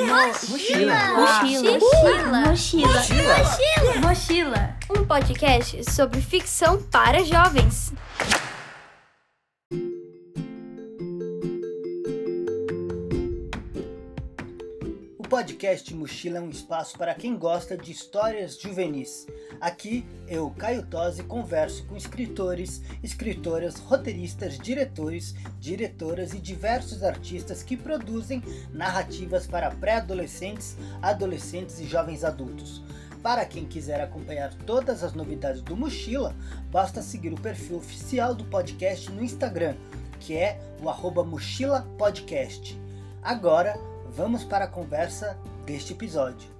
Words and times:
Mochila. 0.00 0.94
Mochila. 1.16 1.78
Mochila. 2.48 2.88
Mochila. 2.88 4.00
Mochila. 4.00 4.76
Um 4.90 5.04
podcast 5.04 5.90
sobre 5.90 6.20
ficção 6.20 6.80
para 6.82 7.24
jovens. 7.24 7.92
Podcast 15.38 15.94
Mochila 15.94 16.38
é 16.38 16.40
um 16.40 16.50
espaço 16.50 16.98
para 16.98 17.14
quem 17.14 17.36
gosta 17.36 17.76
de 17.76 17.92
histórias 17.92 18.58
juvenis. 18.58 19.24
Aqui 19.60 20.04
eu, 20.26 20.50
Caio 20.50 20.84
Tosi, 20.84 21.22
converso 21.22 21.86
com 21.86 21.96
escritores, 21.96 22.82
escritoras, 23.04 23.76
roteiristas, 23.76 24.58
diretores, 24.58 25.36
diretoras 25.60 26.34
e 26.34 26.40
diversos 26.40 27.04
artistas 27.04 27.62
que 27.62 27.76
produzem 27.76 28.42
narrativas 28.72 29.46
para 29.46 29.70
pré-adolescentes, 29.70 30.76
adolescentes 31.00 31.78
e 31.78 31.86
jovens 31.86 32.24
adultos. 32.24 32.82
Para 33.22 33.44
quem 33.44 33.64
quiser 33.64 34.00
acompanhar 34.00 34.52
todas 34.66 35.04
as 35.04 35.12
novidades 35.12 35.62
do 35.62 35.76
Mochila, 35.76 36.34
basta 36.68 37.00
seguir 37.00 37.32
o 37.32 37.40
perfil 37.40 37.76
oficial 37.76 38.34
do 38.34 38.44
podcast 38.46 39.08
no 39.12 39.22
Instagram, 39.22 39.76
que 40.18 40.36
é 40.36 40.58
o 40.82 40.88
arroba 40.88 41.22
Mochila 41.22 41.82
Podcast. 41.96 42.76
Agora, 43.22 43.78
vamos 44.18 44.42
para 44.42 44.64
a 44.64 44.68
conversa 44.68 45.38
deste 45.64 45.92
episódio. 45.92 46.50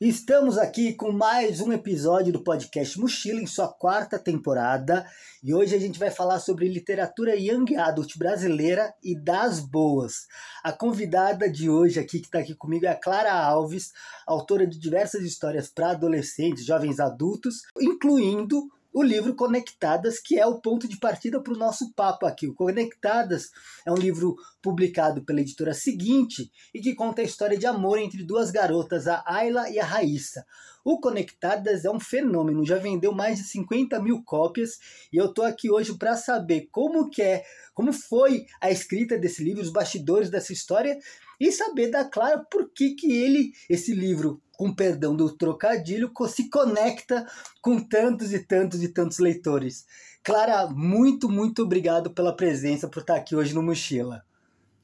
Estamos 0.00 0.58
aqui 0.58 0.94
com 0.94 1.12
mais 1.12 1.60
um 1.60 1.72
episódio 1.72 2.32
do 2.32 2.42
podcast 2.42 2.98
Mochila 2.98 3.40
em 3.40 3.46
sua 3.46 3.68
quarta 3.68 4.18
temporada 4.18 5.06
e 5.44 5.54
hoje 5.54 5.76
a 5.76 5.78
gente 5.78 5.96
vai 5.96 6.10
falar 6.10 6.40
sobre 6.40 6.68
literatura 6.68 7.36
young 7.36 7.76
adult 7.76 8.18
brasileira 8.18 8.92
e 9.04 9.16
das 9.16 9.60
boas. 9.60 10.26
A 10.64 10.72
convidada 10.72 11.48
de 11.48 11.70
hoje 11.70 12.00
aqui 12.00 12.18
que 12.18 12.26
está 12.26 12.40
aqui 12.40 12.54
comigo 12.56 12.84
é 12.84 12.88
a 12.88 13.00
Clara 13.00 13.32
Alves, 13.32 13.92
autora 14.26 14.66
de 14.66 14.76
diversas 14.76 15.22
histórias 15.22 15.68
para 15.68 15.92
adolescentes, 15.92 16.66
jovens 16.66 16.98
adultos, 16.98 17.62
incluindo 17.80 18.68
o 18.96 19.02
livro 19.02 19.34
Conectadas, 19.34 20.18
que 20.18 20.38
é 20.38 20.46
o 20.46 20.58
ponto 20.58 20.88
de 20.88 20.98
partida 20.98 21.38
para 21.38 21.52
o 21.52 21.58
nosso 21.58 21.92
papo 21.92 22.24
aqui. 22.24 22.46
O 22.46 22.54
Conectadas 22.54 23.50
é 23.84 23.92
um 23.92 23.94
livro 23.94 24.34
publicado 24.62 25.22
pela 25.22 25.42
editora 25.42 25.74
Seguinte 25.74 26.50
e 26.72 26.80
que 26.80 26.94
conta 26.94 27.20
a 27.20 27.24
história 27.24 27.58
de 27.58 27.66
amor 27.66 27.98
entre 27.98 28.24
duas 28.24 28.50
garotas, 28.50 29.06
a 29.06 29.22
Ayla 29.26 29.68
e 29.68 29.78
a 29.78 29.84
Raíssa. 29.84 30.46
O 30.82 30.98
Conectadas 30.98 31.84
é 31.84 31.90
um 31.90 32.00
fenômeno, 32.00 32.64
já 32.64 32.78
vendeu 32.78 33.12
mais 33.12 33.36
de 33.36 33.44
50 33.44 34.00
mil 34.00 34.22
cópias 34.24 34.78
e 35.12 35.18
eu 35.18 35.30
tô 35.30 35.42
aqui 35.42 35.70
hoje 35.70 35.92
para 35.98 36.16
saber 36.16 36.66
como 36.72 37.10
que 37.10 37.20
é, 37.20 37.44
como 37.74 37.92
foi 37.92 38.46
a 38.62 38.70
escrita 38.70 39.18
desse 39.18 39.44
livro, 39.44 39.62
os 39.62 39.70
bastidores 39.70 40.30
dessa 40.30 40.54
história 40.54 40.98
e 41.38 41.52
saber 41.52 41.90
da 41.90 42.02
Clara 42.06 42.38
por 42.50 42.70
que, 42.72 42.94
que 42.94 43.12
ele, 43.12 43.52
esse 43.68 43.92
livro, 43.92 44.40
com 44.56 44.74
perdão 44.74 45.14
do 45.14 45.30
trocadilho, 45.30 46.10
se 46.28 46.50
conecta 46.50 47.26
com 47.62 47.78
tantos 47.78 48.32
e 48.32 48.40
tantos 48.40 48.82
e 48.82 48.88
tantos 48.88 49.18
leitores. 49.18 49.86
Clara, 50.24 50.66
muito, 50.66 51.28
muito 51.28 51.62
obrigado 51.62 52.10
pela 52.10 52.34
presença, 52.34 52.88
por 52.88 53.00
estar 53.00 53.14
aqui 53.14 53.36
hoje 53.36 53.54
no 53.54 53.62
Mochila. 53.62 54.25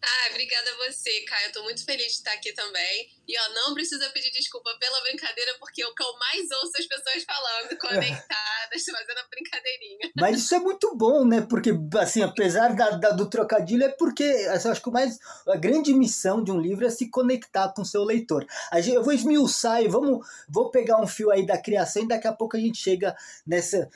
Ah, 0.04 0.30
obrigada 0.30 0.68
a 0.68 0.88
você, 0.88 1.20
Caio. 1.20 1.46
Eu 1.46 1.52
tô 1.52 1.62
muito 1.62 1.84
feliz 1.84 2.06
de 2.06 2.12
estar 2.12 2.32
aqui 2.32 2.52
também. 2.52 3.08
E 3.28 3.38
ó, 3.38 3.54
não 3.54 3.72
precisa 3.72 4.10
pedir 4.10 4.32
desculpa 4.32 4.70
pela 4.80 5.00
brincadeira, 5.02 5.54
porque 5.60 5.84
o 5.84 5.94
que 5.94 6.02
eu 6.02 6.18
mais 6.18 6.50
ouço 6.62 6.72
as 6.76 6.86
pessoas 6.86 7.22
falando, 7.22 7.78
conectadas, 7.78 8.82
fazendo 8.84 9.18
a 9.18 9.28
brincadeirinha. 9.30 10.10
Mas 10.16 10.40
isso 10.40 10.54
é 10.56 10.58
muito 10.58 10.96
bom, 10.96 11.24
né? 11.24 11.40
Porque, 11.42 11.70
assim, 12.00 12.20
apesar 12.22 12.74
da, 12.74 12.90
da, 12.90 13.10
do 13.10 13.30
trocadilho, 13.30 13.84
é 13.84 13.90
porque 13.90 14.24
assim, 14.24 14.66
eu 14.66 14.72
acho 14.72 14.82
que 14.82 14.88
o 14.88 14.92
mais, 14.92 15.20
a 15.46 15.56
grande 15.56 15.94
missão 15.94 16.42
de 16.42 16.50
um 16.50 16.60
livro 16.60 16.84
é 16.84 16.90
se 16.90 17.08
conectar 17.08 17.68
com 17.68 17.82
o 17.82 17.86
seu 17.86 18.02
leitor. 18.02 18.44
Eu 18.84 19.04
vou 19.04 19.12
esmiuçar 19.12 19.82
e 19.82 19.88
vamos, 19.88 20.26
vou 20.48 20.70
pegar 20.70 21.00
um 21.00 21.06
fio 21.06 21.30
aí 21.30 21.46
da 21.46 21.56
criação 21.56 22.02
e 22.02 22.08
daqui 22.08 22.26
a 22.26 22.32
pouco 22.32 22.56
a 22.56 22.60
gente 22.60 22.78
chega 22.78 23.16
nessa, 23.46 23.88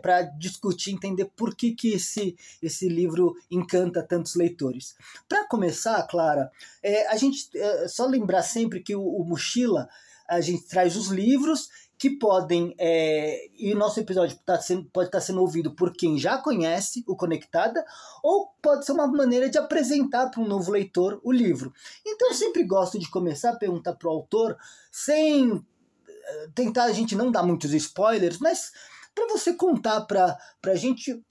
para 0.00 0.22
discutir, 0.22 0.92
entender 0.92 1.24
por 1.36 1.56
que, 1.56 1.72
que 1.72 1.94
esse, 1.94 2.36
esse 2.62 2.88
livro 2.88 3.36
encanta 3.50 4.02
tantos 4.02 4.36
leitores. 4.36 4.94
Para 5.32 5.48
começar, 5.48 6.02
Clara, 6.08 6.52
é, 6.82 7.06
a 7.06 7.16
gente 7.16 7.48
é, 7.56 7.88
só 7.88 8.04
lembrar 8.04 8.42
sempre 8.42 8.82
que 8.82 8.94
o, 8.94 9.02
o, 9.02 9.24
Mochila, 9.24 9.88
a 10.28 10.42
gente 10.42 10.66
traz 10.68 10.94
os 10.94 11.08
livros 11.08 11.70
que 11.96 12.10
podem, 12.18 12.74
é, 12.78 13.48
e 13.58 13.72
o 13.72 13.78
nosso 13.78 13.98
episódio 13.98 14.38
tá 14.44 14.60
sendo, 14.60 14.84
pode 14.90 15.08
estar 15.08 15.20
tá 15.20 15.24
sendo 15.24 15.40
ouvido 15.40 15.74
por 15.74 15.94
quem 15.94 16.18
já 16.18 16.36
conhece 16.36 17.02
o 17.06 17.16
Conectada, 17.16 17.82
ou 18.22 18.52
pode 18.60 18.84
ser 18.84 18.92
uma 18.92 19.06
maneira 19.06 19.48
de 19.48 19.56
apresentar 19.56 20.28
para 20.28 20.42
um 20.42 20.46
novo 20.46 20.70
leitor 20.70 21.18
o 21.24 21.32
livro. 21.32 21.72
Então 22.06 22.28
eu 22.28 22.34
sempre 22.34 22.62
gosto 22.62 22.98
de 22.98 23.08
começar 23.08 23.52
a 23.52 23.56
perguntar 23.56 23.94
para 23.94 24.08
o 24.08 24.12
autor, 24.12 24.54
sem 24.90 25.64
é, 26.06 26.48
tentar 26.54 26.84
a 26.84 26.92
gente 26.92 27.16
não 27.16 27.32
dar 27.32 27.42
muitos 27.42 27.72
spoilers, 27.72 28.38
mas 28.38 28.70
para 29.14 29.28
você 29.28 29.54
contar 29.54 30.02
para 30.02 30.36
a 30.66 30.74
gente 30.74 31.24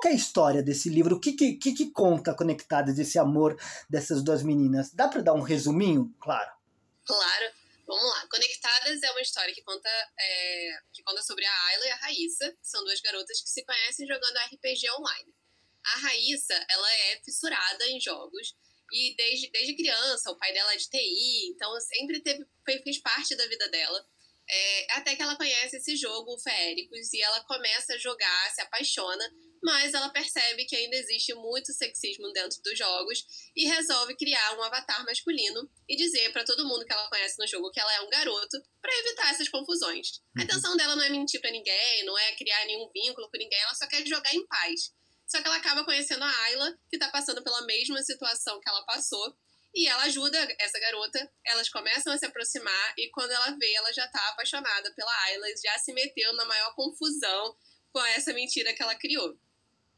qual 0.00 0.12
é 0.12 0.14
a 0.14 0.16
história 0.16 0.62
desse 0.62 0.88
livro? 0.88 1.16
O 1.16 1.20
que, 1.20 1.32
que, 1.32 1.56
que, 1.56 1.90
conta 1.90 2.34
conectadas 2.34 2.94
desse 2.94 3.18
amor 3.18 3.58
dessas 3.88 4.22
duas 4.22 4.42
meninas? 4.42 4.92
Dá 4.92 5.08
para 5.08 5.22
dar 5.22 5.34
um 5.34 5.40
resuminho, 5.40 6.14
claro? 6.20 6.50
Claro. 7.04 7.52
Vamos 7.86 8.04
lá. 8.04 8.26
Conectadas 8.28 9.02
é 9.02 9.10
uma 9.10 9.22
história 9.22 9.54
que 9.54 9.62
conta, 9.62 9.88
é, 10.18 10.78
que 10.92 11.02
conta 11.02 11.22
sobre 11.22 11.44
a 11.44 11.64
Ayla 11.66 11.86
e 11.86 11.90
a 11.90 11.96
Raíssa, 11.96 12.50
que 12.52 12.68
são 12.68 12.84
duas 12.84 13.00
garotas 13.00 13.40
que 13.40 13.48
se 13.48 13.64
conhecem 13.64 14.06
jogando 14.06 14.36
RPG 14.36 14.90
online. 14.98 15.34
A 15.84 15.98
Raíssa, 16.00 16.54
ela 16.68 16.92
é 16.92 17.20
fissurada 17.24 17.86
em 17.88 17.98
jogos 17.98 18.54
e 18.92 19.14
desde, 19.16 19.50
desde 19.50 19.74
criança, 19.74 20.30
o 20.30 20.36
pai 20.36 20.52
dela 20.52 20.72
é 20.72 20.76
de 20.76 20.88
TI, 20.88 21.48
então 21.48 21.78
sempre 21.80 22.20
teve, 22.20 22.46
fez 22.64 22.98
parte 22.98 23.34
da 23.36 23.46
vida 23.46 23.68
dela. 23.68 24.06
É, 24.50 24.92
até 24.92 25.14
que 25.14 25.22
ela 25.22 25.36
conhece 25.36 25.76
esse 25.76 25.96
jogo, 25.96 26.34
o 26.34 26.40
Féricos, 26.40 27.12
e 27.12 27.20
ela 27.20 27.44
começa 27.44 27.94
a 27.94 27.98
jogar, 27.98 28.50
se 28.50 28.62
apaixona 28.62 29.24
mas 29.62 29.94
ela 29.94 30.08
percebe 30.10 30.64
que 30.64 30.76
ainda 30.76 30.96
existe 30.96 31.34
muito 31.34 31.72
sexismo 31.72 32.32
dentro 32.32 32.60
dos 32.62 32.78
jogos 32.78 33.24
e 33.56 33.66
resolve 33.66 34.16
criar 34.16 34.56
um 34.56 34.62
avatar 34.62 35.04
masculino 35.04 35.68
e 35.88 35.96
dizer 35.96 36.32
para 36.32 36.44
todo 36.44 36.66
mundo 36.66 36.84
que 36.84 36.92
ela 36.92 37.08
conhece 37.08 37.38
no 37.38 37.46
jogo 37.46 37.70
que 37.70 37.80
ela 37.80 37.92
é 37.94 38.00
um 38.02 38.08
garoto 38.08 38.62
para 38.80 38.96
evitar 38.98 39.30
essas 39.30 39.48
confusões. 39.48 40.20
A 40.36 40.40
uhum. 40.40 40.44
intenção 40.44 40.76
dela 40.76 40.96
não 40.96 41.02
é 41.02 41.10
mentir 41.10 41.40
para 41.40 41.50
ninguém, 41.50 42.04
não 42.04 42.16
é 42.16 42.36
criar 42.36 42.64
nenhum 42.66 42.90
vínculo 42.92 43.28
com 43.30 43.38
ninguém, 43.38 43.60
ela 43.60 43.74
só 43.74 43.86
quer 43.86 44.06
jogar 44.06 44.34
em 44.34 44.46
paz. 44.46 44.92
Só 45.26 45.42
que 45.42 45.46
ela 45.46 45.56
acaba 45.56 45.84
conhecendo 45.84 46.24
a 46.24 46.42
Ayla, 46.44 46.74
que 46.88 46.98
tá 46.98 47.10
passando 47.10 47.42
pela 47.42 47.60
mesma 47.66 48.02
situação 48.02 48.58
que 48.60 48.68
ela 48.68 48.82
passou, 48.86 49.36
e 49.74 49.86
ela 49.86 50.04
ajuda 50.04 50.38
essa 50.58 50.78
garota, 50.80 51.30
elas 51.44 51.68
começam 51.68 52.12
a 52.12 52.18
se 52.18 52.26
aproximar 52.26 52.94
e 52.96 53.10
quando 53.10 53.30
ela 53.30 53.56
vê, 53.58 53.72
ela 53.74 53.92
já 53.92 54.06
tá 54.08 54.28
apaixonada 54.28 54.92
pela 54.94 55.22
Ayla, 55.24 55.46
já 55.62 55.78
se 55.78 55.92
meteu 55.92 56.32
na 56.34 56.44
maior 56.44 56.74
confusão 56.74 57.56
com 57.92 58.04
essa 58.06 58.32
mentira 58.32 58.72
que 58.74 58.82
ela 58.82 58.94
criou. 58.94 59.38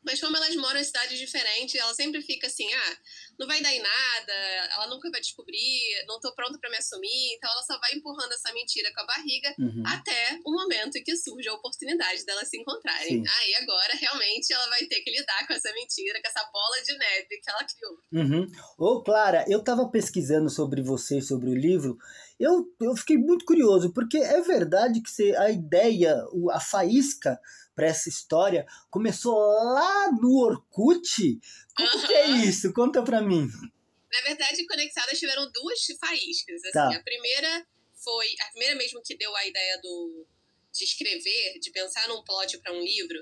Mas 0.05 0.21
como 0.21 0.37
elas 0.37 0.55
moram 0.57 0.81
em 0.81 0.85
cidades 0.85 1.19
diferentes, 1.19 1.75
ela 1.75 1.95
sempre 1.95 2.23
fica 2.23 2.47
assim, 2.47 2.67
ah, 2.73 2.97
não 3.39 3.47
vai 3.47 3.61
dar 3.63 3.73
em 3.73 3.81
nada, 3.81 4.33
ela 4.75 4.87
nunca 4.89 5.11
vai 5.11 5.21
descobrir, 5.21 6.05
não 6.07 6.19
tô 6.21 6.35
pronta 6.35 6.59
para 6.59 6.71
me 6.71 6.77
assumir, 6.77 7.35
então 7.35 7.51
ela 7.51 7.63
só 7.63 7.79
vai 7.79 7.93
empurrando 7.95 8.33
essa 8.33 8.53
mentira 8.53 8.91
com 8.95 9.01
a 9.01 9.07
barriga 9.07 9.55
uhum. 9.59 9.83
até 9.87 10.39
o 10.45 10.53
momento 10.53 10.97
em 10.97 11.03
que 11.03 11.17
surge 11.17 11.49
a 11.49 11.55
oportunidade 11.55 12.25
delas 12.25 12.49
se 12.49 12.59
encontrarem. 12.59 13.25
Sim. 13.25 13.33
Aí 13.41 13.55
agora 13.57 13.95
realmente 13.95 14.53
ela 14.53 14.69
vai 14.69 14.87
ter 14.87 15.01
que 15.01 15.11
lidar 15.11 15.47
com 15.47 15.53
essa 15.53 15.73
mentira, 15.73 16.21
com 16.21 16.29
essa 16.29 16.51
bola 16.51 16.83
de 16.83 16.97
neve 16.97 17.41
que 17.41 17.51
ela 17.51 17.65
criou. 17.65 17.99
Uhum. 18.13 18.47
Ô, 18.79 19.03
Clara, 19.03 19.45
eu 19.49 19.63
tava 19.63 19.89
pesquisando 19.91 20.49
sobre 20.49 20.83
você, 20.83 21.21
sobre 21.21 21.51
o 21.51 21.55
livro, 21.55 21.99
eu, 22.41 22.75
eu 22.81 22.97
fiquei 22.97 23.19
muito 23.19 23.45
curioso, 23.45 23.93
porque 23.93 24.17
é 24.17 24.41
verdade 24.41 25.03
que 25.03 25.37
a 25.37 25.51
ideia, 25.51 26.17
a 26.53 26.59
faísca 26.59 27.39
para 27.75 27.87
essa 27.87 28.09
história 28.09 28.67
começou 28.91 29.37
lá 29.39 30.11
no 30.13 30.39
Orkut? 30.39 31.39
Como 31.77 31.89
uhum. 31.89 32.07
que 32.07 32.13
é 32.15 32.31
isso? 32.31 32.73
Conta 32.73 33.03
para 33.03 33.21
mim. 33.21 33.47
Na 34.11 34.21
verdade, 34.23 34.67
Conectadas 34.67 35.19
tiveram 35.19 35.51
duas 35.53 35.79
faíscas. 36.01 36.65
Assim. 36.65 36.73
Tá. 36.73 36.97
A 36.97 37.03
primeira 37.03 37.67
foi. 38.03 38.27
A 38.41 38.51
primeira 38.53 38.75
mesmo 38.75 39.03
que 39.05 39.17
deu 39.17 39.35
a 39.37 39.47
ideia 39.47 39.79
do, 39.83 40.27
de 40.73 40.85
escrever, 40.85 41.59
de 41.61 41.71
pensar 41.71 42.09
num 42.09 42.25
plot 42.25 42.59
para 42.59 42.73
um 42.73 42.81
livro, 42.81 43.19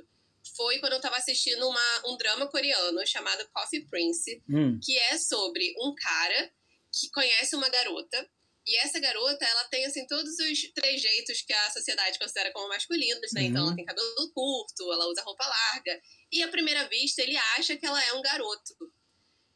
foi 0.57 0.79
quando 0.79 0.93
eu 0.93 0.99
estava 0.99 1.17
assistindo 1.17 1.69
uma, 1.69 2.03
um 2.07 2.17
drama 2.17 2.49
coreano 2.49 3.05
chamado 3.07 3.49
Coffee 3.53 3.87
Prince, 3.87 4.43
hum. 4.49 4.79
que 4.83 4.97
é 4.97 5.19
sobre 5.19 5.75
um 5.81 5.95
cara 5.95 6.53
que 6.93 7.11
conhece 7.11 7.55
uma 7.55 7.69
garota 7.69 8.29
e 8.69 8.77
essa 8.77 9.01
garota, 9.01 9.47
ela 9.47 9.65
tem, 9.65 9.87
assim, 9.87 10.07
todos 10.07 10.39
os 10.39 10.73
trejeitos 10.75 11.41
que 11.41 11.55
a 11.55 11.71
sociedade 11.71 12.19
considera 12.19 12.53
como 12.53 12.69
masculinos, 12.69 13.33
né? 13.33 13.41
Uhum. 13.41 13.47
Então, 13.47 13.63
ela 13.63 13.71
uhum. 13.71 13.77
tem 13.77 13.85
cabelo 13.87 14.33
curto, 14.35 14.93
ela 14.93 15.07
usa 15.07 15.23
roupa 15.23 15.47
larga. 15.47 15.99
E, 16.31 16.43
à 16.43 16.49
primeira 16.49 16.87
vista, 16.87 17.23
ele 17.23 17.35
acha 17.57 17.79
que 17.79 17.87
ela 17.87 18.05
é 18.05 18.13
um 18.13 18.21
garoto. 18.21 18.75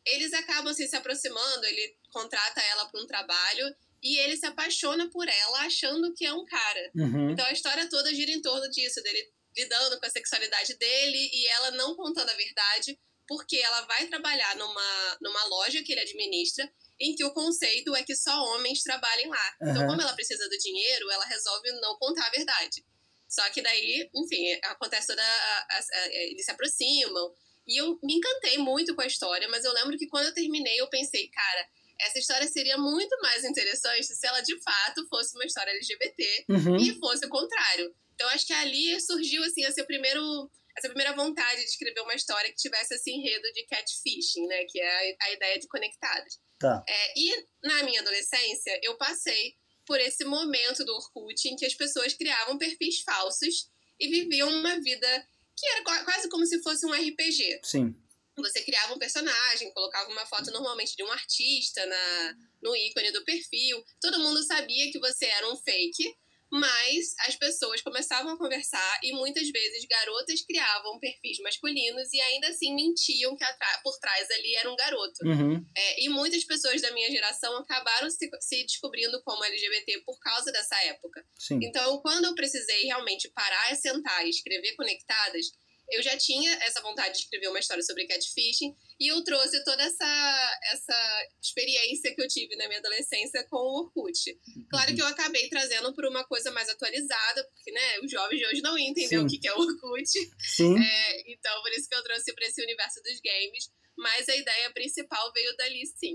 Eles 0.07 0.33
acabam, 0.33 0.69
assim, 0.69 0.89
se 0.89 0.97
aproximando, 0.97 1.67
ele 1.67 1.95
contrata 2.11 2.63
ela 2.63 2.87
para 2.87 3.03
um 3.03 3.07
trabalho 3.07 3.77
e 4.03 4.17
ele 4.17 4.35
se 4.35 4.47
apaixona 4.47 5.11
por 5.11 5.29
ela 5.29 5.61
achando 5.61 6.15
que 6.15 6.25
é 6.25 6.33
um 6.33 6.47
cara. 6.47 6.91
Uhum. 6.97 7.33
Então, 7.33 7.45
a 7.45 7.53
história 7.53 7.87
toda 7.91 8.15
gira 8.15 8.31
em 8.31 8.41
torno 8.41 8.69
disso, 8.71 9.03
dele 9.03 9.31
lidando 9.55 10.01
com 10.01 10.07
a 10.07 10.11
sexualidade 10.11 10.75
dele 10.79 11.31
e 11.31 11.47
ela 11.49 11.73
não 11.73 11.95
contando 11.95 12.31
a 12.31 12.35
verdade, 12.35 12.99
porque 13.29 13.59
ela 13.59 13.83
vai 13.83 14.07
trabalhar 14.07 14.57
numa, 14.57 15.19
numa 15.21 15.45
loja 15.45 15.83
que 15.83 15.93
ele 15.93 16.01
administra, 16.01 16.73
em 17.03 17.15
que 17.17 17.25
o 17.25 17.33
conceito 17.33 17.95
é 17.97 18.03
que 18.05 18.15
só 18.15 18.33
homens 18.45 18.83
trabalhem 18.83 19.29
lá. 19.29 19.57
Uhum. 19.61 19.71
Então, 19.71 19.87
como 19.87 20.01
ela 20.01 20.15
precisa 20.15 20.49
do 20.49 20.57
dinheiro, 20.59 21.11
ela 21.11 21.25
resolve 21.25 21.73
não 21.81 21.99
contar 21.99 22.27
a 22.27 22.31
verdade. 22.31 22.85
Só 23.29 23.43
que 23.51 23.61
daí, 23.61 24.09
enfim, 24.15 24.53
acontece 24.65 25.09
toda. 25.09 25.23
A, 25.23 25.59
a, 25.59 25.79
a, 25.79 26.07
eles 26.13 26.45
se 26.45 26.51
aproximam. 26.51 27.35
E 27.67 27.81
eu 27.81 27.99
me 28.03 28.15
encantei 28.15 28.59
muito 28.59 28.95
com 28.95 29.03
a 29.03 29.07
história, 29.07 29.49
mas 29.49 29.65
eu 29.65 29.73
lembro 29.73 29.97
que 29.97 30.07
quando 30.07 30.27
eu 30.27 30.35
terminei, 30.35 30.81
eu 30.81 30.89
pensei, 30.89 31.29
cara, 31.29 31.69
essa 32.01 32.19
história 32.19 32.47
seria 32.49 32.77
muito 32.77 33.17
mais 33.21 33.45
interessante 33.45 34.05
se 34.05 34.27
ela 34.27 34.41
de 34.41 34.61
fato 34.61 35.07
fosse 35.09 35.35
uma 35.37 35.45
história 35.45 35.71
LGBT 35.71 36.45
uhum. 36.51 36.77
e 36.77 36.99
fosse 36.99 37.25
o 37.27 37.29
contrário. 37.29 37.95
Então 38.15 38.29
acho 38.31 38.47
que 38.47 38.53
ali 38.53 39.01
surgiu 39.01 39.43
assim 39.45 39.65
esse 39.65 39.83
primeiro 39.85 40.51
essa 40.77 40.89
primeira 40.89 41.15
vontade 41.15 41.61
de 41.61 41.69
escrever 41.69 42.01
uma 42.01 42.15
história 42.15 42.51
que 42.51 42.57
tivesse 42.57 42.95
esse 42.95 43.11
enredo 43.11 43.53
de 43.53 43.67
catfishing, 43.67 44.47
né, 44.47 44.65
que 44.65 44.81
é 44.81 44.89
a, 44.89 45.27
a 45.27 45.33
ideia 45.33 45.59
de 45.59 45.69
conectados. 45.69 46.39
Tá. 46.59 46.85
É, 46.89 47.19
e 47.19 47.47
na 47.65 47.83
minha 47.83 48.01
adolescência 48.01 48.79
eu 48.83 48.97
passei 48.97 49.55
por 49.87 50.01
esse 50.01 50.25
momento 50.25 50.85
do 50.85 50.95
Orkut 50.95 51.49
em 51.49 51.57
que 51.57 51.67
as 51.67 51.75
pessoas 51.75 52.15
criavam 52.15 52.57
perfis 52.57 53.01
falsos 53.01 53.69
e 53.99 54.09
viviam 54.09 54.49
uma 54.49 54.81
vida 54.81 55.29
que 55.57 55.67
era 55.67 56.05
quase 56.05 56.29
como 56.29 56.47
se 56.47 56.63
fosse 56.63 56.87
um 56.87 56.93
RPG. 56.93 57.61
Sim. 57.63 57.95
Você 58.37 58.63
criava 58.63 58.95
um 58.95 58.99
personagem, 58.99 59.73
colocava 59.73 60.11
uma 60.11 60.25
foto 60.27 60.51
normalmente 60.51 60.97
de 60.97 61.03
um 61.03 61.13
artista 61.13 61.85
na, 61.85 62.37
no 62.63 62.75
ícone 62.75 63.13
do 63.13 63.25
perfil. 63.25 63.85
Todo 64.01 64.21
mundo 64.21 64.43
sabia 64.43 64.91
que 64.91 64.99
você 64.99 65.27
era 65.27 65.53
um 65.53 65.57
fake, 65.57 66.17
mas 66.53 67.15
as 67.27 67.35
pessoas 67.35 67.81
começavam 67.81 68.35
a 68.35 68.37
conversar 68.37 69.01
e 69.03 69.11
muitas 69.13 69.49
vezes 69.49 69.87
garotas 69.87 70.43
criavam 70.43 70.99
perfis 71.01 71.39
masculinos 71.39 72.13
e 72.13 72.21
ainda 72.21 72.49
assim 72.49 72.75
mentiam 72.75 73.35
que 73.35 73.45
por 73.83 73.99
trás 73.99 74.31
ali 74.31 74.55
era 74.57 74.71
um 74.71 74.77
garoto. 74.77 75.25
Uhum. 75.25 75.67
É, 75.75 76.05
e 76.05 76.11
muitas 76.11 76.45
pessoas 76.45 76.83
da 76.83 76.93
minha 76.93 77.11
geração 77.11 77.57
acabaram 77.57 78.11
se, 78.11 78.29
se, 78.41 78.65
descobrindo 78.65 79.23
como 79.23 79.43
LGBT 79.43 80.03
por 80.05 80.19
causa 80.21 80.53
dessa 80.53 80.77
época. 80.85 81.25
Sim. 81.39 81.59
Então, 81.63 81.99
quando 82.03 82.27
eu 82.27 82.35
precisei 82.35 82.83
realmente 82.83 83.31
parar, 83.31 83.75
sentar 83.75 84.27
e 84.27 84.29
escrever 84.29 84.77
conectadas, 84.77 85.47
eu 85.93 86.03
já 86.03 86.17
tinha 86.17 86.53
essa 86.63 86.81
vontade 86.81 87.15
de 87.15 87.21
escrever 87.21 87.49
uma 87.49 87.59
história 87.59 87.83
sobre 87.83 88.07
catfishing 88.07 88.75
e 88.99 89.13
eu 89.13 89.23
trouxe 89.25 89.63
toda 89.65 89.83
essa, 89.83 90.61
essa 90.73 91.27
experiência 91.41 92.15
que 92.15 92.23
eu 92.23 92.29
tive 92.29 92.57
na 92.57 92.67
minha 92.67 92.81
adolescência 92.81 93.47
com 93.49 93.57
o 93.57 93.85
Orkut. 93.85 94.39
Claro 94.71 94.95
que 94.95 95.03
eu 95.03 95.07
acabei 95.07 95.49
trazendo 95.49 95.95
por 95.95 96.07
uma 96.07 96.25
coisa 96.25 96.51
mais 96.51 96.69
atualizada, 96.69 97.45
porque 97.45 97.71
né, 97.73 98.01
os 98.03 98.11
jovens 98.11 98.39
de 98.39 98.47
hoje 98.47 98.63
não 98.63 98.79
entendem 98.79 99.19
o 99.19 99.27
que 99.27 99.47
é 99.47 99.55
o 99.55 99.59
Orkut. 99.59 100.09
Sim. 100.39 100.79
É, 100.79 101.33
então, 101.33 101.63
por 101.63 101.71
isso 101.73 101.89
que 101.89 101.95
eu 101.95 102.03
trouxe 102.03 102.35
para 102.35 102.47
esse 102.47 102.63
universo 102.63 103.01
dos 103.03 103.21
games. 103.21 103.71
Mas 103.97 104.27
a 104.29 104.35
ideia 104.35 104.73
principal 104.73 105.33
veio 105.35 105.55
dali, 105.57 105.87
sim. 105.87 106.15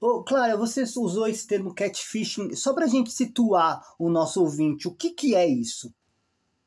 Ô, 0.00 0.24
Clara, 0.24 0.56
você 0.56 0.82
usou 0.82 1.28
esse 1.28 1.46
termo 1.46 1.74
catfishing. 1.74 2.54
Só 2.56 2.74
para 2.74 2.86
a 2.86 2.88
gente 2.88 3.12
situar 3.12 3.80
o 3.98 4.10
nosso 4.10 4.40
ouvinte, 4.40 4.88
o 4.88 4.94
que, 4.94 5.10
que 5.10 5.34
é 5.34 5.46
isso? 5.46 5.94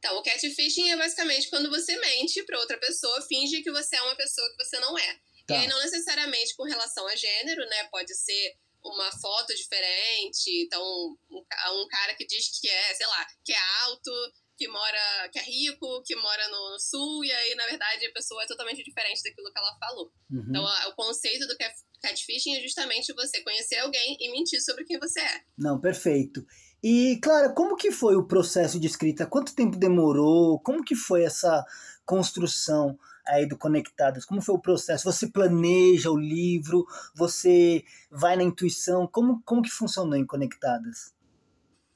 Então, 0.06 0.20
o 0.20 0.24
catfishing 0.24 0.92
é 0.92 0.98
basicamente 0.98 1.50
quando 1.50 1.68
você 1.68 1.98
mente 2.00 2.44
para 2.44 2.60
outra 2.60 2.78
pessoa, 2.78 3.24
finge 3.24 3.64
que 3.64 3.72
você 3.72 3.96
é 3.96 4.02
uma 4.04 4.16
pessoa 4.16 4.48
que 4.52 4.64
você 4.64 4.80
não 4.80 4.96
é. 4.96 5.20
Tá. 5.48 5.56
E 5.56 5.58
aí, 5.58 5.68
não 5.68 5.82
necessariamente 5.82 6.56
com 6.56 6.64
relação 6.64 7.08
a 7.08 7.16
gênero, 7.16 7.66
né? 7.66 7.86
Pode 7.86 8.14
ser 8.14 8.56
uma 8.84 9.12
foto 9.20 9.56
diferente. 9.56 10.64
Então, 10.64 10.84
um, 11.32 11.40
um 11.40 11.88
cara 11.88 12.14
que 12.14 12.26
diz 12.28 12.60
que 12.60 12.70
é, 12.70 12.94
sei 12.94 13.08
lá, 13.08 13.26
que 13.44 13.52
é 13.52 13.58
alto, 13.86 14.12
que 14.56 14.68
mora, 14.68 15.30
que 15.34 15.40
é 15.40 15.42
rico, 15.42 16.04
que 16.04 16.16
mora 16.16 16.48
no 16.50 16.80
sul, 16.80 17.26
e 17.26 17.32
aí, 17.32 17.56
na 17.56 17.66
verdade, 17.66 18.06
a 18.06 18.14
pessoa 18.14 18.44
é 18.44 18.48
totalmente 18.48 18.84
diferente 18.84 19.24
daquilo 19.24 19.52
que 19.52 19.60
ela 19.60 19.76
falou. 19.80 20.12
Uhum. 20.30 20.46
Então, 20.50 20.68
a, 20.68 20.88
o 20.90 20.96
conceito 20.96 21.48
do 21.48 21.58
catfishing 22.02 22.58
é 22.58 22.62
justamente 22.62 23.12
você 23.14 23.42
conhecer 23.42 23.78
alguém 23.78 24.18
e 24.20 24.32
mentir 24.32 24.62
sobre 24.62 24.86
quem 24.86 25.00
você 25.00 25.20
é. 25.20 25.42
Não, 25.58 25.82
perfeito. 25.82 26.46
E, 26.88 27.20
Clara, 27.20 27.52
como 27.52 27.76
que 27.76 27.92
foi 27.92 28.16
o 28.16 28.28
processo 28.28 28.80
de 28.80 28.86
escrita? 28.86 29.26
Quanto 29.26 29.56
tempo 29.56 29.76
demorou? 29.76 30.60
Como 30.60 30.84
que 30.84 30.94
foi 30.94 31.24
essa 31.24 31.66
construção 32.06 32.96
aí 33.26 33.48
do 33.48 33.58
Conectadas? 33.58 34.24
Como 34.24 34.40
foi 34.40 34.54
o 34.54 34.62
processo? 34.62 35.12
Você 35.12 35.32
planeja 35.32 36.12
o 36.12 36.16
livro? 36.16 36.86
Você 37.16 37.84
vai 38.12 38.36
na 38.36 38.44
intuição? 38.44 39.08
Como, 39.08 39.42
como 39.44 39.64
que 39.64 39.72
funcionou 39.72 40.16
em 40.16 40.28
Conectadas? 40.28 41.12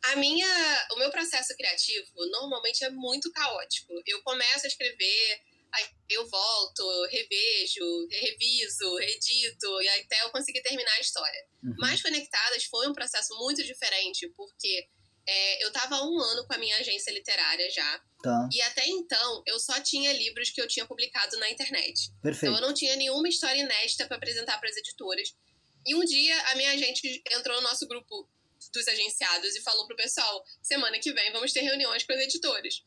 A 0.05 0.15
minha, 0.15 0.47
o 0.95 0.97
meu 0.97 1.11
processo 1.11 1.55
criativo 1.55 2.07
normalmente 2.31 2.83
é 2.83 2.89
muito 2.89 3.31
caótico. 3.31 3.93
Eu 4.07 4.23
começo 4.23 4.65
a 4.65 4.69
escrever, 4.69 5.39
aí 5.73 5.85
eu 6.09 6.27
volto, 6.27 7.05
revejo, 7.11 8.07
reviso, 8.09 8.99
edito, 8.99 9.81
e 9.81 9.89
até 9.89 10.23
eu 10.23 10.29
conseguir 10.31 10.61
terminar 10.61 10.93
a 10.93 10.99
história. 10.99 11.45
Uhum. 11.63 11.75
Mas 11.77 12.01
Conectadas 12.01 12.63
foi 12.65 12.87
um 12.87 12.93
processo 12.93 13.35
muito 13.37 13.63
diferente, 13.63 14.27
porque 14.35 14.87
é, 15.27 15.63
eu 15.63 15.67
estava 15.67 15.95
há 15.95 16.03
um 16.03 16.19
ano 16.19 16.45
com 16.47 16.53
a 16.53 16.57
minha 16.57 16.75
agência 16.77 17.11
literária 17.11 17.69
já. 17.69 18.01
Tá. 18.23 18.49
E 18.51 18.61
até 18.63 18.87
então, 18.87 19.43
eu 19.45 19.59
só 19.59 19.79
tinha 19.79 20.11
livros 20.11 20.49
que 20.49 20.61
eu 20.61 20.67
tinha 20.67 20.85
publicado 20.85 21.37
na 21.37 21.49
internet. 21.49 22.11
Perfeito. 22.21 22.51
Então, 22.51 22.61
eu 22.61 22.67
não 22.67 22.73
tinha 22.73 22.95
nenhuma 22.95 23.29
história 23.29 23.61
inédita 23.61 24.07
para 24.07 24.17
apresentar 24.17 24.59
para 24.59 24.69
as 24.69 24.75
editoras. 24.75 25.35
E 25.85 25.95
um 25.95 26.03
dia, 26.03 26.41
a 26.49 26.55
minha 26.55 26.71
agente 26.71 27.23
entrou 27.31 27.55
no 27.57 27.61
nosso 27.61 27.87
grupo 27.87 28.27
dos 28.73 28.87
agenciados 28.87 29.55
e 29.55 29.61
falou 29.61 29.87
pro 29.87 29.95
pessoal: 29.95 30.43
semana 30.61 30.99
que 30.99 31.13
vem 31.13 31.31
vamos 31.31 31.53
ter 31.53 31.61
reuniões 31.61 32.03
com 32.03 32.13
as 32.13 32.19
editoras. 32.19 32.83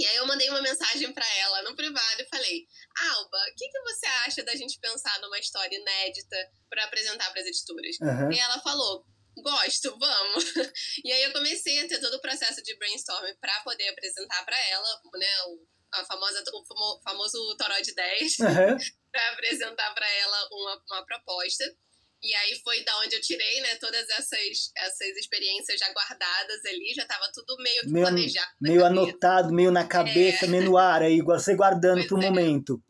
E 0.00 0.06
aí 0.06 0.16
eu 0.16 0.26
mandei 0.26 0.48
uma 0.48 0.62
mensagem 0.62 1.12
para 1.12 1.26
ela 1.36 1.62
no 1.62 1.76
privado 1.76 2.22
e 2.22 2.28
falei: 2.28 2.66
Alba, 3.12 3.36
o 3.36 3.54
que, 3.54 3.68
que 3.68 3.80
você 3.82 4.06
acha 4.24 4.42
da 4.42 4.56
gente 4.56 4.80
pensar 4.80 5.20
numa 5.20 5.38
história 5.38 5.76
inédita 5.76 6.36
para 6.70 6.84
apresentar 6.84 7.30
para 7.30 7.42
as 7.42 7.46
editoras? 7.46 7.98
Uhum. 8.00 8.32
E 8.32 8.38
ela 8.38 8.58
falou: 8.60 9.04
Gosto, 9.36 9.98
vamos. 9.98 10.44
E 11.04 11.12
aí 11.12 11.22
eu 11.24 11.32
comecei 11.32 11.80
a 11.80 11.88
ter 11.88 12.00
todo 12.00 12.14
o 12.14 12.20
processo 12.20 12.62
de 12.62 12.74
brainstorming 12.78 13.36
para 13.40 13.60
poder 13.60 13.88
apresentar 13.88 14.42
para 14.44 14.58
ela, 14.68 15.00
né, 15.14 15.42
o, 15.48 15.66
a 15.92 16.04
famosa, 16.06 16.42
o 16.50 17.00
famoso 17.02 17.56
Toró 17.58 17.78
de 17.80 17.94
10, 17.94 18.38
uhum. 18.38 18.76
para 19.12 19.32
apresentar 19.32 19.94
para 19.94 20.08
ela 20.08 20.48
uma, 20.50 20.82
uma 20.92 21.04
proposta. 21.04 21.64
E 22.22 22.34
aí 22.34 22.60
foi 22.62 22.84
da 22.84 22.98
onde 23.00 23.16
eu 23.16 23.20
tirei, 23.20 23.60
né, 23.62 23.76
todas 23.76 24.06
essas, 24.10 24.70
essas 24.76 25.16
experiências 25.16 25.80
já 25.80 25.90
guardadas 25.92 26.64
ali, 26.66 26.92
já 26.94 27.02
estava 27.02 27.30
tudo 27.32 27.56
meio 27.62 27.80
que 27.80 27.88
meio, 27.88 28.04
planejado. 28.06 28.50
Meio 28.60 28.84
anotado, 28.84 29.52
meio 29.54 29.70
na 29.70 29.86
cabeça, 29.86 30.44
É. 30.44 30.48
meio 30.48 30.64
no 30.64 30.76
ar, 30.76 31.02
aí 31.02 31.22
você 31.22 31.54
guardando 31.54 31.96
Pois 31.98 32.06
pro 32.08 32.18
é. 32.22 32.26
momento. 32.28 32.82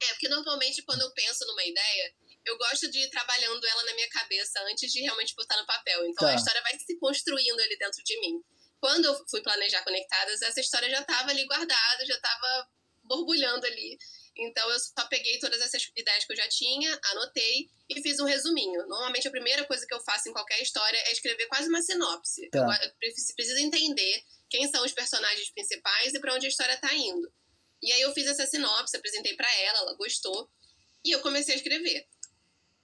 É, 0.00 0.06
porque 0.10 0.28
normalmente 0.28 0.82
quando 0.82 1.00
eu 1.00 1.10
penso 1.14 1.44
numa 1.46 1.64
ideia, 1.64 2.14
eu 2.44 2.56
gosto 2.58 2.88
de 2.88 3.00
ir 3.00 3.10
trabalhando 3.10 3.66
ela 3.66 3.82
na 3.86 3.94
minha 3.94 4.08
cabeça 4.08 4.60
antes 4.70 4.92
de 4.92 5.00
realmente 5.00 5.34
botar 5.34 5.56
no 5.60 5.66
papel. 5.66 6.06
Então 6.06 6.28
Tá. 6.28 6.32
a 6.32 6.36
história 6.36 6.62
vai 6.62 6.78
se 6.78 6.96
construindo 7.00 7.58
ali 7.58 7.76
dentro 7.76 8.02
de 8.04 8.20
mim. 8.20 8.40
Quando 8.78 9.06
eu 9.06 9.26
fui 9.28 9.42
planejar 9.42 9.82
Conectadas, 9.82 10.42
essa 10.42 10.60
história 10.60 10.88
já 10.88 11.00
estava 11.00 11.30
ali 11.30 11.44
guardada, 11.46 12.06
já 12.06 12.14
estava 12.14 12.68
borbulhando 13.02 13.66
ali. 13.66 13.98
Então 14.38 14.70
eu 14.70 14.78
só 14.78 15.06
peguei 15.08 15.38
todas 15.38 15.60
essas 15.60 15.90
ideias 15.96 16.24
que 16.24 16.32
eu 16.32 16.36
já 16.36 16.48
tinha, 16.48 17.00
anotei 17.12 17.68
e 17.88 18.02
fiz 18.02 18.20
um 18.20 18.24
resuminho. 18.24 18.86
Normalmente 18.86 19.26
a 19.26 19.30
primeira 19.30 19.64
coisa 19.64 19.86
que 19.86 19.94
eu 19.94 20.00
faço 20.00 20.28
em 20.28 20.32
qualquer 20.32 20.60
história 20.62 20.98
é 20.98 21.12
escrever 21.12 21.46
quase 21.46 21.68
uma 21.68 21.80
sinopse. 21.80 22.48
Tá. 22.50 22.58
Eu, 22.58 22.88
eu 22.88 23.14
preciso 23.34 23.58
entender 23.58 24.22
quem 24.48 24.68
são 24.70 24.84
os 24.84 24.92
personagens 24.92 25.50
principais 25.50 26.14
e 26.14 26.20
para 26.20 26.34
onde 26.34 26.46
a 26.46 26.48
história 26.48 26.74
está 26.74 26.92
indo. 26.94 27.32
E 27.82 27.92
aí 27.92 28.00
eu 28.00 28.12
fiz 28.12 28.26
essa 28.26 28.46
sinopse, 28.46 28.96
apresentei 28.96 29.34
para 29.34 29.52
ela, 29.60 29.78
ela 29.80 29.96
gostou 29.96 30.50
e 31.04 31.10
eu 31.10 31.20
comecei 31.20 31.54
a 31.54 31.56
escrever. 31.56 32.06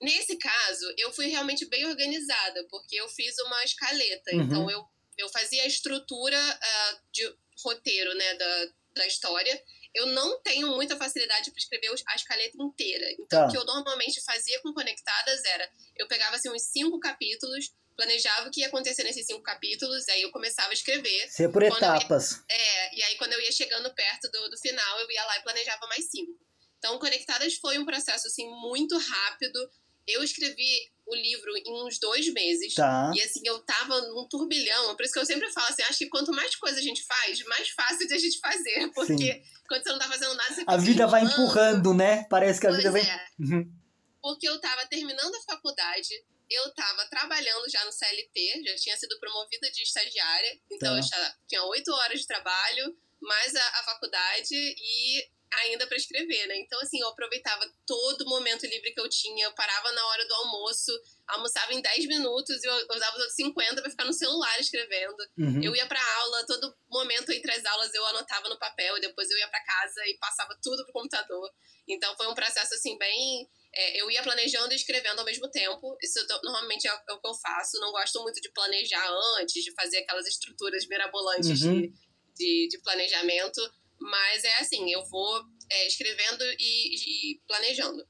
Nesse 0.01 0.37
caso, 0.37 0.95
eu 0.99 1.13
fui 1.13 1.27
realmente 1.27 1.65
bem 1.67 1.87
organizada, 1.87 2.67
porque 2.69 2.97
eu 2.97 3.09
fiz 3.09 3.39
uma 3.39 3.63
escaleta. 3.65 4.35
Uhum. 4.35 4.43
Então, 4.43 4.71
eu, 4.71 4.85
eu 5.17 5.29
fazia 5.29 5.63
a 5.63 5.67
estrutura 5.67 6.39
ah, 6.39 7.01
de 7.13 7.33
roteiro 7.63 8.13
né, 8.15 8.35
da, 8.35 8.67
da 8.95 9.07
história. 9.07 9.63
Eu 9.95 10.07
não 10.07 10.41
tenho 10.41 10.69
muita 10.69 10.97
facilidade 10.97 11.51
para 11.51 11.59
escrever 11.59 11.91
a 12.07 12.15
escaleta 12.15 12.57
inteira. 12.61 13.11
Então, 13.13 13.27
Tá. 13.41 13.47
o 13.47 13.51
que 13.51 13.59
eu 13.59 13.65
normalmente 13.65 14.23
fazia 14.25 14.61
com 14.63 14.73
Conectadas 14.73 15.45
era: 15.45 15.71
eu 15.97 16.09
pegava 16.09 16.37
assim, 16.37 16.51
uns 16.51 16.63
cinco 16.63 16.99
capítulos, 16.99 17.71
planejava 17.97 18.49
o 18.49 18.51
que 18.51 18.61
ia 18.61 18.69
acontecer 18.69 19.05
nesses 19.05 19.27
cinco 19.27 19.43
capítulos, 19.43 20.09
aí 20.09 20.23
eu 20.23 20.31
começava 20.31 20.71
a 20.71 20.73
escrever. 20.73 21.29
Ser 21.31 21.51
por 21.51 21.63
Quando 21.63 21.77
etapas. 21.77 22.43
É, 22.51 22.97
e 22.97 23.03
aí 23.03 23.17
quando 23.17 23.35
eu 23.35 23.41
ia 23.41 23.53
chegando 23.53 23.93
perto 23.95 24.31
do, 24.31 24.51
do 24.51 24.59
final, 24.59 25.01
eu 25.01 25.11
ia 25.11 25.25
lá 25.27 25.39
e 25.39 25.43
planejava 25.43 25.87
mais 25.87 26.11
cinco. 26.11 26.33
Então, 26.79 26.99
Conectadas 26.99 27.55
foi 27.55 27.79
um 27.79 27.85
processo, 27.85 28.27
assim, 28.27 28.49
muito 28.49 28.99
rápido. 28.99 29.71
Eu 30.05 30.21
escrevi 30.25 30.91
o 31.07 31.15
livro 31.15 31.57
em 31.57 31.85
uns 31.87 31.99
dois 32.01 32.27
meses. 32.33 32.75
Tá. 32.75 33.13
E 33.15 33.23
assim, 33.23 33.41
eu 33.45 33.61
tava 33.61 34.01
num 34.09 34.27
turbilhão. 34.29 34.97
Por 34.97 35.05
isso 35.05 35.13
que 35.13 35.21
eu 35.21 35.27
sempre 35.27 35.49
falo 35.53 35.69
assim, 35.69 35.83
acho 35.83 35.99
que 35.99 36.09
quanto 36.09 36.33
mais 36.33 36.57
coisa 36.57 36.79
a 36.81 36.83
gente 36.83 37.05
faz, 37.05 37.45
mais 37.45 37.69
fácil 37.71 38.09
de 38.09 38.15
a 38.15 38.19
gente 38.19 38.39
fazer. 38.41 38.91
Porque 38.95 39.43
quando 39.73 39.83
você 39.85 39.89
não 39.91 39.99
tá 39.99 40.09
fazendo 40.09 40.35
nada, 40.35 40.55
você 40.55 40.65
A 40.67 40.77
vida 40.77 41.07
vai 41.07 41.23
empurrando, 41.25 41.95
né? 41.95 42.25
Parece 42.29 42.61
que 42.61 42.67
a 42.67 42.71
Pois 42.71 42.79
vida 42.83 42.91
vai. 42.93 43.01
é. 43.01 43.27
Uhum. 43.41 43.73
Porque 44.21 44.49
eu 44.49 44.61
tava 44.61 44.87
terminando 44.87 45.35
a 45.35 45.43
faculdade, 45.53 46.09
eu 46.51 46.73
tava 46.75 47.07
trabalhando 47.09 47.69
já 47.71 47.83
no 47.85 47.91
CLT, 47.93 48.63
já 48.67 48.77
tinha 48.77 48.97
sido 48.97 49.19
promovida 49.19 49.71
de 49.71 49.83
estagiária. 49.83 50.61
Então 50.71 50.91
Tá. 50.91 50.99
eu 50.99 51.03
já 51.03 51.35
tinha 51.49 51.65
oito 51.65 51.91
horas 51.93 52.21
de 52.21 52.27
trabalho, 52.27 52.97
mais 53.21 53.55
a, 53.55 53.67
a 53.81 53.83
faculdade 53.85 54.55
e 54.55 55.29
ainda 55.61 55.87
para 55.87 55.97
escrever, 55.97 56.47
né? 56.47 56.57
Então, 56.59 56.81
assim, 56.81 57.01
eu 57.01 57.09
aproveitava 57.09 57.71
todo 57.87 58.27
momento 58.27 58.67
livre 58.67 58.93
que 58.93 59.01
eu 59.01 59.09
tinha, 59.09 59.45
eu 59.45 59.53
parava 59.53 59.93
na 59.93 60.07
hora 60.07 60.27
do 60.27 60.35
almoço, 60.35 60.93
almoçava 61.29 61.73
em 61.75 61.81
10 61.81 62.07
minutos 62.07 62.63
e 62.63 62.67
eu 62.67 62.87
usava 62.91 63.17
os 63.19 63.35
50 63.35 63.81
para 63.81 63.91
ficar 63.91 64.05
no 64.05 64.13
celular 64.13 64.59
escrevendo. 64.61 65.17
Uhum. 65.39 65.63
Eu 65.63 65.77
ia 65.77 65.87
para 65.87 66.01
aula, 66.21 66.47
todo 66.47 66.75
momento 66.91 67.31
entre 67.33 67.53
as 67.53 67.65
aulas 67.65 67.93
eu 67.95 68.05
anotava 68.07 68.49
no 68.49 68.59
papel 68.59 68.97
e 68.97 69.01
depois 69.01 69.31
eu 69.31 69.39
ia 69.39 69.49
para 69.49 69.65
casa 69.65 70.01
e 70.07 70.17
passava 70.19 70.59
tudo 70.63 70.85
pro 70.85 70.93
computador. 70.93 71.51
Então, 71.89 72.17
foi 72.17 72.29
um 72.29 72.35
processo, 72.35 72.75
assim, 72.75 72.97
bem. 72.97 73.49
É, 73.75 74.03
eu 74.03 74.11
ia 74.11 74.23
planejando 74.23 74.73
e 74.73 74.77
escrevendo 74.77 75.19
ao 75.19 75.25
mesmo 75.25 75.51
tempo. 75.51 75.97
Isso 76.03 76.25
normalmente 76.43 76.87
é, 76.87 76.91
é, 76.91 77.13
o 77.13 77.21
que 77.21 77.27
eu 77.27 77.35
faço. 77.35 77.81
Não 77.81 77.91
gosto 77.91 78.23
muito 78.23 78.41
de 78.41 78.51
planejar 78.53 79.09
antes, 79.39 79.63
de 79.63 79.73
fazer 79.73 79.99
aquelas 79.99 80.27
estruturas 80.27 80.87
mirabolantes 80.87 81.63
uhum. 81.63 81.81
de, 81.81 81.93
de, 82.37 82.69
de 82.69 82.79
planejamento 82.83 83.61
mas 84.03 84.45
é 84.45 84.55
assim, 84.59 84.93
eu 84.93 85.05
vou 85.07 85.43
é, 85.71 85.87
escrevendo 85.87 86.45
e, 86.59 87.33
e, 87.35 87.41
planejando. 87.47 88.05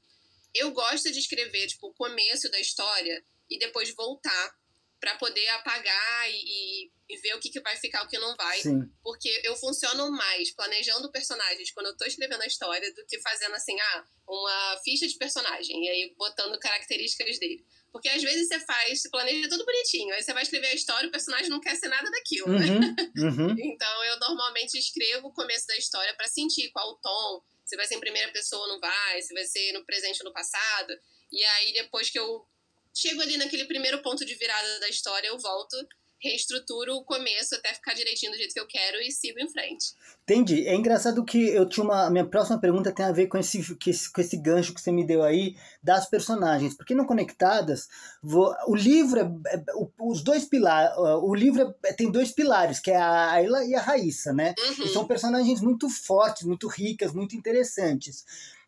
Eu 0.53 0.71
gosto 0.71 1.11
de 1.11 1.19
escrever, 1.19 1.67
tipo, 1.67 1.87
o 1.87 1.93
começo 1.93 2.49
da 2.49 2.59
história 2.59 3.23
e 3.49 3.57
depois 3.57 3.93
voltar 3.95 4.55
para 4.99 5.17
poder 5.17 5.47
apagar 5.49 6.31
e, 6.31 6.89
e, 7.09 7.17
ver 7.17 7.35
o 7.35 7.39
que, 7.39 7.49
que 7.49 7.59
vai 7.59 7.75
ficar, 7.75 8.03
o 8.03 8.07
que 8.07 8.17
não 8.17 8.35
vai. 8.35 8.61
Sim. 8.61 8.81
Porque 9.03 9.41
eu 9.43 9.55
funciono 9.55 10.09
mais 10.11 10.51
planejando 10.55 11.11
personagens 11.11 11.71
quando 11.71 11.87
eu 11.87 11.97
tô 11.97 12.05
escrevendo 12.05 12.41
a 12.41 12.47
história 12.47 12.93
do 12.93 13.05
que 13.05 13.19
fazendo 13.19 13.53
assim, 13.53 13.79
ah, 13.79 14.05
uma 14.27 14.79
ficha 14.83 15.07
de 15.07 15.17
personagem 15.17 15.83
e 15.83 15.89
aí 15.89 16.15
botando 16.17 16.57
características 16.59 17.37
dele. 17.37 17.65
Porque 17.93 18.09
às 18.09 18.23
vezes 18.23 18.47
você 18.47 18.59
faz, 18.59 19.03
você 19.03 19.09
planeja 19.11 19.47
tudo 19.47 19.63
bonitinho, 19.63 20.15
aí 20.15 20.23
você 20.23 20.33
vai 20.33 20.41
escrever 20.41 20.65
a 20.65 20.73
história 20.73 21.05
e 21.05 21.09
o 21.09 21.11
personagem 21.11 21.47
não 21.47 21.61
quer 21.61 21.75
ser 21.75 21.89
nada 21.89 22.09
daquilo, 22.09 22.47
né? 22.49 22.65
Uhum, 22.65 23.29
uhum. 23.29 23.55
então 23.61 24.03
eu 24.05 24.19
normalmente 24.19 24.75
escrevo 24.79 25.27
o 25.27 25.31
começo 25.31 25.67
da 25.67 25.77
história 25.77 26.11
para 26.15 26.27
sentir 26.27 26.71
qual 26.71 26.89
o 26.89 26.95
tom, 26.95 27.43
se 27.63 27.75
vai 27.75 27.85
ser 27.85 27.93
em 27.95 27.99
primeira 27.99 28.31
pessoa 28.31 28.63
ou 28.63 28.67
não 28.67 28.79
vai, 28.79 29.21
se 29.21 29.31
vai 29.31 29.45
ser 29.45 29.73
no 29.73 29.85
presente 29.85 30.19
ou 30.21 30.25
no 30.25 30.33
passado. 30.33 30.91
E 31.31 31.43
aí 31.43 31.73
depois 31.73 32.09
que 32.09 32.17
eu 32.17 32.43
chego 32.95 33.21
ali 33.21 33.37
naquele 33.37 33.65
primeiro 33.65 34.01
ponto 34.01 34.25
de 34.25 34.33
virada 34.33 34.79
da 34.79 34.89
história, 34.89 35.27
eu 35.27 35.37
volto 35.37 35.77
reestruturo 36.23 36.95
o 36.95 37.03
começo 37.03 37.53
até 37.55 37.73
ficar 37.73 37.93
direitinho 37.93 38.31
do 38.31 38.37
jeito 38.37 38.53
que 38.53 38.59
eu 38.59 38.67
quero 38.67 38.97
e 39.01 39.11
sigo 39.11 39.39
em 39.39 39.49
frente. 39.49 39.93
Entendi. 40.23 40.65
É 40.65 40.73
engraçado 40.73 41.25
que 41.25 41.49
eu 41.49 41.67
tinha 41.67 41.83
uma. 41.83 42.09
Minha 42.09 42.25
próxima 42.25 42.59
pergunta 42.59 42.93
tem 42.93 43.05
a 43.05 43.11
ver 43.11 43.27
com 43.27 43.37
esse, 43.37 43.61
com 43.75 43.89
esse, 43.89 44.11
com 44.11 44.21
esse 44.21 44.37
gancho 44.37 44.73
que 44.73 44.79
você 44.79 44.91
me 44.91 45.05
deu 45.05 45.21
aí 45.21 45.57
das 45.83 46.09
personagens. 46.09 46.75
Porque 46.75 46.95
no 46.95 47.05
Conectadas, 47.05 47.89
vou, 48.21 48.55
o 48.67 48.75
livro 48.75 49.19
é, 49.19 49.55
é, 49.55 49.63
os 49.99 50.23
dois 50.23 50.45
pilares. 50.45 50.95
O 50.97 51.35
livro 51.35 51.75
é, 51.85 51.91
tem 51.91 52.09
dois 52.09 52.31
pilares, 52.31 52.79
que 52.79 52.91
é 52.91 52.95
a 52.95 53.31
Ayla 53.31 53.65
e 53.65 53.75
a 53.75 53.81
Raíssa, 53.81 54.31
né? 54.31 54.55
Uhum. 54.57 54.85
E 54.85 54.89
são 54.89 55.05
personagens 55.05 55.59
muito 55.59 55.89
fortes, 55.89 56.43
muito 56.43 56.67
ricas, 56.69 57.11
muito 57.11 57.35
interessantes. 57.35 58.23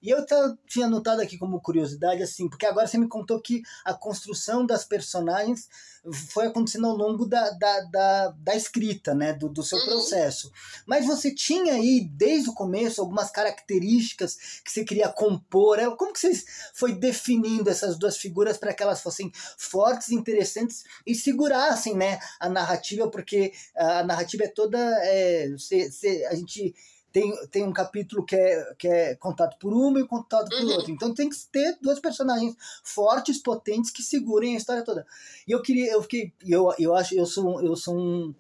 E 0.06 0.12
eu 0.12 0.24
tinha 0.68 0.88
notado 0.88 1.20
aqui 1.20 1.36
como 1.36 1.60
curiosidade, 1.60 2.22
assim, 2.22 2.48
porque 2.48 2.68
agora 2.68 2.86
você 2.86 2.96
me 2.96 3.08
contou 3.08 3.42
que 3.42 3.64
a 3.84 3.92
construção 3.92 4.64
das 4.64 4.86
personagens 4.86 5.68
foi 6.14 6.46
acontecendo 6.46 6.86
ao 6.86 6.96
longo 6.96 7.26
da, 7.26 7.50
da, 7.50 7.82
da, 7.82 8.28
da 8.38 8.56
escrita, 8.56 9.16
né, 9.16 9.34
do, 9.34 9.50
do 9.50 9.64
seu 9.64 9.80
uhum. 9.80 9.86
processo. 9.86 10.52
Mas 10.86 11.08
você 11.08 11.34
tinha 11.34 11.74
aí, 11.74 12.08
desde 12.08 12.52
o 12.52 12.54
começo, 12.54 13.02
algumas 13.02 13.32
características 13.32 14.62
que 14.64 14.72
você 14.72 14.86
queria 14.86 15.10
compor. 15.10 15.78
Né? 15.78 15.90
Como 15.98 16.14
que 16.14 16.20
você 16.20 16.44
foi 16.76 16.94
definindo 16.94 17.68
essas 17.68 17.98
duas 17.98 18.16
figuras 18.16 18.60
para 18.60 18.76
que 18.76 18.84
elas 18.84 19.02
fossem 19.02 19.32
fortes, 19.58 20.12
interessantes 20.12 20.84
e 21.04 21.16
segurassem, 21.16 21.96
né, 21.96 22.20
a 22.40 22.48
narrativa, 22.48 23.10
porque 23.10 23.52
a 23.76 24.04
narrativa 24.04 24.44
é 24.44 24.50
toda... 24.50 24.78
É, 25.04 25.50
você, 25.50 25.90
você, 25.90 26.28
a 26.30 26.36
gente 26.36 26.76
tem, 27.15 27.34
tem 27.48 27.63
um 27.63 27.72
capítulo 27.72 28.25
que 28.25 28.36
é, 28.36 28.74
que 28.77 28.89
é 28.89 29.15
contado 29.15 29.57
por 29.57 29.72
uma 29.72 30.01
e 30.01 30.05
contado 30.05 30.50
por 30.50 30.65
Uhum. 30.65 30.74
outra. 30.74 30.91
Então 30.91 31.13
tem 31.13 31.29
que 31.29 31.38
ter 31.50 31.77
dois 31.81 31.98
personagens 31.98 32.53
fortes, 32.84 33.41
potentes, 33.41 33.89
que 33.89 34.03
segurem 34.03 34.53
a 34.55 34.57
história 34.57 34.84
toda. 34.84 35.07
E 35.48 35.51
eu 35.53 35.62
queria, 35.62 35.93
eu 35.93 36.01
fiquei, 36.01 36.34
eu, 36.45 36.74
eu 36.77 36.93
acho, 36.93 37.15
eu 37.15 37.25
sou, 37.25 37.62
eu 37.62 37.74
sou 37.77 37.98
um, 37.98 38.36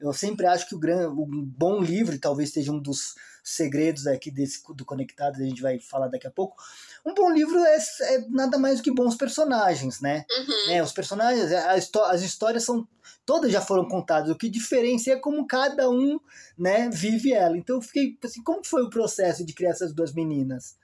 eu 0.00 0.12
sempre 0.12 0.44
acho 0.44 0.68
que 0.68 0.74
o, 0.74 0.78
gran, 0.78 1.08
o 1.08 1.24
bom 1.24 1.80
livro, 1.80 2.18
talvez 2.18 2.52
seja 2.52 2.72
um 2.72 2.80
dos 2.80 3.14
segredos 3.46 4.08
aqui 4.08 4.28
desse 4.28 4.60
do 4.74 4.84
Conectado, 4.84 5.36
a 5.36 5.44
gente 5.44 5.62
vai 5.62 5.78
falar 5.78 6.08
daqui 6.08 6.26
a 6.26 6.30
pouco. 6.30 6.60
Um 7.04 7.14
bom 7.14 7.30
livro 7.30 7.56
é, 7.60 7.76
é 7.76 8.18
nada 8.28 8.58
mais 8.58 8.78
do 8.78 8.82
que 8.82 8.90
bons 8.92 9.14
personagens, 9.14 10.00
né? 10.00 10.26
Uhum. 10.28 10.66
né? 10.66 10.82
Os 10.82 10.90
personagens, 10.90 11.52
as 11.52 12.22
histórias 12.22 12.64
são 12.64 12.86
todas 13.24 13.52
já 13.52 13.60
foram 13.60 13.86
contadas. 13.88 14.30
O 14.30 14.36
que 14.36 14.48
diferencia 14.48 15.14
é 15.14 15.20
como 15.20 15.46
cada 15.46 15.88
um, 15.88 16.18
né, 16.58 16.88
vive 16.90 17.32
ela. 17.32 17.56
Então 17.56 17.76
eu 17.76 17.82
fiquei 17.82 18.18
assim, 18.24 18.42
como 18.42 18.64
foi 18.64 18.82
o 18.82 18.90
processo 18.90 19.44
de 19.46 19.52
criar 19.52 19.70
essas 19.70 19.94
duas 19.94 20.12
meninas? 20.12 20.76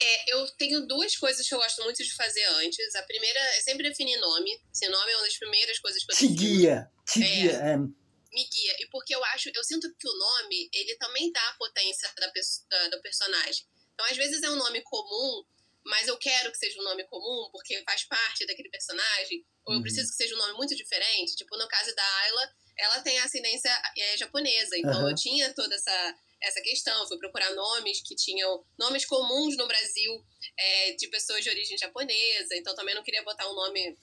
É, 0.00 0.34
eu 0.34 0.46
tenho 0.58 0.86
duas 0.86 1.16
coisas 1.16 1.46
que 1.46 1.54
eu 1.54 1.58
gosto 1.58 1.82
muito 1.82 2.02
de 2.02 2.14
fazer 2.14 2.44
antes. 2.64 2.94
A 2.94 3.02
primeira 3.02 3.38
é 3.56 3.60
sempre 3.60 3.88
definir 3.88 4.18
nome. 4.20 4.50
Esse 4.72 4.88
nome 4.88 5.10
é 5.12 5.16
uma 5.16 5.24
das 5.24 5.36
primeiras 5.36 5.78
coisas 5.80 6.04
que 6.04 6.12
eu 6.12 6.16
Te 6.16 6.28
guia, 6.28 6.90
te 7.04 7.22
É. 7.22 7.26
guia. 7.26 7.52
É. 7.52 8.01
me 8.32 8.44
guia. 8.48 8.76
E 8.80 8.86
porque 8.88 9.14
eu 9.14 9.24
acho, 9.26 9.50
eu 9.54 9.64
sinto 9.64 9.92
que 9.96 10.08
o 10.08 10.12
nome, 10.18 10.68
ele 10.72 10.94
também 10.96 11.30
dá 11.32 11.48
a 11.48 11.54
potência 11.54 12.10
da, 12.16 12.26
da- 12.70 12.88
do 12.88 13.02
personagem. 13.02 13.66
Então, 13.94 14.06
às 14.06 14.16
vezes 14.16 14.42
é 14.42 14.50
um 14.50 14.56
nome 14.56 14.80
comum, 14.82 15.44
mas 15.84 16.08
eu 16.08 16.16
quero 16.16 16.50
que 16.50 16.58
seja 16.58 16.80
um 16.80 16.84
nome 16.84 17.04
comum 17.04 17.48
porque 17.52 17.82
faz 17.84 18.04
parte 18.04 18.46
daquele 18.46 18.70
personagem. 18.70 19.44
Ou 19.64 19.74
eu 19.74 19.76
Uhum. 19.76 19.82
preciso 19.82 20.10
que 20.10 20.16
seja 20.16 20.34
um 20.34 20.38
nome 20.38 20.54
muito 20.54 20.74
diferente. 20.74 21.36
Tipo, 21.36 21.56
no 21.56 21.68
caso 21.68 21.94
da 21.94 22.16
Ayla, 22.22 22.54
ela 22.78 23.00
tem 23.02 23.18
ascendência 23.18 23.70
é, 23.98 24.16
japonesa. 24.16 24.76
Então, 24.78 24.92
Aham. 25.00 25.10
eu 25.10 25.14
tinha 25.14 25.52
toda 25.54 25.74
essa, 25.74 26.16
essa 26.42 26.60
questão. 26.62 27.06
Fui 27.06 27.18
procurar 27.18 27.50
nomes 27.54 28.00
que 28.02 28.14
tinham 28.16 28.64
nomes 28.78 29.04
comuns 29.04 29.56
no 29.56 29.66
Brasil 29.66 30.24
é, 30.56 30.92
de 30.92 31.08
pessoas 31.08 31.44
de 31.44 31.50
origem 31.50 31.76
japonesa. 31.76 32.56
Então, 32.56 32.74
também 32.74 32.94
não 32.94 33.02
queria 33.04 33.22
botar 33.22 33.48
um 33.50 33.54
nome 33.54 33.96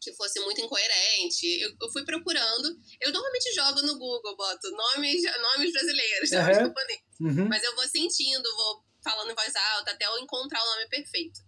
que 0.00 0.12
fosse 0.14 0.40
muito 0.40 0.60
incoerente. 0.60 1.46
Eu, 1.60 1.74
eu 1.80 1.90
fui 1.92 2.04
procurando. 2.04 2.76
Eu 3.00 3.12
normalmente 3.12 3.54
jogo 3.54 3.82
no 3.82 3.98
Google, 3.98 4.36
boto 4.36 4.70
nomes, 4.70 5.22
nomes 5.40 5.72
brasileiros, 5.72 6.30
nomes 6.30 6.56
Aham. 6.56 6.66
japoneses. 6.66 7.02
Uhum. 7.20 7.48
Mas 7.48 7.62
eu 7.62 7.74
vou 7.76 7.86
sentindo, 7.86 8.42
vou 8.56 8.84
falando 9.02 9.30
em 9.30 9.34
voz 9.34 9.54
alta 9.54 9.92
até 9.92 10.06
eu 10.06 10.18
encontrar 10.18 10.62
o 10.62 10.70
nome 10.74 10.88
perfeito. 10.88 11.40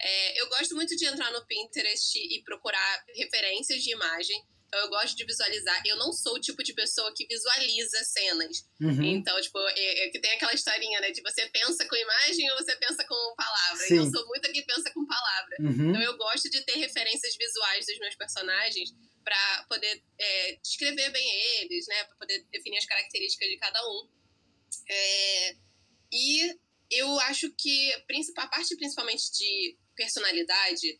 É, 0.00 0.40
eu 0.40 0.48
gosto 0.48 0.74
muito 0.74 0.96
de 0.96 1.06
entrar 1.06 1.30
no 1.30 1.46
Pinterest 1.46 2.18
e 2.18 2.42
procurar 2.42 3.04
referências 3.14 3.82
de 3.82 3.92
imagem. 3.92 4.44
Então 4.72 4.84
eu 4.84 4.88
gosto 4.88 5.14
de 5.14 5.26
visualizar. 5.26 5.82
Eu 5.84 5.96
não 5.96 6.10
sou 6.14 6.34
o 6.34 6.40
tipo 6.40 6.62
de 6.62 6.72
pessoa 6.72 7.12
que 7.14 7.26
visualiza 7.26 8.04
cenas. 8.04 8.66
Uhum. 8.80 9.04
Então, 9.04 9.38
tipo, 9.42 9.58
é, 9.58 10.06
é 10.06 10.08
que 10.08 10.18
tem 10.18 10.32
aquela 10.32 10.54
historinha, 10.54 10.98
né? 10.98 11.10
De 11.10 11.20
você 11.20 11.46
pensa 11.50 11.86
com 11.86 11.94
imagem 11.94 12.50
ou 12.52 12.56
você 12.56 12.74
pensa 12.76 13.04
com 13.04 13.34
palavra. 13.36 13.86
Sim. 13.86 13.98
Eu 13.98 14.10
sou 14.10 14.26
muito 14.28 14.46
a 14.46 14.50
que 14.50 14.62
pensa 14.62 14.90
com 14.94 15.06
palavra. 15.06 15.56
Uhum. 15.60 15.90
Então 15.90 16.00
eu 16.00 16.16
gosto 16.16 16.48
de 16.48 16.62
ter 16.62 16.78
referências 16.78 17.36
visuais 17.36 17.84
dos 17.84 17.98
meus 17.98 18.14
personagens 18.14 18.94
para 19.22 19.66
poder 19.68 20.02
é, 20.18 20.56
descrever 20.62 21.10
bem 21.10 21.30
eles, 21.60 21.86
né? 21.86 22.04
Para 22.04 22.16
poder 22.16 22.42
definir 22.50 22.78
as 22.78 22.86
características 22.86 23.50
de 23.50 23.58
cada 23.58 23.78
um. 23.86 24.08
É, 24.88 25.56
e 26.10 26.58
eu 26.90 27.20
acho 27.20 27.52
que 27.58 27.92
a 28.38 28.46
parte 28.46 28.74
principalmente 28.76 29.30
de 29.32 29.76
personalidade, 29.94 30.98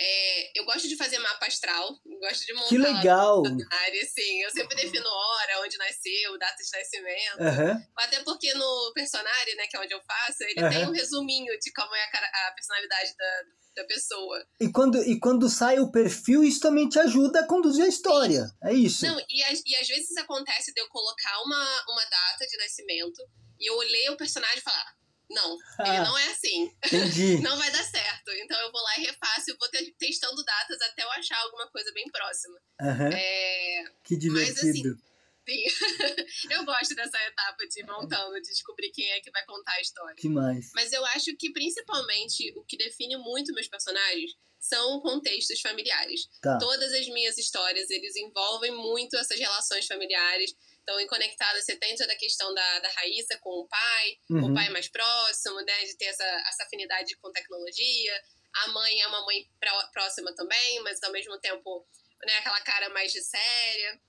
é, 0.00 0.58
eu 0.58 0.64
gosto 0.64 0.88
de 0.88 0.96
fazer 0.96 1.18
mapa 1.18 1.46
astral, 1.46 1.88
gosto 2.20 2.46
de 2.46 2.54
montar 2.54 2.68
Que 2.68 2.78
legal! 2.78 3.42
área, 3.70 4.02
assim. 4.02 4.42
Eu 4.42 4.50
sempre 4.50 4.74
defino 4.76 5.06
hora, 5.06 5.60
onde 5.62 5.76
nasceu, 5.76 6.38
data 6.38 6.56
de 6.62 6.78
nascimento. 6.78 7.40
Aham. 7.40 7.82
Até 7.96 8.22
porque 8.24 8.52
no 8.54 8.92
personagem, 8.94 9.56
né, 9.56 9.66
que 9.66 9.76
é 9.76 9.80
onde 9.80 9.92
eu 9.94 10.00
faço, 10.02 10.42
ele 10.44 10.60
Aham. 10.60 10.70
tem 10.70 10.86
um 10.88 10.92
resuminho 10.92 11.52
de 11.58 11.72
como 11.72 11.94
é 11.94 12.02
a, 12.02 12.48
a 12.48 12.52
personalidade 12.52 13.14
da, 13.16 13.82
da 13.82 13.84
pessoa. 13.86 14.44
E 14.60 14.70
quando, 14.72 15.02
e 15.04 15.20
quando 15.20 15.48
sai 15.48 15.78
o 15.78 15.90
perfil, 15.92 16.42
isso 16.42 16.60
também 16.60 16.88
te 16.88 16.98
ajuda 16.98 17.40
a 17.40 17.46
conduzir 17.46 17.84
a 17.84 17.88
história. 17.88 18.44
É 18.64 18.72
isso. 18.72 19.04
Não, 19.06 19.20
e, 19.28 19.42
às- 19.44 19.62
e 19.66 19.76
às 19.76 19.86
vezes 19.86 20.16
acontece 20.16 20.72
de 20.72 20.80
eu 20.80 20.88
colocar 20.88 21.42
uma, 21.42 21.62
uma 21.90 22.04
data 22.04 22.46
de 22.50 22.56
nascimento 22.56 23.22
e 23.58 23.70
eu 23.70 23.76
ler 23.78 24.10
o 24.12 24.16
personagem 24.16 24.58
e 24.58 24.62
falar, 24.62 24.94
não, 25.30 25.52
ele 25.54 25.96
Ah. 25.96 26.04
não 26.04 26.18
é 26.18 26.26
assim, 26.30 26.70
Entendi. 26.86 27.38
não 27.42 27.56
vai 27.56 27.70
dar 27.70 27.84
certo. 27.84 28.30
Então 28.32 28.58
eu 28.60 28.70
vou 28.72 28.82
lá 28.82 28.98
e 28.98 29.02
refaço 29.02 29.50
e 29.50 29.56
vou 29.56 29.68
te- 29.70 29.94
testando 29.98 30.42
datas 30.44 30.80
até 30.82 31.02
eu 31.04 31.10
achar 31.12 31.38
alguma 31.40 31.68
coisa 31.70 31.90
bem 31.92 32.04
próxima. 32.10 32.58
Aham. 32.80 33.10
É, 33.12 33.84
Que 34.04 34.16
Mas, 34.28 34.50
assim, 34.58 34.72
divertido. 34.72 35.02
sim, 35.48 35.64
eu 36.50 36.64
gosto 36.64 36.94
dessa 36.94 37.18
etapa 37.26 37.66
de 37.66 37.80
ir 37.80 37.86
montando, 37.86 38.34
de 38.34 38.48
descobrir 38.48 38.90
quem 38.90 39.10
é 39.12 39.20
que 39.20 39.30
vai 39.30 39.44
contar 39.46 39.72
a 39.72 39.80
história. 39.80 40.14
Que 40.16 40.28
mais? 40.28 40.70
Mas 40.74 40.92
eu 40.92 41.04
acho 41.06 41.34
que 41.36 41.50
principalmente 41.52 42.52
o 42.56 42.64
que 42.64 42.76
define 42.76 43.16
muito 43.16 43.52
meus 43.54 43.68
personagens 43.68 44.32
são 44.58 45.00
contextos 45.00 45.60
familiares. 45.60 46.28
Tá. 46.42 46.58
Todas 46.58 46.92
as 46.92 47.06
minhas 47.08 47.38
histórias, 47.38 47.88
eles 47.88 48.14
envolvem 48.16 48.72
muito 48.72 49.16
essas 49.16 49.38
relações 49.38 49.86
familiares. 49.86 50.54
Então, 50.90 51.00
em 51.00 51.06
Conectada, 51.06 51.62
você 51.62 51.76
tem 51.76 51.94
toda 51.94 52.12
a 52.12 52.16
questão 52.16 52.52
da, 52.52 52.78
da 52.80 52.88
Raíssa 52.88 53.38
com 53.40 53.50
o 53.50 53.68
pai, 53.68 54.18
Uhum. 54.28 54.50
o 54.50 54.54
pai 54.54 54.68
mais 54.70 54.88
próximo, 54.88 55.54
né? 55.60 55.84
De 55.84 55.96
ter 55.96 56.06
essa, 56.06 56.24
essa 56.24 56.64
afinidade 56.64 57.16
com 57.18 57.30
tecnologia. 57.30 58.22
A 58.56 58.68
mãe 58.72 59.00
é 59.00 59.06
uma 59.06 59.24
mãe 59.24 59.48
pró- 59.60 59.88
próxima 59.92 60.34
também, 60.34 60.80
mas 60.80 61.00
ao 61.04 61.12
mesmo 61.12 61.38
tempo, 61.38 61.86
né? 62.26 62.38
Aquela 62.38 62.60
cara 62.62 62.88
mais 62.90 63.12
de 63.12 63.22
séria. 63.22 64.00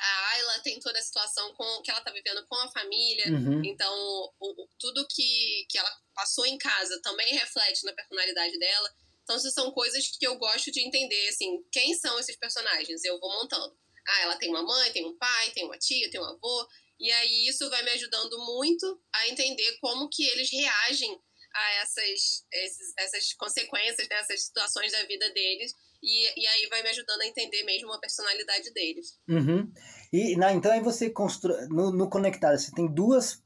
a 0.00 0.28
Ayla 0.30 0.58
tem 0.60 0.80
toda 0.80 0.98
a 0.98 1.02
situação 1.02 1.54
com, 1.54 1.82
que 1.82 1.90
ela 1.90 2.00
tá 2.00 2.10
vivendo 2.10 2.46
com 2.46 2.56
a 2.56 2.70
família. 2.72 3.26
Uhum. 3.32 3.62
Então, 3.64 3.94
o, 4.40 4.62
o- 4.62 4.68
tudo 4.78 5.06
que, 5.10 5.66
que 5.68 5.76
ela 5.78 5.90
passou 6.14 6.46
em 6.46 6.56
casa 6.56 6.98
também 7.02 7.34
reflete 7.34 7.84
na 7.84 7.92
personalidade 7.92 8.58
dela. 8.58 8.90
Então, 9.22 9.36
isso 9.36 9.50
são 9.50 9.70
coisas 9.72 10.06
que 10.18 10.26
eu 10.26 10.36
gosto 10.38 10.70
de 10.72 10.80
entender, 10.80 11.28
assim, 11.28 11.62
quem 11.70 11.92
são 11.94 12.18
esses 12.18 12.36
personagens? 12.38 13.04
Eu 13.04 13.18
vou 13.20 13.30
montando. 13.34 13.76
Ah, 14.08 14.20
ela 14.22 14.36
tem 14.36 14.48
uma 14.50 14.62
mãe, 14.62 14.92
tem 14.92 15.04
um 15.06 15.16
pai, 15.18 15.50
tem 15.50 15.64
uma 15.64 15.78
tia, 15.78 16.10
tem 16.10 16.20
um 16.20 16.24
avô. 16.24 16.66
E 16.98 17.10
aí 17.12 17.46
isso 17.48 17.68
vai 17.68 17.82
me 17.82 17.90
ajudando 17.90 18.38
muito 18.44 19.00
a 19.14 19.28
entender 19.28 19.76
como 19.80 20.08
que 20.08 20.24
eles 20.28 20.50
reagem 20.50 21.18
a 21.54 21.72
essas, 21.82 22.44
esses- 22.52 22.92
essas 22.98 23.32
consequências, 23.34 24.08
né, 24.08 24.16
essas 24.16 24.44
situações 24.44 24.92
da 24.92 25.02
vida 25.04 25.30
deles. 25.32 25.72
E, 26.02 26.40
e 26.40 26.46
aí 26.46 26.66
vai 26.68 26.82
me 26.82 26.90
ajudando 26.90 27.22
a 27.22 27.26
entender 27.26 27.64
mesmo 27.64 27.92
a 27.92 27.98
personalidade 27.98 28.70
deles. 28.72 29.18
Uhum. 29.28 29.72
E 30.12 30.36
na, 30.36 30.52
então 30.52 30.70
aí 30.70 30.80
você 30.80 31.10
constrói. 31.10 31.66
No, 31.68 31.90
no 31.90 32.08
Conectada, 32.08 32.56
você 32.58 32.70
tem 32.72 32.86
duas 32.86 33.42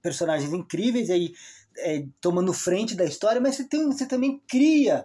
personagens 0.00 0.52
incríveis 0.52 1.10
aí 1.10 1.34
é, 1.78 2.04
tomando 2.20 2.52
frente 2.52 2.94
da 2.94 3.04
história, 3.04 3.40
mas 3.40 3.56
você, 3.56 3.68
tem, 3.68 3.84
você 3.86 4.06
também 4.06 4.40
cria 4.48 5.04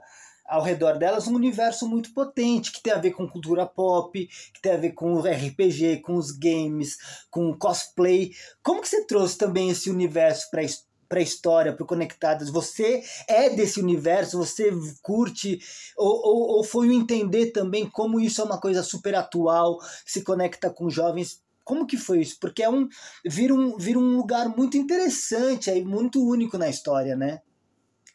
ao 0.51 0.61
redor 0.61 0.97
delas 0.97 1.27
um 1.27 1.35
universo 1.35 1.87
muito 1.87 2.13
potente 2.13 2.73
que 2.73 2.83
tem 2.83 2.91
a 2.91 2.97
ver 2.97 3.11
com 3.11 3.27
cultura 3.27 3.65
pop, 3.65 4.27
que 4.53 4.61
tem 4.61 4.73
a 4.73 4.77
ver 4.77 4.91
com 4.91 5.17
RPG, 5.21 6.01
com 6.01 6.15
os 6.15 6.31
games, 6.31 6.97
com 7.29 7.57
cosplay. 7.57 8.31
Como 8.61 8.81
que 8.81 8.89
você 8.89 9.05
trouxe 9.05 9.37
também 9.37 9.69
esse 9.69 9.89
universo 9.89 10.51
para 10.51 10.61
para 11.07 11.19
a 11.19 11.23
história, 11.23 11.73
para 11.73 11.85
Conectadas? 11.85 12.49
Você 12.49 13.03
é 13.27 13.49
desse 13.49 13.81
universo? 13.81 14.37
Você 14.37 14.71
curte? 15.01 15.59
Ou, 15.97 16.07
ou, 16.07 16.57
ou 16.57 16.63
foi 16.63 16.93
entender 16.93 17.51
também 17.51 17.89
como 17.89 18.17
isso 18.17 18.39
é 18.39 18.45
uma 18.45 18.59
coisa 18.59 18.81
super 18.81 19.15
atual, 19.15 19.77
se 20.05 20.21
conecta 20.21 20.69
com 20.69 20.89
jovens? 20.89 21.41
Como 21.65 21.85
que 21.85 21.97
foi 21.97 22.21
isso? 22.21 22.37
Porque 22.39 22.63
é 22.63 22.69
um 22.69 22.87
vira 23.25 23.53
um, 23.53 23.77
vira 23.77 23.99
um 23.99 24.15
lugar 24.15 24.47
muito 24.55 24.77
interessante, 24.77 25.69
aí 25.69 25.83
muito 25.83 26.25
único 26.25 26.57
na 26.57 26.69
história, 26.69 27.15
né? 27.15 27.41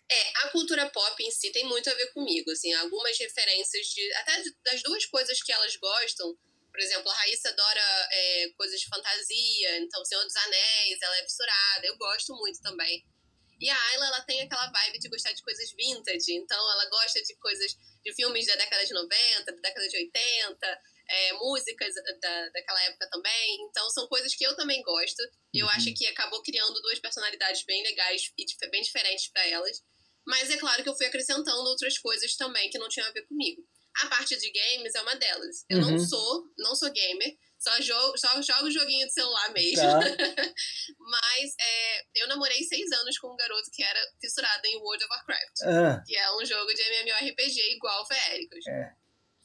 É, 0.09 0.39
a 0.45 0.49
cultura 0.51 0.89
pop 0.91 1.23
em 1.23 1.31
si 1.31 1.51
tem 1.51 1.65
muito 1.65 1.91
a 1.91 1.95
ver 1.95 2.13
comigo, 2.13 2.51
assim, 2.53 2.73
algumas 2.75 3.19
referências 3.19 3.87
de 3.89 4.13
até 4.15 4.43
das 4.65 4.83
duas 4.83 5.05
coisas 5.07 5.43
que 5.43 5.53
elas 5.53 5.75
gostam. 5.77 6.33
Por 6.71 6.81
exemplo, 6.81 7.11
a 7.11 7.15
Raíssa 7.15 7.49
adora 7.49 8.09
é, 8.13 8.49
coisas 8.57 8.79
de 8.81 8.87
fantasia, 8.89 9.79
então 9.79 10.05
Senhor 10.05 10.23
dos 10.25 10.37
Anéis, 10.37 10.99
ela 11.03 11.17
é 11.19 11.23
fissurada, 11.23 11.87
eu 11.87 11.97
gosto 11.97 12.35
muito 12.37 12.61
também. 12.61 13.03
E 13.59 13.71
a 13.71 13.83
Ayla, 13.89 14.07
ela 14.09 14.21
tem 14.23 14.43
aquela 14.43 14.71
vibe 14.71 14.99
de 14.99 15.09
gostar 15.09 15.33
de 15.33 15.43
coisas 15.43 15.73
vintage, 15.73 16.35
então 16.35 16.59
ela 16.73 16.85
gosta 16.91 17.23
de 17.23 17.35
coisas, 17.37 17.75
de 18.05 18.15
filmes 18.15 18.47
da 18.47 18.55
década 18.57 18.85
de 18.85 18.93
90, 18.93 19.53
da 19.53 19.61
década 19.63 19.89
de 19.89 19.97
80, 19.97 20.81
é, 21.09 21.33
músicas 21.35 21.95
da, 22.21 22.49
daquela 22.51 22.83
época 22.85 23.09
também. 23.11 23.57
Então 23.63 23.89
são 23.91 24.07
coisas 24.09 24.35
que 24.35 24.45
eu 24.45 24.55
também 24.57 24.83
gosto. 24.83 25.23
E 25.55 25.61
eu 25.61 25.67
Uhum. 25.67 25.73
acho 25.73 25.95
que 25.95 26.07
acabou 26.07 26.43
criando 26.43 26.81
duas 26.83 26.99
personalidades 26.99 27.65
bem 27.65 27.83
legais 27.83 28.31
e 28.37 28.69
bem 28.69 28.83
diferentes 28.83 29.29
para 29.29 29.47
elas. 29.49 29.83
Mas 30.27 30.51
é 30.51 30.57
claro 30.57 30.83
que 30.83 30.89
eu 30.89 30.95
fui 30.97 31.07
acrescentando 31.07 31.61
outras 31.69 31.99
coisas 31.99 32.35
também 32.37 32.69
que 32.71 32.79
não 32.79 32.89
tinham 32.89 33.09
a 33.09 33.13
ver 33.13 33.23
comigo. 33.27 33.63
A 34.03 34.09
parte 34.09 34.37
de 34.37 34.51
games 34.51 34.95
é 34.95 35.01
uma 35.01 35.15
delas. 35.17 35.65
Eu 35.71 35.79
Uhum. 35.79 35.91
não 35.93 35.99
sou, 35.99 36.45
não 36.59 36.75
sou 36.77 36.91
gamer, 36.93 37.35
só 37.59 37.81
jogo, 37.81 38.19
só 38.19 38.43
jogo 38.43 38.71
joguinho 38.71 39.07
de 39.07 39.13
celular 39.15 39.51
mesmo. 39.53 39.77
Tá. 39.77 40.01
Mas 40.99 41.55
é, 41.61 42.05
eu 42.17 42.29
namorei 42.29 42.63
seis 42.65 42.91
anos 42.93 43.19
com 43.19 43.33
um 43.33 43.37
garoto 43.37 43.71
que 43.73 43.83
era 43.83 44.01
fissurado 44.21 44.67
em 44.67 44.77
World 44.77 45.03
of 45.05 45.13
Warcraft, 45.13 45.63
Ah, 45.63 46.03
que 46.07 46.17
é 46.17 46.33
um 46.37 46.45
jogo 46.45 46.73
de 46.75 46.83
MMORPG 46.83 47.73
igual 47.75 48.07
Feéricos. 48.07 48.67
É. 48.67 48.93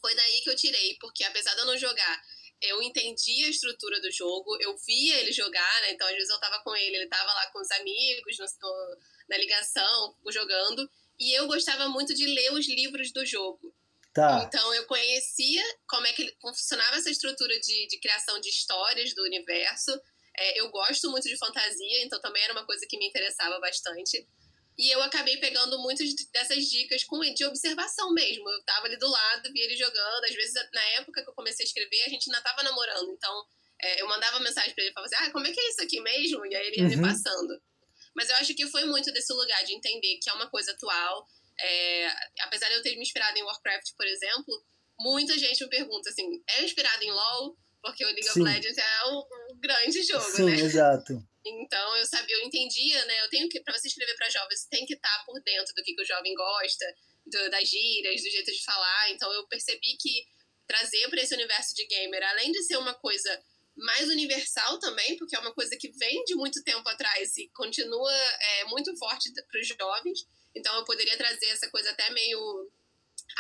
Foi 0.01 0.13
daí 0.15 0.41
que 0.41 0.49
eu 0.49 0.55
tirei, 0.55 0.97
porque 0.99 1.23
apesar 1.23 1.53
de 1.53 1.59
eu 1.61 1.65
não 1.65 1.77
jogar, 1.77 2.21
eu 2.61 2.81
entendi 2.81 3.45
a 3.45 3.49
estrutura 3.49 3.99
do 4.01 4.11
jogo, 4.11 4.57
eu 4.61 4.75
via 4.85 5.19
ele 5.19 5.31
jogar, 5.31 5.81
né? 5.81 5.91
Então 5.93 6.07
às 6.07 6.13
vezes 6.13 6.29
eu 6.29 6.39
tava 6.39 6.61
com 6.63 6.75
ele, 6.75 6.95
ele 6.97 7.07
tava 7.07 7.31
lá 7.33 7.47
com 7.51 7.59
os 7.59 7.71
amigos 7.71 8.37
no- 8.37 8.97
na 9.31 9.37
ligação, 9.37 10.15
jogando. 10.29 10.87
E 11.19 11.31
eu 11.37 11.47
gostava 11.47 11.87
muito 11.89 12.13
de 12.13 12.25
ler 12.27 12.51
os 12.53 12.67
livros 12.67 13.11
do 13.11 13.25
jogo. 13.25 13.73
tá. 14.13 14.43
Então 14.45 14.73
eu 14.73 14.85
conhecia 14.85 15.63
como 15.87 16.05
é 16.05 16.13
que 16.13 16.35
funcionava 16.41 16.97
essa 16.97 17.09
estrutura 17.09 17.59
de, 17.59 17.87
de 17.87 17.99
criação 17.99 18.39
de 18.39 18.49
histórias 18.49 19.13
do 19.15 19.23
universo. 19.23 19.91
É, 20.37 20.59
eu 20.59 20.69
gosto 20.69 21.09
muito 21.09 21.27
de 21.27 21.37
fantasia, 21.37 22.03
então 22.03 22.19
também 22.21 22.43
era 22.43 22.53
uma 22.53 22.65
coisa 22.65 22.85
que 22.89 22.97
me 22.97 23.07
interessava 23.07 23.59
bastante. 23.59 24.27
E 24.77 24.89
eu 24.95 25.01
acabei 25.03 25.37
pegando 25.37 25.77
muitas 25.79 26.09
dessas 26.33 26.65
dicas 26.65 27.03
com 27.03 27.19
de 27.19 27.45
observação 27.45 28.13
mesmo. 28.13 28.49
Eu 28.49 28.63
tava 28.63 28.87
ali 28.87 28.97
do 28.97 29.07
lado, 29.07 29.51
via 29.53 29.63
ele 29.65 29.75
jogando. 29.77 30.23
Às 30.25 30.33
vezes, 30.33 30.53
na 30.73 30.83
época 30.99 31.21
que 31.23 31.29
eu 31.29 31.33
comecei 31.33 31.63
a 31.63 31.67
escrever, 31.67 32.01
a 32.05 32.09
gente 32.09 32.29
ainda 32.29 32.41
tava 32.41 32.63
namorando. 32.63 33.11
Então, 33.11 33.45
é, 33.81 34.01
eu 34.01 34.07
mandava 34.07 34.39
mensagem 34.39 34.73
pra 34.73 34.83
ele 34.83 34.91
e 34.91 34.93
falava 34.93 35.13
assim: 35.13 35.23
ah, 35.25 35.31
como 35.31 35.45
é 35.45 35.51
que 35.51 35.59
é 35.59 35.69
isso 35.69 35.81
aqui 35.83 35.99
mesmo? 36.01 36.45
E 36.45 36.55
aí 36.55 36.67
ele 36.67 36.77
ia 36.77 36.83
Uhum. 36.83 36.89
me 36.95 37.01
passando. 37.01 37.61
Mas 38.15 38.29
eu 38.29 38.35
acho 38.37 38.53
que 38.55 38.67
foi 38.67 38.85
muito 38.85 39.11
desse 39.11 39.31
lugar 39.33 39.63
de 39.63 39.73
entender 39.73 40.17
que 40.21 40.29
é 40.29 40.33
uma 40.33 40.49
coisa 40.49 40.71
atual. 40.71 41.27
É, 41.59 42.07
apesar 42.41 42.67
de 42.69 42.75
eu 42.75 42.81
ter 42.81 42.95
me 42.95 43.01
inspirado 43.01 43.37
em 43.37 43.43
Warcraft, 43.43 43.93
por 43.95 44.05
exemplo, 44.07 44.63
muita 44.99 45.37
gente 45.37 45.63
me 45.63 45.69
pergunta 45.69 46.09
assim: 46.09 46.23
é 46.49 46.63
inspirado 46.63 47.03
em 47.03 47.11
LoL? 47.11 47.57
Porque 47.81 48.03
o 48.05 48.07
League 48.07 48.23
Sim. 48.23 48.29
of 48.29 48.39
Legends 48.41 48.77
é 48.77 49.05
um, 49.07 49.17
um 49.51 49.59
grande 49.59 50.03
jogo, 50.03 50.23
Sim, 50.23 50.45
né? 50.45 50.55
exato. 50.59 51.13
Então 51.43 51.95
eu 51.97 52.05
sabia, 52.05 52.35
eu 52.35 52.43
entendia, 52.43 53.03
né? 53.05 53.23
Eu 53.25 53.29
tenho 53.29 53.49
que, 53.49 53.59
para 53.61 53.75
você 53.75 53.87
escrever 53.87 54.15
para 54.15 54.29
jovens, 54.29 54.61
você 54.61 54.69
tem 54.69 54.85
que 54.85 54.93
estar 54.93 55.23
por 55.25 55.41
dentro 55.41 55.73
do 55.75 55.83
que, 55.83 55.95
que 55.95 56.01
o 56.01 56.05
jovem 56.05 56.33
gosta, 56.35 56.85
do- 57.25 57.49
das 57.49 57.67
gírias, 57.67 58.21
do 58.21 58.29
jeito 58.29 58.51
de 58.51 58.63
falar. 58.63 59.09
Então 59.11 59.31
eu 59.33 59.47
percebi 59.47 59.97
que 59.99 60.25
trazer 60.67 61.09
para 61.09 61.21
esse 61.21 61.33
universo 61.33 61.73
de 61.73 61.85
gamer, 61.87 62.21
além 62.29 62.51
de 62.51 62.61
ser 62.63 62.77
uma 62.77 62.93
coisa 62.93 63.43
mais 63.75 64.07
universal 64.09 64.79
também, 64.79 65.17
porque 65.17 65.35
é 65.35 65.39
uma 65.39 65.53
coisa 65.53 65.75
que 65.77 65.89
vem 65.91 66.23
de 66.25 66.35
muito 66.35 66.61
tempo 66.63 66.87
atrás 66.89 67.35
e 67.37 67.49
continua 67.53 68.13
é, 68.13 68.65
muito 68.65 68.95
forte 68.97 69.31
para 69.49 69.59
os 69.61 69.67
jovens. 69.67 70.19
Então 70.55 70.75
eu 70.75 70.83
poderia 70.85 71.17
trazer 71.17 71.45
essa 71.47 71.69
coisa 71.69 71.89
até 71.91 72.09
meio 72.11 72.69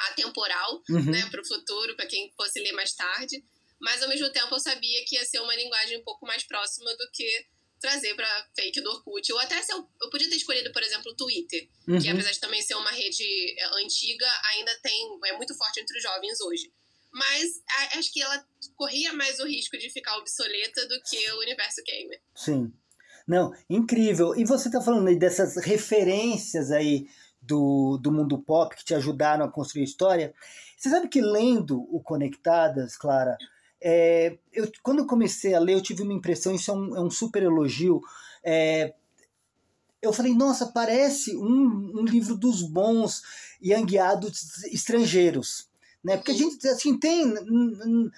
atemporal, 0.09 0.81
Uhum. 0.89 1.11
né, 1.11 1.27
para 1.29 1.41
o 1.41 1.45
futuro, 1.47 1.95
para 1.95 2.05
quem 2.07 2.31
fosse 2.35 2.59
ler 2.59 2.71
mais 2.73 2.93
tarde. 2.93 3.43
Mas 3.79 4.01
ao 4.01 4.09
mesmo 4.09 4.31
tempo 4.31 4.53
eu 4.53 4.59
sabia 4.59 5.03
que 5.05 5.15
ia 5.15 5.25
ser 5.25 5.39
uma 5.39 5.55
linguagem 5.55 5.97
um 5.97 6.03
pouco 6.03 6.25
mais 6.25 6.43
próxima 6.43 6.95
do 6.95 7.09
que 7.11 7.45
trazer 7.79 8.13
para 8.15 8.47
fake 8.55 8.79
do 8.81 8.89
Orkut. 8.91 9.33
Ou 9.33 9.39
até 9.39 9.59
se 9.61 9.73
eu, 9.73 9.87
eu 10.01 10.09
podia 10.11 10.29
ter 10.29 10.35
escolhido, 10.35 10.71
por 10.71 10.83
exemplo, 10.83 11.11
o 11.11 11.15
Twitter, 11.15 11.67
que 11.85 11.91
Uhum. 11.91 12.11
apesar 12.13 12.31
de 12.31 12.39
também 12.39 12.61
ser 12.61 12.75
uma 12.75 12.91
rede 12.91 13.25
é, 13.59 13.65
antiga, 13.83 14.27
ainda 14.53 14.79
tem 14.81 15.19
é 15.25 15.33
muito 15.33 15.55
forte 15.55 15.79
entre 15.79 15.97
os 15.97 16.03
jovens 16.03 16.39
hoje. 16.41 16.71
Mas 17.13 17.61
acho 17.97 18.11
que 18.13 18.21
ela 18.21 18.45
corria 18.75 19.13
mais 19.13 19.39
o 19.39 19.45
risco 19.45 19.77
de 19.77 19.89
ficar 19.89 20.17
obsoleta 20.17 20.87
do 20.87 21.01
que 21.03 21.31
o 21.31 21.39
universo 21.39 21.81
gamer. 21.85 22.21
Sim. 22.35 22.71
Não, 23.27 23.53
incrível. 23.69 24.35
E 24.35 24.45
você 24.45 24.69
tá 24.69 24.81
falando 24.81 25.07
aí 25.07 25.17
dessas 25.17 25.57
referências 25.57 26.71
aí 26.71 27.07
do, 27.41 27.97
do 27.97 28.11
mundo 28.11 28.41
pop 28.41 28.75
que 28.75 28.85
te 28.85 28.93
ajudaram 28.93 29.45
a 29.45 29.51
construir 29.51 29.81
a 29.81 29.85
história. 29.85 30.33
Você 30.77 30.89
sabe 30.89 31.07
que 31.07 31.21
lendo 31.21 31.81
o 31.93 32.01
Conectadas, 32.01 32.97
Clara, 32.97 33.37
é, 33.81 34.37
eu, 34.53 34.71
quando 34.81 34.99
eu 34.99 35.07
comecei 35.07 35.53
a 35.53 35.59
ler, 35.59 35.73
eu 35.73 35.81
tive 35.81 36.03
uma 36.03 36.13
impressão, 36.13 36.53
isso 36.53 36.71
é 36.71 36.73
um, 36.73 36.95
é 36.97 37.01
um 37.01 37.09
super 37.09 37.43
elogio. 37.43 38.01
é, 38.43 38.93
eu 40.01 40.11
falei, 40.11 40.33
nossa, 40.33 40.65
parece 40.67 41.35
um, 41.37 41.99
um 41.99 42.03
livro 42.03 42.35
dos 42.35 42.63
bons 42.63 43.21
young 43.61 43.97
adults 43.99 44.63
estrangeiros. 44.65 45.69
Né? 46.03 46.17
Porque 46.17 46.31
a 46.31 46.35
gente 46.35 46.67
assim 46.67 46.97
tem, 46.97 47.31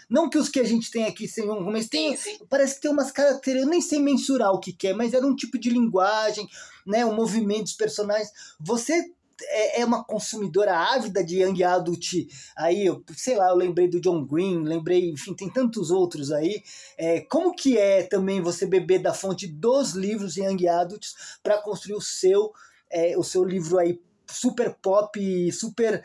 não 0.09 0.29
que 0.29 0.37
os 0.37 0.47
que 0.47 0.59
a 0.59 0.63
gente 0.63 0.89
tem 0.89 1.05
aqui 1.05 1.27
sejam, 1.27 1.59
mas 1.61 1.89
tem, 1.89 2.17
parece 2.49 2.75
que 2.75 2.81
tem 2.81 2.91
umas 2.91 3.11
características, 3.11 3.65
eu 3.65 3.69
nem 3.69 3.81
sei 3.81 3.99
mensurar 3.99 4.51
o 4.51 4.59
que, 4.59 4.71
que 4.71 4.87
é, 4.87 4.93
mas 4.93 5.13
era 5.13 5.25
um 5.25 5.35
tipo 5.35 5.57
de 5.57 5.69
linguagem, 5.69 6.47
né, 6.87 7.05
o 7.05 7.13
movimento 7.13 7.63
dos 7.63 7.73
personagens. 7.73 8.31
Você 8.59 9.11
é, 9.41 9.81
é 9.81 9.85
uma 9.85 10.03
consumidora 10.03 10.77
ávida 10.77 11.23
de 11.23 11.41
young 11.41 11.61
adult, 11.63 12.27
aí, 12.55 12.85
eu, 12.85 13.03
sei 13.15 13.35
lá, 13.35 13.49
eu 13.49 13.55
lembrei 13.55 13.89
do 13.89 13.99
John 13.99 14.25
Green, 14.25 14.63
lembrei, 14.63 15.09
enfim, 15.09 15.33
tem 15.33 15.49
tantos 15.49 15.91
outros 15.91 16.31
aí. 16.31 16.63
É, 16.97 17.21
como 17.21 17.53
que 17.53 17.77
é 17.77 18.03
também 18.03 18.41
você 18.41 18.65
beber 18.65 18.99
da 18.99 19.13
fonte 19.13 19.47
dos 19.47 19.91
livros 19.93 20.37
young 20.37 20.67
adults 20.67 21.15
para 21.41 21.61
construir 21.61 21.95
o 21.95 22.01
seu, 22.01 22.51
é, 22.89 23.17
o 23.17 23.23
seu 23.23 23.43
livro 23.43 23.77
aí 23.77 23.99
super 24.33 24.73
pop, 24.75 25.51
super. 25.51 26.03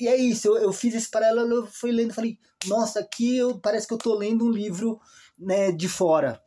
E 0.00 0.08
é 0.08 0.16
isso, 0.16 0.48
eu, 0.48 0.56
eu 0.58 0.72
fiz 0.72 0.94
esse 0.94 1.08
paralelo, 1.08 1.54
eu 1.54 1.66
fui 1.66 1.92
lendo 1.92 2.10
e 2.10 2.14
falei, 2.14 2.38
nossa, 2.66 3.00
aqui 3.00 3.36
eu, 3.36 3.58
parece 3.58 3.86
que 3.86 3.94
eu 3.94 3.98
tô 3.98 4.14
lendo 4.14 4.44
um 4.44 4.50
livro 4.50 5.00
né, 5.38 5.72
de 5.72 5.88
fora. 5.88 6.42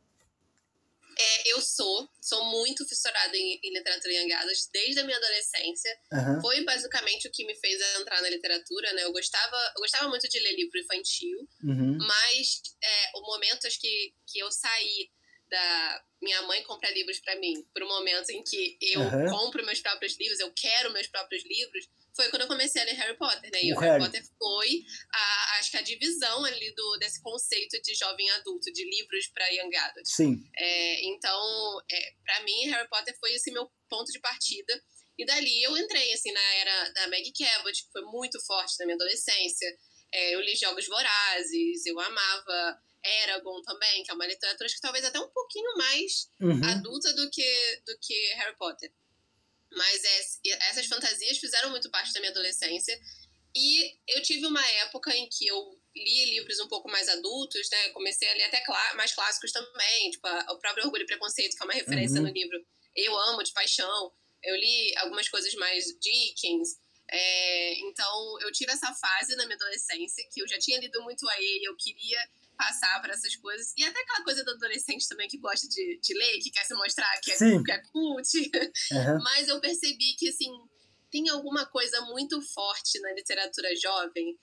É, 1.18 1.52
eu 1.54 1.62
sou, 1.62 2.10
sou 2.22 2.44
muito 2.52 2.86
fissurada 2.86 3.38
em, 3.38 3.58
em 3.64 3.74
literatura 3.74 4.14
em 4.14 4.26
Angadas 4.26 4.70
desde 4.74 5.00
a 5.00 5.04
minha 5.06 5.18
adolescência. 5.18 5.98
Aham. 6.12 6.42
Foi 6.42 6.62
basicamente 6.66 7.28
o 7.28 7.32
que 7.32 7.46
me 7.46 7.56
fez 7.56 7.80
entrar 8.00 8.22
na 8.22 8.30
literatura, 8.30 8.92
né? 8.94 9.04
Eu 9.06 9.14
gostava, 9.14 9.56
eu 9.78 9.82
gostava 9.82 10.10
muito 10.10 10.28
de 10.28 10.40
ler 10.40 10.56
livro 10.56 10.78
infantil, 10.78 11.48
Uhum. 11.64 11.98
mas 12.00 12.62
é, 12.84 13.12
o 13.18 13.22
momento 13.22 13.66
acho 13.66 13.80
que, 13.80 14.14
que 14.28 14.40
eu 14.40 14.52
saí 14.52 15.10
da 15.50 16.04
minha 16.22 16.42
mãe 16.44 16.64
compra 16.64 16.90
livros 16.92 17.20
para 17.20 17.36
mim, 17.36 17.66
um 17.82 17.88
momento 17.88 18.30
em 18.32 18.44
que 18.44 18.78
eu 18.82 19.02
Aham. 19.02 19.30
compro 19.30 19.66
meus 19.66 19.80
próprios 19.80 20.18
livros, 20.20 20.40
eu 20.40 20.52
quero 20.54 20.92
meus 20.92 21.08
próprios 21.08 21.44
livros, 21.46 21.88
foi 22.16 22.30
quando 22.30 22.44
eu 22.44 22.48
comecei 22.48 22.82
a 22.82 22.86
ler 22.86 22.94
Harry 22.94 23.18
Potter, 23.18 23.52
né? 23.52 23.60
E 23.62 23.74
O 23.74 23.76
o 23.76 23.80
Harry 23.80 23.92
Harry. 24.00 24.06
Potter 24.06 24.26
foi, 24.38 24.84
a, 25.14 25.58
acho 25.60 25.72
que 25.72 25.78
a 25.78 25.82
divisão 25.82 26.46
ali 26.46 26.74
do, 26.74 26.98
desse 26.98 27.22
conceito 27.22 27.80
de 27.82 27.94
jovem 27.94 28.30
adulto, 28.32 28.72
de 28.72 28.84
livros 28.86 29.28
para 29.28 29.48
young 29.50 29.76
adult. 29.76 30.06
Sim. 30.06 30.42
É, 30.56 31.06
então, 31.06 31.82
é, 31.92 32.14
para 32.24 32.42
mim, 32.44 32.70
Harry 32.70 32.88
Potter 32.88 33.16
foi 33.20 33.34
esse 33.34 33.52
meu 33.52 33.70
ponto 33.90 34.12
de 34.12 34.20
partida. 34.20 34.82
E 35.18 35.26
dali 35.26 35.64
eu 35.64 35.78
entrei, 35.78 36.14
assim, 36.14 36.32
na 36.32 36.54
era 36.56 36.90
da 36.90 37.08
Maggie 37.08 37.34
Cabot, 37.34 37.72
que 37.72 37.92
foi 37.92 38.02
muito 38.04 38.40
forte 38.46 38.76
na 38.80 38.86
minha 38.86 38.96
adolescência. 38.96 39.68
É, 40.14 40.36
eu 40.36 40.40
li 40.42 40.56
Jogos 40.56 40.88
Vorazes, 40.88 41.86
eu 41.86 42.00
amava 42.00 42.80
Eragon 43.24 43.62
também, 43.62 44.04
que 44.04 44.12
é 44.12 44.14
uma 44.14 44.26
literatura 44.26 44.70
que 44.70 44.80
talvez 44.82 45.06
até 45.06 45.20
um 45.20 45.30
pouquinho 45.30 45.76
mais 45.78 46.30
Uhum. 46.40 46.64
adulta 46.66 47.14
do 47.14 47.30
que, 47.30 47.82
do 47.86 47.98
que 48.00 48.34
Harry 48.36 48.56
Potter. 48.58 48.92
Mas 49.72 50.04
é- 50.04 50.70
essas 50.70 50.86
fantasias 50.88 51.38
fizeram 51.38 51.70
muito 51.70 51.90
parte 51.90 52.14
da 52.14 52.20
minha 52.20 52.32
adolescência. 52.32 53.00
E 53.56 53.98
eu 54.08 54.22
tive 54.22 54.46
uma 54.46 54.66
época 54.84 55.16
em 55.16 55.28
que 55.30 55.48
eu 55.48 55.80
li 55.96 56.26
livros 56.26 56.60
um 56.60 56.68
pouco 56.68 56.90
mais 56.90 57.08
adultos, 57.08 57.70
né? 57.70 57.90
Comecei 57.90 58.28
a 58.30 58.34
ler 58.34 58.44
até 58.44 58.64
mais 58.96 59.14
clássicos 59.14 59.52
também, 59.52 60.12
tipo 60.12 60.26
a- 60.28 60.46
o 60.54 60.60
próprio 60.60 60.86
Orgulho 60.86 61.04
e 61.04 61.08
Preconceito, 61.08 61.56
que 61.56 61.64
é 61.64 61.66
uma 61.66 61.74
referência 61.74 62.20
Uhum. 62.22 62.28
no 62.28 62.34
livro. 62.34 62.66
Eu 62.96 63.18
amo 63.30 63.44
de 63.44 63.52
paixão. 63.54 64.14
Eu 64.44 64.56
li 64.56 64.96
algumas 64.98 65.28
coisas 65.30 65.54
mais 65.56 65.86
Dickens. 66.00 66.78
É, 67.10 67.80
então, 67.80 68.40
eu 68.42 68.52
tive 68.52 68.72
essa 68.72 68.94
fase 68.94 69.36
na 69.36 69.46
minha 69.46 69.56
adolescência 69.56 70.28
que 70.34 70.42
eu 70.42 70.48
já 70.48 70.58
tinha 70.60 70.80
lido 70.80 71.02
muito 71.04 71.28
a 71.30 71.42
ele, 71.42 71.64
eu 71.66 71.76
queria 71.78 72.20
passar 72.56 73.02
por 73.02 73.10
essas 73.10 73.36
coisas. 73.36 73.74
E 73.78 73.84
até 73.84 74.00
aquela 74.02 74.24
coisa 74.24 74.44
do 74.44 74.52
adolescente 74.52 75.08
também 75.08 75.28
que 75.28 75.38
gosta 75.38 75.68
de, 75.68 76.00
de 76.02 76.14
ler, 76.14 76.40
que 76.40 76.52
quer 76.52 76.64
se 76.64 76.74
mostrar 76.74 77.20
que 77.22 77.32
é, 77.32 77.36
Sim. 77.36 77.64
que 77.64 77.72
é 77.72 77.82
cult. 77.92 78.52
Aham. 78.92 79.20
Mas 79.24 79.48
eu 79.48 79.60
percebi 79.60 80.16
que, 80.18 80.30
assim, 80.30 80.52
tem 81.12 81.30
alguma 81.30 81.66
coisa 81.66 82.02
muito 82.02 82.42
forte 82.42 83.00
na 83.00 83.14
literatura 83.14 83.70
jovem 83.76 84.38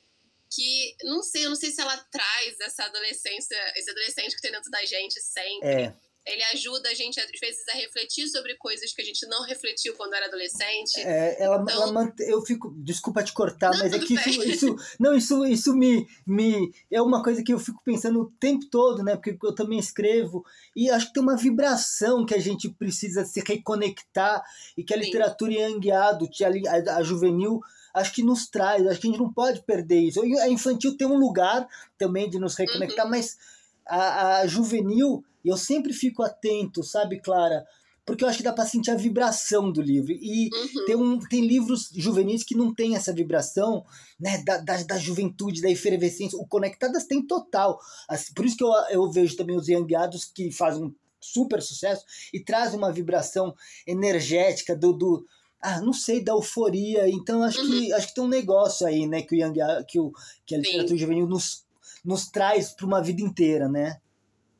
que, 0.55 0.97
não 1.05 1.23
sei, 1.23 1.47
eu 1.47 1.49
não 1.49 1.57
sei 1.57 1.71
se 1.71 1.81
ela 1.81 1.97
traz 2.11 2.61
essa 2.61 2.85
adolescência, 2.85 3.57
esse 3.77 3.91
adolescente 3.91 4.37
que 4.37 4.43
tem 4.43 4.53
dentro 4.53 4.71
da 4.71 4.85
gente 4.85 5.21
sempre. 5.21 5.69
É. 5.69 5.97
Ele 6.25 6.43
ajuda 6.55 6.89
a 6.89 6.95
gente, 6.95 7.19
às 7.21 7.27
vezes, 7.41 7.67
a 7.69 7.77
refletir 7.77 8.29
sobre 8.29 8.55
coisas 8.57 8.93
que 8.93 9.03
a 9.03 9.05
gente 9.05 9.27
não 9.27 9.43
refletiu 9.45 9.93
quando 9.97 10.15
era 10.15 10.27
adolescente. 10.27 11.01
É, 11.01 11.43
ela, 11.43 11.61
Então- 11.63 11.75
ela 11.75 11.93
mante- 11.93 12.23
eu 12.23 12.41
fico, 12.43 12.73
desculpa 12.77 13.25
te 13.25 13.33
cortar, 13.33 13.73
Não, 13.73 13.79
mas 13.81 13.93
é 13.93 13.99
que 13.99 14.15
isso, 14.15 14.43
isso, 14.45 14.77
não, 15.01 15.15
isso, 15.17 15.45
isso 15.47 15.77
me, 15.77 16.07
me, 16.25 16.73
é 16.91 17.03
uma 17.03 17.23
coisa 17.25 17.43
que 17.43 17.53
eu 17.53 17.59
fico 17.59 17.83
pensando 17.85 18.21
o 18.21 18.31
tempo 18.39 18.67
todo, 18.71 19.03
né? 19.03 19.17
Porque 19.17 19.37
eu 19.43 19.55
também 19.55 19.79
escrevo 19.81 20.45
e 20.77 20.89
acho 20.91 21.09
que 21.09 21.15
tem 21.15 21.23
uma 21.23 21.37
vibração 21.37 22.25
que 22.25 22.35
a 22.35 22.41
gente 22.41 22.69
precisa 22.69 23.25
se 23.25 23.41
reconectar 23.41 24.45
e 24.77 24.85
que 24.85 24.95
a 24.95 24.99
Sim. 24.99 25.05
literatura 25.05 25.53
young 25.53 25.91
adult, 25.91 26.41
a, 26.43 26.49
a, 26.93 26.97
a 26.99 27.03
juvenil, 27.03 27.61
acho 27.93 28.13
que 28.15 28.23
nos 28.23 28.47
traz, 28.47 28.87
acho 28.87 29.01
que 29.01 29.09
a 29.09 29.11
gente 29.11 29.21
não 29.21 29.33
pode 29.33 29.63
perder 29.65 29.99
isso. 30.01 30.21
A 30.41 30.49
infantil 30.49 30.97
tem 30.97 31.07
um 31.07 31.19
lugar 31.19 31.69
também 31.99 32.31
de 32.31 32.39
nos 32.39 32.57
Uhum. 32.57 32.65
reconectar, 32.65 33.09
mas 33.11 33.37
a, 33.85 34.39
a 34.39 34.47
juvenil, 34.47 35.25
eu 35.49 35.57
sempre 35.57 35.93
fico 35.93 36.23
atento, 36.23 36.83
sabe, 36.83 37.21
Clara? 37.21 37.65
Porque 38.05 38.25
eu 38.25 38.29
acho 38.29 38.39
que 38.39 38.45
dá 38.45 38.53
para 38.53 38.67
sentir 38.67 38.91
a 38.91 38.97
vibração 38.97 39.71
do 39.71 39.81
livro. 39.81 40.11
E 40.13 40.51
Uhum. 40.53 40.85
tem, 40.87 40.97
um, 40.97 41.19
tem 41.21 41.47
livros 41.47 41.89
juvenis 41.95 42.43
que 42.43 42.57
não 42.57 42.75
tem 42.75 42.97
essa 42.97 43.13
vibração 43.13 43.85
né, 44.19 44.43
da, 44.45 44.59
da, 44.59 44.83
da 44.83 44.99
juventude, 44.99 45.63
da 45.63 45.71
efervescência. 45.71 46.37
O 46.37 46.47
Conectadas 46.47 47.05
tem 47.05 47.25
total. 47.25 47.79
Assim, 48.09 48.35
por 48.35 48.45
isso 48.45 48.57
que 48.57 48.65
eu, 48.65 48.73
eu 48.91 49.09
vejo 49.11 49.37
também 49.37 49.57
os 49.57 49.69
Adults 49.71 50.25
que 50.25 50.51
fazem 50.51 50.85
um 50.85 50.95
super 51.21 51.63
sucesso 51.63 52.05
e 52.35 52.41
trazem 52.41 52.77
uma 52.77 52.91
vibração 52.91 53.55
energética 53.87 54.75
do, 54.77 54.93
do 54.93 55.25
ah, 55.61 55.81
não 55.81 55.93
sei, 55.93 56.21
da 56.25 56.33
euforia. 56.33 57.09
Então 57.09 57.41
acho 57.45 57.65
que 57.65 57.93
acho 57.93 58.09
que 58.09 58.15
tem 58.15 58.25
um 58.25 58.29
negócio 58.29 58.85
aí, 58.85 59.07
né, 59.07 59.23
que 59.23 59.37
o 59.37 59.39
Young 59.39 59.61
A- 59.61 59.85
que, 59.87 60.01
o, 60.01 60.11
que 60.45 60.57
a 60.57 60.59
Uhum. 60.59 60.65
Sim. 60.65 60.71
literatura 60.71 60.99
juvenil 60.99 61.27
nos, 61.29 61.65
nos 62.05 62.27
traz 62.29 62.71
para 62.73 62.85
uma 62.87 63.01
vida 63.01 63.23
inteira, 63.23 63.69
né? 63.69 64.01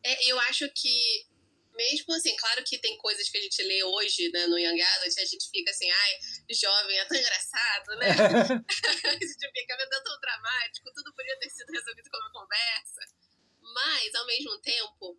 É, 0.05 0.31
eu 0.31 0.39
acho 0.41 0.69
que, 0.75 1.27
mesmo 1.75 2.15
assim, 2.15 2.35
claro 2.37 2.63
que 2.65 2.79
tem 2.79 2.97
coisas 2.99 3.29
que 3.29 3.39
a 3.39 3.41
gente 3.41 3.63
lê 3.63 3.85
hoje, 3.85 4.31
né, 4.31 4.47
no 4.47 4.59
Young 4.59 4.81
Adult, 4.81 5.19
a 5.19 5.25
gente 5.25 5.49
fica 5.51 5.71
assim, 5.71 5.91
ai, 5.91 6.13
jovem, 6.51 6.99
é 6.99 7.05
tão 7.05 7.17
engraçado, 7.17 7.97
né? 7.97 8.09
a 9.07 9.13
gente 9.13 9.53
fica, 9.53 9.77
meu 9.77 9.89
Deus, 9.89 10.03
tão 10.03 10.21
dramático, 10.21 10.93
tudo 10.95 11.15
podia 11.15 11.39
ter 11.39 11.51
sido 11.51 11.71
resolvido 11.71 12.11
com 12.11 12.19
uma 12.19 12.33
conversa. 12.33 13.01
Mas, 13.61 14.15
ao 14.15 14.27
mesmo 14.27 14.61
tempo, 14.61 15.19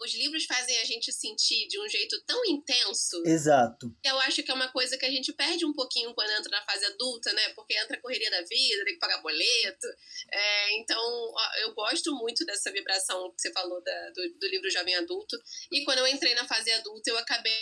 os 0.00 0.14
livros 0.14 0.44
fazem 0.44 0.78
a 0.78 0.84
gente 0.84 1.12
sentir 1.12 1.68
de 1.68 1.78
um 1.80 1.88
jeito 1.88 2.20
tão 2.24 2.44
intenso 2.46 3.22
Exato. 3.26 3.94
que 4.02 4.08
eu 4.08 4.18
acho 4.20 4.42
que 4.42 4.50
é 4.50 4.54
uma 4.54 4.72
coisa 4.72 4.96
que 4.96 5.04
a 5.04 5.10
gente 5.10 5.32
perde 5.32 5.64
um 5.66 5.72
pouquinho 5.74 6.14
quando 6.14 6.30
entra 6.30 6.50
na 6.50 6.64
fase 6.64 6.84
adulta, 6.86 7.32
né? 7.32 7.50
Porque 7.50 7.76
entra 7.76 7.96
a 7.96 8.00
correria 8.00 8.30
da 8.30 8.42
vida, 8.42 8.84
tem 8.84 8.94
que 8.94 8.98
pagar 9.00 9.20
boleto. 9.20 9.86
É, 10.32 10.78
então, 10.78 11.32
eu 11.58 11.74
gosto 11.74 12.14
muito 12.16 12.44
dessa 12.46 12.72
vibração 12.72 13.30
que 13.32 13.42
você 13.42 13.52
falou 13.52 13.82
da- 13.82 14.10
do, 14.10 14.38
do 14.38 14.48
livro 14.48 14.70
Jovem 14.70 14.94
Adulto. 14.96 15.36
E 15.70 15.84
quando 15.84 15.98
eu 15.98 16.06
entrei 16.06 16.34
na 16.34 16.46
fase 16.48 16.70
adulta, 16.72 17.10
eu 17.10 17.18
acabei 17.18 17.52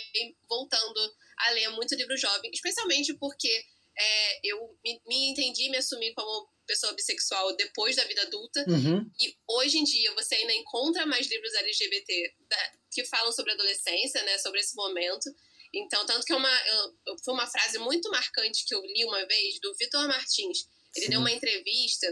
voltando 0.47 1.13
a 1.39 1.51
ler 1.51 1.69
muito 1.69 1.95
livro 1.95 2.17
jovem, 2.17 2.51
especialmente 2.53 3.13
porque 3.17 3.63
é, 3.97 4.39
eu 4.43 4.77
me, 4.83 5.01
me 5.07 5.31
entendi 5.31 5.63
e 5.63 5.69
me 5.69 5.77
assumi 5.77 6.13
como 6.13 6.49
pessoa 6.69 6.93
bissexual 6.93 7.55
depois 7.55 7.95
da 7.95 8.03
vida 8.05 8.21
adulta. 8.21 8.63
Uhum. 8.67 9.09
E 9.19 9.35
hoje 9.47 9.77
em 9.79 9.83
dia 9.83 10.13
você 10.13 10.35
ainda 10.35 10.53
encontra 10.53 11.05
mais 11.07 11.27
livros 11.27 11.53
LGBT 11.55 12.33
da- 12.47 12.71
que 12.91 13.03
falam 13.05 13.31
sobre 13.31 13.51
adolescência, 13.53 14.21
né? 14.23 14.37
Sobre 14.37 14.59
esse 14.59 14.75
momento. 14.75 15.27
Então, 15.73 16.05
tanto 16.05 16.25
que 16.25 16.31
é 16.33 16.35
uma, 16.35 16.49
eu- 16.67 16.95
eu- 17.07 17.17
foi 17.23 17.33
uma 17.33 17.47
frase 17.47 17.77
muito 17.79 18.09
marcante 18.11 18.65
que 18.65 18.73
eu 18.75 18.81
li 18.85 19.03
uma 19.05 19.25
vez 19.25 19.59
do 19.59 19.73
Vitor 19.75 20.07
Martins. 20.07 20.67
Ele 20.95 21.05
Sim. 21.05 21.11
deu 21.11 21.19
uma 21.19 21.31
entrevista 21.31 22.07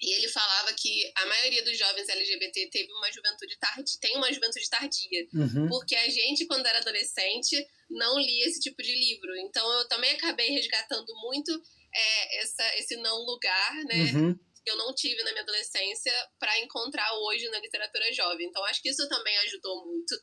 e 0.00 0.12
ele 0.16 0.28
falava 0.28 0.72
que 0.74 1.10
a 1.16 1.26
maioria 1.26 1.62
dos 1.64 1.76
jovens 1.78 2.08
LGBT 2.08 2.68
teve 2.70 2.92
uma 2.92 3.10
juventude 3.12 3.56
tardia, 3.58 3.98
tem 4.00 4.16
uma 4.16 4.30
juventude 4.32 4.68
tardia. 4.68 5.26
Uhum. 5.32 5.68
Porque 5.68 5.96
a 5.96 6.08
gente, 6.10 6.44
quando 6.46 6.66
era 6.66 6.78
adolescente, 6.80 7.66
não 7.88 8.18
lia 8.18 8.46
esse 8.46 8.60
tipo 8.60 8.82
de 8.82 8.94
livro. 8.94 9.34
Então, 9.38 9.66
eu 9.78 9.88
também 9.88 10.10
acabei 10.12 10.50
resgatando 10.50 11.10
muito 11.22 11.50
é, 11.94 12.38
essa, 12.42 12.76
esse 12.78 12.96
não 12.96 13.18
lugar, 13.24 13.74
né? 13.84 14.12
Uhum. 14.12 14.38
que 14.64 14.70
eu 14.70 14.76
não 14.76 14.92
tive 14.94 15.22
na 15.22 15.30
minha 15.30 15.42
adolescência 15.42 16.12
para 16.40 16.58
encontrar 16.60 17.08
hoje 17.20 17.48
na 17.50 17.60
literatura 17.60 18.12
jovem. 18.12 18.48
Então 18.48 18.64
acho 18.64 18.82
que 18.82 18.88
isso 18.90 19.08
também 19.08 19.36
ajudou 19.38 19.84
muito 19.86 20.14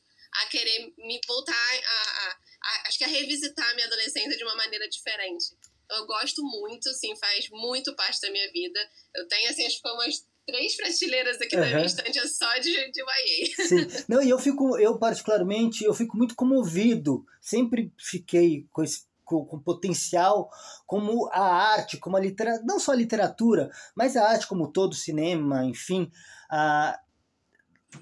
a 0.41 0.45
querer 0.47 0.91
me 0.97 1.19
voltar 1.27 1.53
a, 1.53 2.27
a- 2.27 2.37
a- 2.63 2.87
acho 2.87 2.97
que 2.97 3.03
a 3.03 3.07
revisitar 3.07 3.69
a 3.69 3.73
minha 3.75 3.87
adolescência 3.87 4.35
de 4.37 4.43
uma 4.43 4.55
maneira 4.55 4.87
diferente. 4.89 5.45
Então, 5.85 5.97
eu 5.97 6.05
gosto 6.07 6.41
muito, 6.43 6.89
assim, 6.89 7.15
faz 7.17 7.47
muito 7.51 7.95
parte 7.95 8.19
da 8.21 8.31
minha 8.31 8.51
vida. 8.51 8.79
Eu 9.15 9.27
tenho 9.27 9.49
assim 9.49 9.65
acho 9.65 9.81
que 9.81 9.87
umas 9.89 10.25
três 10.45 10.75
prateleiras 10.75 11.39
aqui 11.39 11.55
na 11.55 11.61
Aham. 11.63 11.73
minha 11.75 11.85
estante 11.85 12.19
é 12.19 12.27
só 12.27 12.57
de, 12.57 12.91
de 12.91 13.01
YA. 13.01 13.67
Sim. 13.67 14.05
Não, 14.09 14.21
e 14.21 14.29
eu 14.29 14.39
fico, 14.39 14.77
eu 14.77 14.97
particularmente, 14.99 15.83
eu 15.85 15.93
fico 15.93 16.17
muito 16.17 16.35
comovido. 16.35 17.23
Sempre 17.41 17.93
fiquei 17.99 18.65
com 18.71 18.83
esse 18.83 19.05
com, 19.23 19.45
com 19.45 19.59
potencial 19.59 20.49
como 20.85 21.29
a 21.31 21.41
arte, 21.73 21.97
como 21.97 22.17
a 22.17 22.19
literatura, 22.19 22.63
não 22.65 22.79
só 22.79 22.91
a 22.91 22.95
literatura, 22.95 23.69
mas 23.95 24.15
a 24.15 24.27
arte 24.27 24.47
como 24.47 24.71
todo 24.71 24.95
cinema, 24.95 25.65
enfim, 25.65 26.11
ah, 26.49 26.99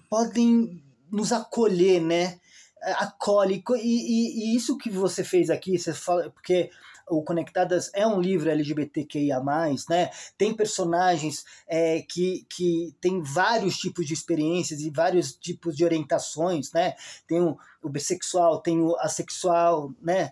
podem 0.09 0.83
nos 1.11 1.31
acolher, 1.31 2.01
né? 2.01 2.39
Acolhe. 2.81 3.63
E, 3.75 3.81
e, 3.81 4.53
e 4.53 4.55
isso 4.55 4.77
que 4.77 4.89
você 4.89 5.23
fez 5.23 5.49
aqui, 5.49 5.77
você 5.77 5.93
fala, 5.93 6.29
porque 6.29 6.71
o 7.11 7.21
Conectadas 7.21 7.91
é 7.93 8.07
um 8.07 8.19
livro 8.19 8.49
LGBTQIA+, 8.49 9.41
né? 9.89 10.09
Tem 10.37 10.55
personagens 10.55 11.45
é, 11.67 12.01
que, 12.01 12.45
que 12.49 12.95
tem 13.01 13.21
vários 13.21 13.77
tipos 13.77 14.07
de 14.07 14.13
experiências 14.13 14.79
e 14.79 14.89
vários 14.89 15.33
tipos 15.33 15.75
de 15.75 15.83
orientações, 15.83 16.71
né? 16.71 16.95
Tem 17.27 17.41
o, 17.41 17.57
o 17.83 17.89
bissexual, 17.89 18.61
tem 18.61 18.81
o 18.81 18.95
assexual, 18.97 19.93
né? 20.01 20.31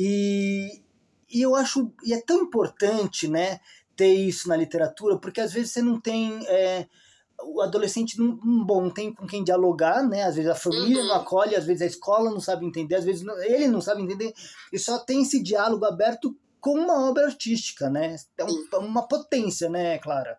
E, 0.00 0.80
e 1.28 1.42
eu 1.42 1.56
acho, 1.56 1.92
e 2.04 2.12
é 2.14 2.20
tão 2.20 2.40
importante, 2.42 3.26
né, 3.26 3.58
ter 3.96 4.14
isso 4.14 4.48
na 4.48 4.56
literatura, 4.56 5.18
porque 5.18 5.40
às 5.40 5.52
vezes 5.52 5.72
você 5.72 5.82
não 5.82 6.00
tem, 6.00 6.38
é, 6.46 6.86
o 7.42 7.60
adolescente 7.60 8.16
não, 8.16 8.36
bom, 8.64 8.82
não 8.82 8.90
tem 8.90 9.12
com 9.12 9.26
quem 9.26 9.42
dialogar, 9.42 10.08
né, 10.08 10.22
às 10.22 10.36
vezes 10.36 10.48
a 10.48 10.54
família 10.54 11.02
Uhum. 11.02 11.08
não 11.08 11.14
acolhe, 11.16 11.56
às 11.56 11.66
vezes 11.66 11.82
a 11.82 11.86
escola 11.86 12.30
não 12.30 12.40
sabe 12.40 12.64
entender, 12.64 12.94
às 12.94 13.04
vezes 13.04 13.22
não- 13.22 13.36
ele 13.42 13.66
não 13.66 13.80
sabe 13.80 14.00
entender, 14.02 14.32
e 14.72 14.78
só 14.78 15.00
tem 15.00 15.22
esse 15.22 15.42
diálogo 15.42 15.84
aberto 15.84 16.38
com 16.60 16.74
uma 16.78 17.08
obra 17.10 17.26
artística, 17.26 17.90
né, 17.90 18.14
é 18.38 18.44
um- 18.44 18.68
uma 18.78 19.08
potência, 19.08 19.68
né, 19.68 19.98
Clara? 19.98 20.38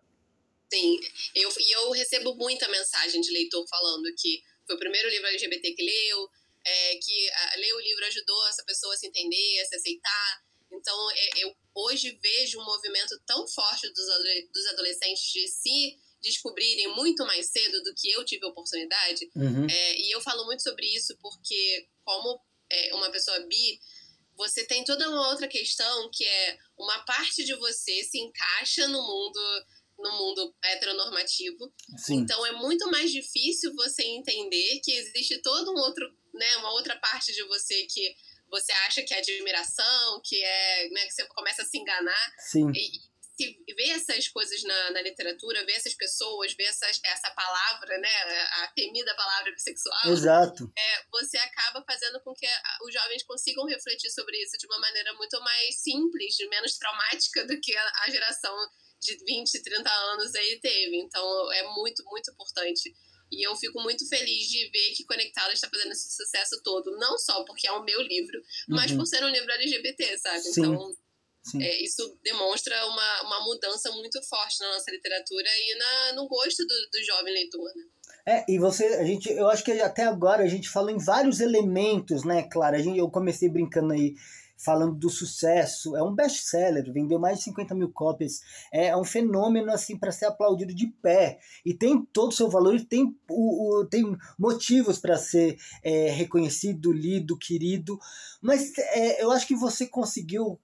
Sim, 0.72 0.98
eu, 1.36 1.50
e 1.60 1.76
eu 1.76 1.92
recebo 1.92 2.34
muita 2.36 2.70
mensagem 2.70 3.20
de 3.20 3.32
leitor 3.34 3.66
falando 3.68 4.04
que 4.18 4.42
foi 4.66 4.76
o 4.76 4.80
primeiro 4.80 5.10
livro 5.10 5.28
LGBT 5.28 5.74
que 5.74 5.84
leu, 5.84 6.30
é, 6.70 6.96
que 6.98 7.30
ler 7.58 7.74
o 7.74 7.80
livro 7.80 8.06
ajudou 8.06 8.48
essa 8.48 8.64
pessoa 8.64 8.94
a 8.94 8.98
se 8.98 9.08
entender, 9.08 9.62
a 9.62 9.66
se 9.66 9.76
aceitar. 9.76 10.44
Então, 10.72 11.12
é, 11.12 11.30
eu 11.38 11.56
hoje 11.76 12.18
vejo 12.22 12.60
um 12.60 12.66
movimento 12.66 13.20
tão 13.26 13.48
forte 13.48 13.88
dos, 13.90 14.06
dos 14.54 14.66
adolescentes 14.68 15.24
de 15.32 15.48
se 15.48 16.00
descobrirem 16.22 16.94
muito 16.96 17.26
mais 17.26 17.48
cedo 17.48 17.82
do 17.84 17.94
que 17.96 18.12
eu 18.12 18.26
tive 18.26 18.46
a 18.46 18.50
oportunidade. 18.50 19.30
Uhum. 19.36 19.68
É, 19.70 20.00
e 20.00 20.12
eu 20.12 20.22
falo 20.22 20.46
muito 20.46 20.62
sobre 20.62 20.86
isso 20.86 21.18
porque, 21.22 21.88
como 22.04 22.42
é, 22.70 22.94
uma 22.94 23.10
pessoa 23.10 23.40
bi, 23.42 23.80
você 24.36 24.66
tem 24.66 24.84
toda 24.84 25.10
uma 25.10 25.30
outra 25.30 25.48
questão 25.48 26.10
que 26.14 26.26
é 26.26 26.58
uma 26.78 27.00
parte 27.04 27.44
de 27.44 27.54
você 27.56 28.04
se 28.04 28.20
encaixa 28.20 28.88
no 28.88 29.02
mundo 29.02 29.66
no 30.00 30.12
mundo 30.18 30.56
heteronormativo. 30.64 31.72
Sim. 31.98 32.18
Então 32.18 32.46
é 32.46 32.52
muito 32.54 32.90
mais 32.90 33.12
difícil 33.12 33.74
você 33.76 34.04
entender 34.04 34.80
que 34.84 34.92
existe 34.92 35.42
todo 35.42 35.72
um 35.72 35.78
outro, 35.80 36.06
né, 36.34 36.58
uma 36.58 36.72
outra 36.72 36.96
parte 36.98 37.34
de 37.34 37.44
você 37.44 37.86
que 37.86 38.16
você 38.50 38.72
acha 38.88 39.04
que 39.04 39.14
é 39.14 39.20
admiração, 39.20 40.22
que 40.24 40.44
é, 40.44 40.90
né, 40.90 41.06
que 41.06 41.12
você 41.12 41.26
começa 41.28 41.62
a 41.62 41.66
se 41.66 41.78
enganar. 41.78 42.34
Sim. 42.40 42.72
E, 42.74 43.10
se 43.40 43.58
ver 43.74 43.92
essas 43.92 44.28
coisas 44.28 44.62
na, 44.64 44.92
na, 44.92 45.02
literatura, 45.02 45.66
ver 45.66 45.72
essas 45.72 45.94
pessoas, 45.94 46.54
ver 46.56 46.66
essas, 46.66 47.00
essa 47.06 47.32
palavra, 47.32 47.98
né, 47.98 48.10
a 48.64 48.68
temida 48.76 49.16
palavra 49.16 49.54
bissexual, 49.54 50.12
Exato. 50.12 50.70
É, 50.78 51.04
você 51.10 51.38
acaba 51.38 51.82
fazendo 51.90 52.20
com 52.20 52.34
que 52.34 52.46
os 52.84 52.94
jovens 52.94 53.24
consigam 53.24 53.66
refletir 53.66 54.12
sobre 54.12 54.38
isso 54.44 54.58
de 54.58 54.66
uma 54.66 54.80
maneira 54.80 55.14
muito 55.14 55.40
mais 55.40 55.82
simples, 55.82 56.36
menos 56.50 56.78
traumática 56.78 57.48
do 57.48 57.58
que 57.62 57.74
a, 57.78 57.94
a 58.04 58.10
geração 58.10 58.54
de 59.00 59.18
20, 59.26 59.64
30 59.64 59.90
anos 59.90 60.36
aí 60.36 60.60
teve. 60.62 60.98
Então 60.98 61.54
é 61.54 61.64
muito, 61.74 62.04
muito 62.06 62.32
importante. 62.32 62.94
E 63.32 63.48
eu 63.48 63.56
fico 63.56 63.80
muito 63.82 64.08
feliz 64.08 64.48
de 64.48 64.70
ver 64.72 64.94
que 64.96 65.06
Conectada 65.06 65.54
está 65.54 65.70
fazendo 65.70 65.92
esse 65.92 66.12
sucesso 66.16 66.62
todo. 66.64 66.98
Não 66.98 67.18
só 67.18 67.44
porque 67.46 67.68
é 67.68 67.72
o 67.72 67.84
meu 67.84 68.02
livro, 68.02 68.42
mas 68.68 68.92
Uhum. 68.92 68.98
por 68.98 69.06
ser 69.06 69.24
um 69.24 69.30
livro 69.30 69.52
LGBT, 69.52 70.18
sabe? 70.18 70.42
Sim. 70.42 70.62
Então, 70.62 70.98
Sim. 71.44 71.64
é, 71.64 71.84
isso 71.84 72.18
demonstra 72.24 72.76
uma, 72.88 73.22
uma 73.24 73.44
mudança 73.46 73.92
muito 73.92 74.22
forte 74.24 74.60
na 74.60 74.74
nossa 74.74 74.90
literatura 74.92 75.48
e 75.48 75.78
na, 75.78 76.14
no 76.14 76.28
gosto 76.28 76.66
do, 76.66 76.90
do 76.92 77.04
jovem 77.06 77.34
leitor, 77.34 77.72
né? 77.76 77.84
É, 78.26 78.46
e 78.48 78.60
você, 78.60 78.86
a 78.86 79.04
gente, 79.04 79.30
eu 79.30 79.48
acho 79.48 79.64
que 79.64 79.72
até 79.72 80.04
agora 80.04 80.44
a 80.44 80.48
gente 80.48 80.70
falou 80.70 80.90
em 80.90 80.98
vários 80.98 81.40
elementos, 81.40 82.24
né, 82.24 82.48
Clara? 82.52 82.78
A 82.78 82.82
gente, 82.82 82.98
eu 82.98 83.10
comecei 83.10 83.50
brincando 83.50 83.94
aí, 83.94 84.14
falando 84.64 84.96
do 84.96 85.10
sucesso. 85.10 85.96
É 85.96 86.04
um 86.04 86.14
best-seller, 86.14 86.92
vendeu 86.92 87.18
mais 87.18 87.38
de 87.38 87.46
50 87.46 87.74
mil 87.74 87.90
cópias. 87.92 88.42
É 88.74 88.96
um 88.96 89.04
fenômeno, 89.04 89.72
assim, 89.72 89.98
para 89.98 90.12
ser 90.12 90.26
aplaudido 90.26 90.74
de 90.76 90.88
pé. 90.88 91.40
E 91.66 91.74
tem 91.74 92.06
todo 92.14 92.30
o 92.30 92.36
seu 92.36 92.50
valor, 92.50 92.76
e 92.76 92.86
tem, 92.86 93.16
o, 93.30 93.80
o 93.80 93.86
tem 93.86 94.18
motivos 94.38 95.00
para 95.00 95.18
ser 95.18 95.58
é, 95.84 96.10
reconhecido, 96.12 96.92
lido, 96.92 97.38
querido. 97.38 97.98
Mas 98.42 98.78
é, 98.78 99.24
eu 99.24 99.32
acho 99.32 99.48
que 99.48 99.56
você 99.56 99.88
conseguiu 99.88 100.60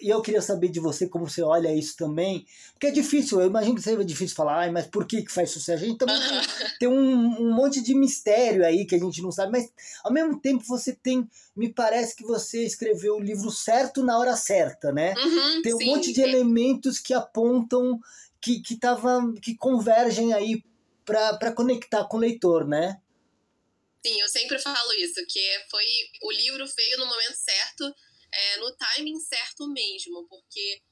e 0.00 0.08
eu 0.08 0.22
queria 0.22 0.40
saber 0.40 0.68
de 0.68 0.80
você 0.80 1.08
como 1.08 1.28
você 1.28 1.42
olha 1.42 1.74
isso 1.74 1.96
também, 1.96 2.46
porque 2.72 2.86
é 2.86 2.90
difícil, 2.90 3.40
eu 3.40 3.46
imagino 3.46 3.74
que 3.74 3.82
seja 3.82 4.04
difícil 4.04 4.36
falar, 4.36 4.70
mas 4.72 4.86
por 4.86 5.06
que 5.06 5.22
que 5.22 5.32
faz 5.32 5.50
sucesso? 5.50 5.84
A 5.84 5.86
gente 5.86 5.98
também 5.98 6.16
tem 6.78 6.88
um, 6.88 7.40
um 7.40 7.54
monte 7.54 7.82
de 7.82 7.94
mistério 7.94 8.64
aí 8.64 8.86
que 8.86 8.94
a 8.94 8.98
gente 8.98 9.20
não 9.22 9.32
sabe, 9.32 9.52
mas 9.52 9.72
ao 10.04 10.12
mesmo 10.12 10.40
tempo 10.40 10.64
você 10.64 10.92
tem, 10.92 11.28
me 11.56 11.72
parece 11.72 12.16
que 12.16 12.24
você 12.24 12.64
escreveu 12.64 13.16
o 13.16 13.22
livro 13.22 13.50
certo 13.50 14.02
na 14.02 14.18
hora 14.18 14.36
certa, 14.36 14.92
né? 14.92 15.14
Uhum, 15.16 15.62
Tem 15.62 15.74
um 15.74 15.78
sim, 15.78 15.86
monte 15.86 16.12
de 16.12 16.22
é. 16.22 16.28
elementos 16.28 16.98
que 16.98 17.12
apontam, 17.14 18.00
que, 18.40 18.60
que, 18.60 18.76
tava, 18.76 19.32
que 19.40 19.54
convergem 19.54 20.32
aí 20.32 20.62
para 21.04 21.52
conectar 21.52 22.04
com 22.04 22.16
o 22.16 22.20
leitor, 22.20 22.66
né? 22.66 23.00
Sim, 24.04 24.20
eu 24.20 24.28
sempre 24.28 24.58
falo 24.58 24.92
isso, 24.94 25.24
que 25.28 25.40
foi 25.70 25.84
o 26.22 26.32
livro 26.32 26.64
veio 26.76 26.98
no 26.98 27.06
momento 27.06 27.36
certo, 27.36 27.94
é, 28.32 28.56
no 28.58 28.74
timing 28.76 29.18
certo 29.20 29.68
mesmo, 29.68 30.26
porque 30.28 30.82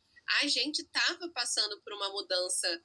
a 0.43 0.47
gente 0.47 0.81
estava 0.83 1.29
passando 1.31 1.81
por 1.83 1.93
uma 1.95 2.11
mudança 2.11 2.83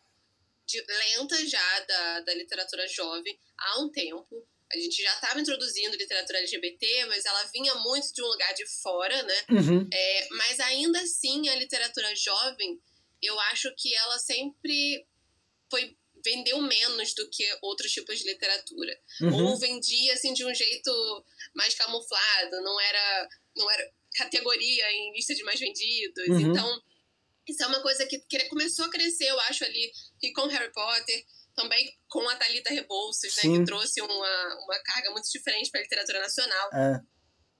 de, 0.66 0.82
lenta 0.82 1.48
já 1.48 1.80
da, 1.82 2.20
da 2.22 2.34
literatura 2.34 2.88
jovem 2.88 3.38
há 3.58 3.80
um 3.82 3.90
tempo. 3.90 4.48
A 4.72 4.78
gente 4.78 5.02
já 5.02 5.14
estava 5.14 5.40
introduzindo 5.40 5.96
literatura 5.96 6.40
LGBT, 6.40 7.06
mas 7.06 7.24
ela 7.26 7.44
vinha 7.54 7.76
muito 7.76 8.12
de 8.12 8.22
um 8.24 8.26
lugar 8.26 8.54
de 8.54 8.66
fora, 8.82 9.22
né? 9.24 9.46
Uhum. 9.52 9.88
É, 9.94 10.28
mas 10.32 10.60
ainda 10.60 11.00
assim, 11.02 11.48
a 11.50 11.56
literatura 11.56 12.16
jovem, 12.16 12.82
eu 13.22 13.40
acho 13.42 13.72
que 13.76 13.94
ela 13.96 14.18
sempre 14.18 15.06
foi 15.70 15.96
vendeu 16.24 16.60
menos 16.60 17.14
do 17.14 17.30
que 17.30 17.46
outros 17.62 17.92
tipos 17.92 18.18
de 18.18 18.26
literatura. 18.26 19.00
Uhum. 19.22 19.46
Ou 19.46 19.58
vendia 19.58 20.14
assim 20.14 20.34
de 20.34 20.44
um 20.44 20.54
jeito 20.56 20.92
mais 21.54 21.76
camuflado, 21.76 22.62
não 22.64 22.82
era 22.82 23.30
não 23.56 23.70
era 23.70 23.94
categoria 24.16 24.92
em 24.92 25.14
lista 25.14 25.36
de 25.36 25.44
mais 25.44 25.60
vendidos. 25.60 26.28
Uhum. 26.28 26.52
Então, 26.52 26.82
isso 27.48 27.64
é 27.64 27.68
uma 27.68 27.82
coisa 27.82 28.06
que, 28.06 28.20
que 28.20 28.50
começou 28.50 28.86
a 28.86 28.90
crescer, 28.90 29.26
eu 29.26 29.40
acho 29.42 29.64
ali, 29.64 29.92
e 30.22 30.34
com 30.34 30.48
Harry 30.48 30.72
Potter, 30.72 31.26
também 31.56 31.90
com 32.10 32.28
a 32.28 32.36
Thalita 32.36 32.74
Rebouças, 32.74 33.36
né, 33.38 33.44
que 33.44 33.66
trouxe 33.66 34.02
uma, 34.02 34.56
uma 34.64 34.80
carga 34.84 35.12
muito 35.12 35.30
diferente 35.32 35.70
para 35.72 35.80
a 35.80 35.84
literatura 35.84 36.20
nacional. 36.20 36.70
É. 36.74 37.00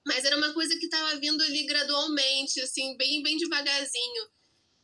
Mas 0.06 0.26
era 0.26 0.38
uma 0.38 0.54
coisa 0.54 0.78
que 0.78 0.86
estava 0.86 1.18
vindo 1.18 1.42
ali 1.44 1.66
gradualmente, 1.66 2.62
assim, 2.62 2.96
bem, 2.98 3.24
bem 3.24 3.38
devagarzinho. 3.38 4.30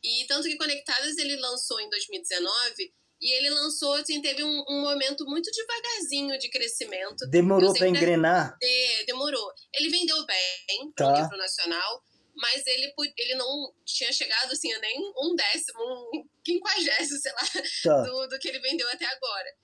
E 0.02 0.26
tanto 0.26 0.48
que 0.48 0.56
Conectadas 0.56 1.16
ele 1.18 1.36
lançou 1.36 1.80
em 1.80 1.88
2019 1.88 2.92
e 3.22 3.32
ele 3.38 3.48
lançou, 3.50 3.92
assim, 3.94 4.20
teve 4.20 4.42
um, 4.42 4.64
um 4.68 4.80
momento 4.82 5.24
muito 5.24 5.50
devagarzinho 5.52 6.36
de 6.38 6.48
crescimento. 6.50 7.24
Demorou 7.30 7.70
para 7.72 7.78
sempre- 7.86 8.00
engrenar? 8.00 8.58
De- 8.60 9.04
demorou. 9.06 9.52
Ele 9.72 9.88
vendeu 9.88 10.26
bem 10.26 10.92
Tá. 10.96 11.04
para 11.06 11.14
o 11.14 11.22
livro 11.22 11.36
nacional, 11.38 12.02
mas 12.34 12.66
ele, 12.66 12.92
ele 13.16 13.34
não 13.36 13.72
tinha 13.84 14.12
chegado 14.12 14.50
assim 14.52 14.72
a 14.72 14.78
nem 14.80 14.98
um 15.18 15.34
décimo, 15.36 15.80
um 16.12 16.28
quinquagésimo, 16.44 17.20
sei 17.20 17.32
lá, 17.32 17.42
Tá. 17.84 18.02
do, 18.02 18.26
do 18.26 18.38
que 18.40 18.48
ele 18.48 18.58
vendeu 18.58 18.88
até 18.90 19.06
agora. 19.06 19.54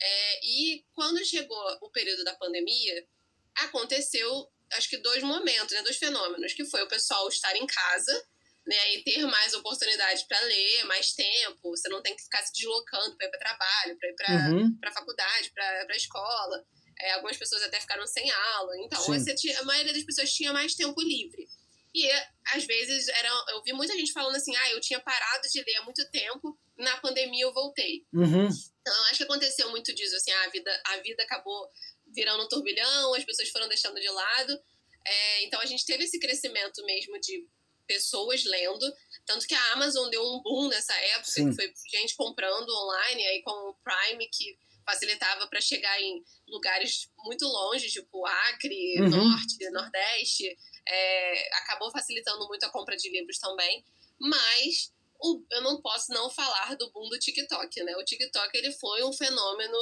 É, 0.00 0.40
e 0.46 0.84
quando 0.94 1.24
chegou 1.24 1.78
o 1.82 1.90
período 1.90 2.24
da 2.24 2.34
pandemia, 2.34 3.06
aconteceu, 3.56 4.48
acho 4.72 4.88
que 4.88 4.96
dois 4.98 5.22
momentos, 5.22 5.72
né, 5.74 5.82
dois 5.82 5.96
fenômenos, 5.96 6.52
que 6.54 6.64
foi 6.64 6.82
o 6.82 6.88
pessoal 6.88 7.28
estar 7.28 7.54
em 7.56 7.66
casa, 7.66 8.24
né, 8.66 8.94
e 8.94 9.02
ter 9.02 9.24
mais 9.26 9.52
oportunidade 9.54 10.24
para 10.28 10.40
ler, 10.40 10.84
mais 10.84 11.12
tempo, 11.12 11.70
você 11.70 11.88
não 11.88 12.00
tem 12.02 12.14
que 12.14 12.22
ficar 12.22 12.42
se 12.42 12.52
deslocando 12.52 13.16
para 13.16 13.26
ir 13.26 13.30
para 13.30 13.38
trabalho, 13.40 13.98
para 13.98 14.08
ir 14.08 14.14
para 14.14 14.50
Uhum. 14.52 14.78
faculdade, 14.94 15.50
para 15.50 15.86
a 15.90 15.96
escola. 15.96 16.64
É, 17.00 17.12
algumas 17.14 17.36
pessoas 17.36 17.62
até 17.62 17.80
ficaram 17.80 18.06
sem 18.06 18.30
aula. 18.30 18.78
Então, 18.78 19.02
tinha- 19.36 19.58
a 19.60 19.64
maioria 19.64 19.92
das 19.92 20.04
pessoas 20.04 20.30
tinha 20.32 20.52
mais 20.52 20.74
tempo 20.74 21.00
livre. 21.00 21.48
E, 21.94 22.08
às 22.54 22.64
vezes, 22.64 23.08
era, 23.08 23.28
eu 23.50 23.62
vi 23.64 23.72
muita 23.72 23.94
gente 23.94 24.12
falando 24.12 24.36
assim, 24.36 24.54
ah, 24.56 24.70
eu 24.70 24.80
tinha 24.80 25.00
parado 25.00 25.46
de 25.48 25.62
ler 25.62 25.76
há 25.76 25.82
muito 25.82 26.08
tempo, 26.10 26.56
na 26.78 26.96
pandemia 26.98 27.44
eu 27.44 27.52
voltei. 27.52 28.06
Uhum. 28.14 28.48
Então, 28.80 29.04
acho 29.06 29.16
que 29.16 29.22
aconteceu 29.24 29.68
muito 29.70 29.92
disso, 29.94 30.14
assim, 30.16 30.30
a 30.30 30.48
vida, 30.50 30.82
a 30.86 30.96
vida 30.98 31.22
acabou 31.24 31.68
virando 32.14 32.44
um 32.44 32.48
turbilhão, 32.48 33.14
as 33.14 33.24
pessoas 33.24 33.48
foram 33.50 33.68
deixando 33.68 34.00
de 34.00 34.08
lado. 34.08 34.62
É, 35.04 35.44
então, 35.44 35.60
a 35.60 35.66
gente 35.66 35.84
teve 35.84 36.04
esse 36.04 36.18
crescimento 36.20 36.82
mesmo 36.84 37.18
de 37.20 37.46
pessoas 37.86 38.44
lendo, 38.44 38.86
tanto 39.26 39.46
que 39.46 39.54
a 39.54 39.72
Amazon 39.72 40.08
deu 40.10 40.22
um 40.22 40.42
boom 40.42 40.68
nessa 40.68 40.94
época, 40.94 41.30
Sim. 41.30 41.50
que 41.50 41.56
foi 41.56 41.72
gente 41.90 42.16
comprando 42.16 42.68
online, 42.68 43.26
aí 43.26 43.42
com 43.42 43.50
o 43.70 43.74
Prime, 43.82 44.28
que 44.28 44.58
facilitava 44.84 45.46
para 45.46 45.60
chegar 45.60 46.00
em 46.00 46.24
lugares 46.48 47.08
muito 47.18 47.46
longe, 47.46 47.88
tipo 47.88 48.26
Acre, 48.26 49.00
Uhum. 49.00 49.10
Norte, 49.10 49.70
Nordeste, 49.70 50.56
é, 50.88 51.56
acabou 51.58 51.90
facilitando 51.92 52.46
muito 52.48 52.64
a 52.64 52.70
compra 52.70 52.96
de 52.96 53.08
livros 53.10 53.38
também, 53.38 53.84
mas 54.18 54.92
o- 55.22 55.44
eu 55.50 55.62
não 55.62 55.80
posso 55.80 56.12
não 56.12 56.28
falar 56.30 56.74
do 56.76 56.90
boom 56.92 57.08
do 57.08 57.18
TikTok, 57.18 57.82
né? 57.84 57.96
O 57.96 58.04
TikTok 58.04 58.56
ele 58.56 58.72
foi 58.72 59.02
um 59.04 59.12
fenômeno 59.12 59.78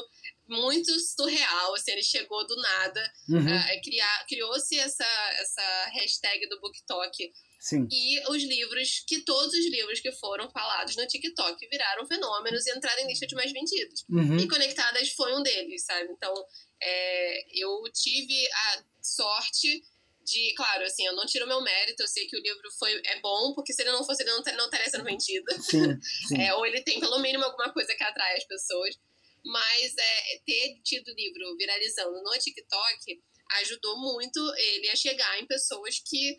muito 0.49 0.91
surreal, 1.01 1.75
assim, 1.75 1.93
ele 1.93 2.03
chegou 2.03 2.47
do 2.47 2.57
nada, 2.57 3.13
Uhum. 3.29 3.81
criar- 3.85 4.27
criou-se 4.29 4.79
essa, 4.79 5.05
essa 5.41 5.87
hashtag 5.95 6.49
do 6.49 6.61
BookTok 6.61 7.33
Sim. 7.61 7.87
e 7.91 8.21
os 8.31 8.43
livros, 8.43 9.05
que 9.07 9.21
todos 9.25 9.55
os 9.55 9.71
livros 9.71 10.01
que 10.01 10.11
foram 10.13 10.51
falados 10.51 10.97
no 10.97 11.07
TikTok 11.07 11.69
viraram 11.69 12.07
fenômenos 12.07 12.67
e 12.67 12.77
entraram 12.77 13.03
em 13.03 13.07
lista 13.09 13.27
de 13.27 13.35
mais 13.35 13.53
vendidos. 13.53 14.05
Uhum. 14.11 14.39
E 14.39 14.49
Conectadas 14.49 15.11
foi 15.13 15.35
um 15.37 15.43
deles, 15.43 15.85
sabe? 15.85 16.11
Então, 16.13 16.35
é, 16.83 17.63
eu 17.63 17.83
tive 17.95 18.49
a 18.53 18.85
sorte 19.03 19.83
de, 20.31 20.55
claro, 20.55 20.85
assim, 20.85 21.05
eu 21.05 21.15
não 21.15 21.27
tiro 21.27 21.47
meu 21.47 21.61
mérito, 21.61 22.03
eu 22.03 22.09
sei 22.09 22.27
que 22.27 22.37
o 22.37 22.41
livro 22.41 22.71
foi, 22.79 23.01
é 23.05 23.21
bom, 23.21 23.53
porque 23.55 23.73
se 23.73 23.83
ele 23.83 23.91
não 23.91 24.05
fosse, 24.05 24.23
ele 24.23 24.31
não, 24.31 24.43
não 24.57 24.65
estaria 24.67 24.89
sendo 24.89 25.05
vendido. 25.05 25.51
Sim, 25.63 26.01
sim. 26.29 26.41
É, 26.41 26.55
ou 26.55 26.65
ele 26.65 26.83
tem 26.83 27.01
pelo 27.01 27.19
mínimo 27.19 27.45
alguma 27.45 27.73
coisa 27.73 27.95
que 27.95 28.05
atrai 28.05 28.37
as 28.37 28.45
pessoas. 28.45 28.99
Mas 29.45 29.95
é, 29.97 30.39
ter 30.45 30.81
tido 30.85 31.09
o 31.09 31.15
livro 31.15 31.57
viralizando 31.57 32.23
no 32.23 32.31
TikTok 32.39 33.23
ajudou 33.63 33.99
muito 33.99 34.39
ele 34.57 34.91
a 34.91 34.97
chegar 34.97 35.41
em 35.41 35.47
pessoas 35.47 35.99
que 35.99 36.39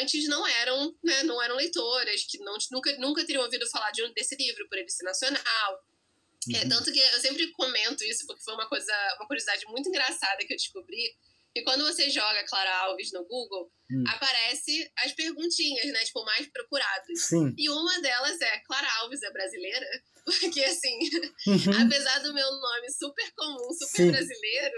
antes 0.00 0.26
não 0.28 0.46
eram, 0.46 0.94
né, 1.02 1.22
não 1.24 1.40
eram 1.42 1.56
leitoras, 1.56 2.24
que 2.24 2.38
não, 2.38 2.56
nunca, 2.70 2.96
nunca 2.98 3.24
teriam 3.26 3.44
ouvido 3.44 3.68
falar 3.68 3.90
de 3.90 4.06
desse 4.14 4.34
livro 4.36 4.66
por 4.68 4.78
ele 4.78 4.88
ser 4.88 5.04
nacional. 5.04 5.84
É, 6.54 6.62
Uhum. 6.64 6.68
tanto 6.70 6.90
que 6.90 6.98
eu 6.98 7.20
sempre 7.20 7.52
comento 7.52 8.02
isso 8.02 8.26
porque 8.26 8.42
foi 8.42 8.54
uma 8.54 8.68
coisa, 8.68 8.92
uma 9.16 9.28
curiosidade 9.28 9.64
muito 9.66 9.88
engraçada 9.88 10.44
que 10.44 10.52
eu 10.52 10.56
descobri. 10.56 11.14
E 11.54 11.62
quando 11.62 11.84
você 11.84 12.08
joga 12.10 12.44
Clara 12.46 12.74
Alves 12.84 13.12
no 13.12 13.24
Google, 13.26 13.70
Hum. 13.90 14.04
aparece 14.08 14.90
as 15.04 15.12
perguntinhas, 15.12 15.84
né, 15.92 15.98
tipo, 16.04 16.24
mais 16.24 16.46
procuradas. 16.50 17.24
Sim. 17.24 17.54
E 17.58 17.68
uma 17.68 18.00
delas 18.00 18.40
é: 18.40 18.58
Clara 18.60 18.88
Alves 19.00 19.22
é 19.22 19.30
brasileira? 19.30 19.86
porque 20.24 20.64
assim, 20.64 20.98
Uhum. 21.48 21.84
apesar 21.84 22.20
do 22.20 22.32
meu 22.32 22.48
nome 22.50 22.90
super 22.92 23.30
comum, 23.36 23.70
super 23.72 24.04
Sim. 24.04 24.10
brasileiro, 24.12 24.76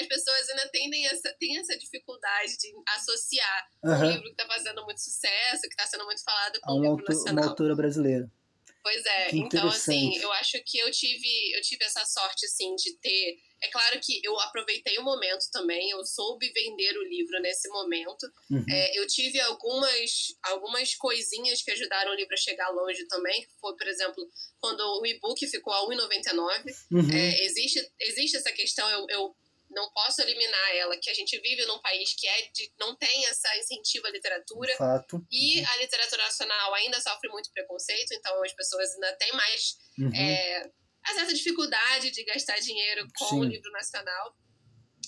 as 0.00 0.06
pessoas 0.08 0.48
ainda 0.50 0.68
tendem 0.70 1.06
essa, 1.06 1.32
têm 1.38 1.58
essa 1.58 1.76
dificuldade 1.78 2.56
de 2.56 2.72
associar 2.96 3.66
um 3.84 3.90
Aham. 3.90 4.06
livro 4.12 4.22
que 4.24 4.30
está 4.30 4.46
fazendo 4.46 4.82
muito 4.84 5.00
sucesso, 5.00 5.60
que 5.62 5.68
está 5.68 5.86
sendo 5.86 6.04
muito 6.06 6.24
falado 6.24 6.58
com 6.60 6.72
um 6.72 6.76
uma, 6.76 6.82
livro 6.82 6.90
auto- 6.98 7.12
uma 7.12 7.14
nacional. 7.18 7.48
autora 7.50 7.76
brasileira. 7.76 8.32
Pois 8.82 9.04
é, 9.04 9.34
então 9.34 9.68
assim, 9.68 10.16
eu 10.18 10.30
acho 10.32 10.62
que 10.64 10.78
eu 10.78 10.90
tive, 10.92 11.56
eu 11.56 11.60
tive 11.60 11.84
essa 11.84 12.04
sorte 12.04 12.46
assim 12.46 12.74
de 12.76 12.96
ter. 12.98 13.36
É 13.62 13.68
claro 13.68 13.98
que 14.00 14.20
eu 14.22 14.38
aproveitei 14.40 14.98
o 14.98 15.02
momento 15.02 15.50
também, 15.50 15.90
eu 15.90 16.04
soube 16.04 16.52
vender 16.52 16.96
o 16.98 17.04
livro 17.04 17.40
nesse 17.40 17.68
momento. 17.68 18.30
Uhum. 18.50 18.64
É, 18.68 18.98
eu 18.98 19.06
tive 19.06 19.40
algumas, 19.40 20.36
algumas 20.42 20.94
coisinhas 20.94 21.62
que 21.62 21.70
ajudaram 21.70 22.12
o 22.12 22.14
livro 22.14 22.34
a 22.34 22.36
chegar 22.36 22.68
longe 22.70 23.06
também, 23.08 23.46
foi, 23.60 23.74
por 23.76 23.86
exemplo, 23.88 24.28
quando 24.60 24.80
o 25.00 25.06
e-book 25.06 25.46
ficou 25.46 25.72
a 25.72 25.80
R$ 25.80 25.96
1,99. 25.96 26.74
Uhum. 26.92 27.10
É, 27.12 27.44
existe, 27.44 27.92
existe 28.00 28.36
essa 28.36 28.52
questão, 28.52 28.88
eu, 28.90 29.06
eu 29.08 29.36
não 29.70 29.90
posso 29.90 30.20
eliminar 30.22 30.76
ela, 30.76 30.96
que 30.96 31.10
a 31.10 31.14
gente 31.14 31.38
vive 31.40 31.64
num 31.66 31.78
país 31.80 32.14
que 32.14 32.26
é 32.26 32.48
de, 32.52 32.72
não 32.78 32.94
tem 32.94 33.26
essa 33.26 33.56
incentivo 33.58 34.06
à 34.06 34.10
literatura. 34.10 34.74
Fato. 34.76 35.26
E 35.30 35.64
a 35.64 35.76
literatura 35.78 36.22
nacional 36.22 36.74
ainda 36.74 37.00
sofre 37.00 37.28
muito 37.30 37.50
preconceito, 37.52 38.12
então 38.12 38.42
as 38.44 38.52
pessoas 38.52 38.92
ainda 38.94 39.12
têm 39.14 39.32
mais 39.32 39.76
Uhum. 39.98 40.14
é, 40.14 40.70
a 41.06 41.14
certa 41.14 41.32
dificuldade 41.32 42.10
de 42.10 42.24
gastar 42.24 42.58
dinheiro 42.58 43.06
com 43.16 43.28
Sim. 43.28 43.40
o 43.40 43.44
livro 43.44 43.70
nacional. 43.70 44.36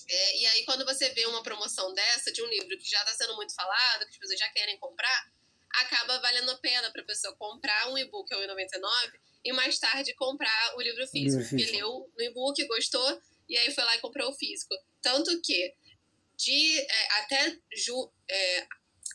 É, 0.07 0.37
e 0.37 0.45
aí, 0.47 0.65
quando 0.65 0.85
você 0.85 1.09
vê 1.09 1.25
uma 1.27 1.43
promoção 1.43 1.93
dessa, 1.93 2.31
de 2.31 2.41
um 2.41 2.47
livro 2.47 2.77
que 2.77 2.89
já 2.89 2.99
está 2.99 3.13
sendo 3.13 3.35
muito 3.35 3.53
falado, 3.53 4.05
que 4.05 4.11
as 4.11 4.17
pessoas 4.17 4.39
já 4.39 4.49
querem 4.49 4.77
comprar, 4.79 5.31
acaba 5.71 6.19
valendo 6.19 6.49
a 6.51 6.57
pena 6.57 6.91
para 6.91 7.01
a 7.01 7.05
pessoa 7.05 7.35
comprar 7.35 7.91
um 7.91 7.97
e-book 7.97 8.33
a 8.33 8.37
R$ 8.37 8.47
1,99 8.47 9.19
e 9.45 9.53
mais 9.53 9.77
tarde 9.77 10.15
comprar 10.15 10.75
o 10.77 10.81
livro 10.81 11.05
físico. 11.07 11.41
Livro 11.41 11.57
Porque 11.57 11.71
leu 11.77 12.11
no 12.17 12.23
e-book, 12.23 12.65
gostou, 12.65 13.21
e 13.47 13.57
aí 13.57 13.71
foi 13.73 13.83
lá 13.83 13.95
e 13.95 13.99
comprou 13.99 14.31
o 14.31 14.35
físico. 14.35 14.73
Tanto 15.01 15.39
que 15.41 15.75
de 16.37 16.79
é, 16.79 17.13
até 17.19 17.57
ju, 17.75 18.11
é, 18.29 18.67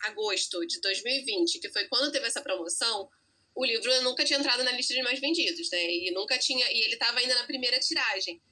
agosto 0.02 0.64
de 0.66 0.80
2020, 0.80 1.60
que 1.60 1.72
foi 1.72 1.88
quando 1.88 2.12
teve 2.12 2.26
essa 2.26 2.42
promoção, 2.42 3.08
o 3.56 3.64
livro 3.64 4.02
nunca 4.02 4.24
tinha 4.24 4.38
entrado 4.38 4.62
na 4.64 4.72
lista 4.72 4.92
de 4.94 5.02
mais 5.02 5.20
vendidos, 5.20 5.68
né? 5.70 5.84
E 5.84 6.10
nunca 6.12 6.36
tinha. 6.38 6.66
E 6.72 6.80
ele 6.84 6.94
estava 6.94 7.18
ainda 7.18 7.34
na 7.36 7.44
primeira 7.44 7.78
tiragem. 7.78 8.42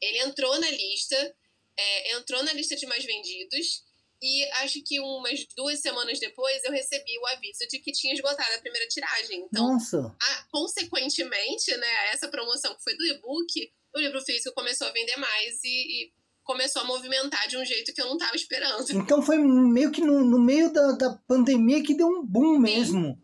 Ele 0.00 0.18
entrou 0.20 0.58
na 0.60 0.70
lista, 0.70 1.36
é, 1.78 2.12
entrou 2.16 2.42
na 2.42 2.52
lista 2.52 2.76
de 2.76 2.86
mais 2.86 3.04
vendidos, 3.04 3.82
e 4.22 4.44
acho 4.62 4.82
que 4.84 4.98
umas 5.00 5.46
duas 5.56 5.80
semanas 5.80 6.18
depois 6.18 6.62
eu 6.64 6.72
recebi 6.72 7.18
o 7.20 7.26
aviso 7.26 7.66
de 7.70 7.78
que 7.78 7.92
tinha 7.92 8.14
esgotado 8.14 8.54
a 8.56 8.60
primeira 8.60 8.88
tiragem. 8.88 9.44
Então, 9.44 9.72
Nossa, 9.74 10.16
a- 10.20 10.44
consequentemente, 10.50 11.76
né, 11.76 11.86
a 11.86 12.04
essa 12.14 12.28
promoção 12.28 12.74
que 12.74 12.82
foi 12.82 12.96
do 12.96 13.04
e-book, 13.06 13.72
o 13.94 14.00
livro 14.00 14.20
físico 14.22 14.54
começou 14.54 14.86
a 14.86 14.92
vender 14.92 15.16
mais 15.16 15.62
e, 15.64 15.68
e 15.68 16.12
começou 16.42 16.82
a 16.82 16.84
movimentar 16.84 17.46
de 17.48 17.56
um 17.56 17.64
jeito 17.64 17.92
que 17.92 18.00
eu 18.00 18.06
não 18.06 18.16
estava 18.16 18.34
esperando. 18.36 18.90
então 18.92 19.22
foi 19.22 19.36
meio 19.38 19.90
que 19.92 20.00
no, 20.00 20.24
no 20.24 20.40
meio 20.40 20.72
da, 20.72 20.92
da 20.92 21.12
pandemia 21.28 21.82
que 21.82 21.94
deu 21.94 22.06
um 22.08 22.24
boom 22.24 22.58
mesmo. 22.58 23.20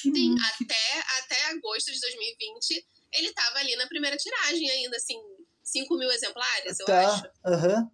Que, 0.00 0.12
Sim, 0.12 0.34
até, 0.38 1.00
até 1.22 1.50
agosto 1.50 1.92
de 1.92 2.00
2020, 2.00 2.86
ele 3.14 3.28
estava 3.28 3.58
ali 3.58 3.74
na 3.76 3.86
primeira 3.86 4.16
tiragem 4.16 4.68
ainda, 4.70 4.96
assim, 4.96 5.18
5 5.62 5.96
mil 5.96 6.10
exemplares, 6.10 6.78
eu 6.80 6.94
acho. 6.94 7.22
tá. 7.22 7.32
Aham. 7.44 7.90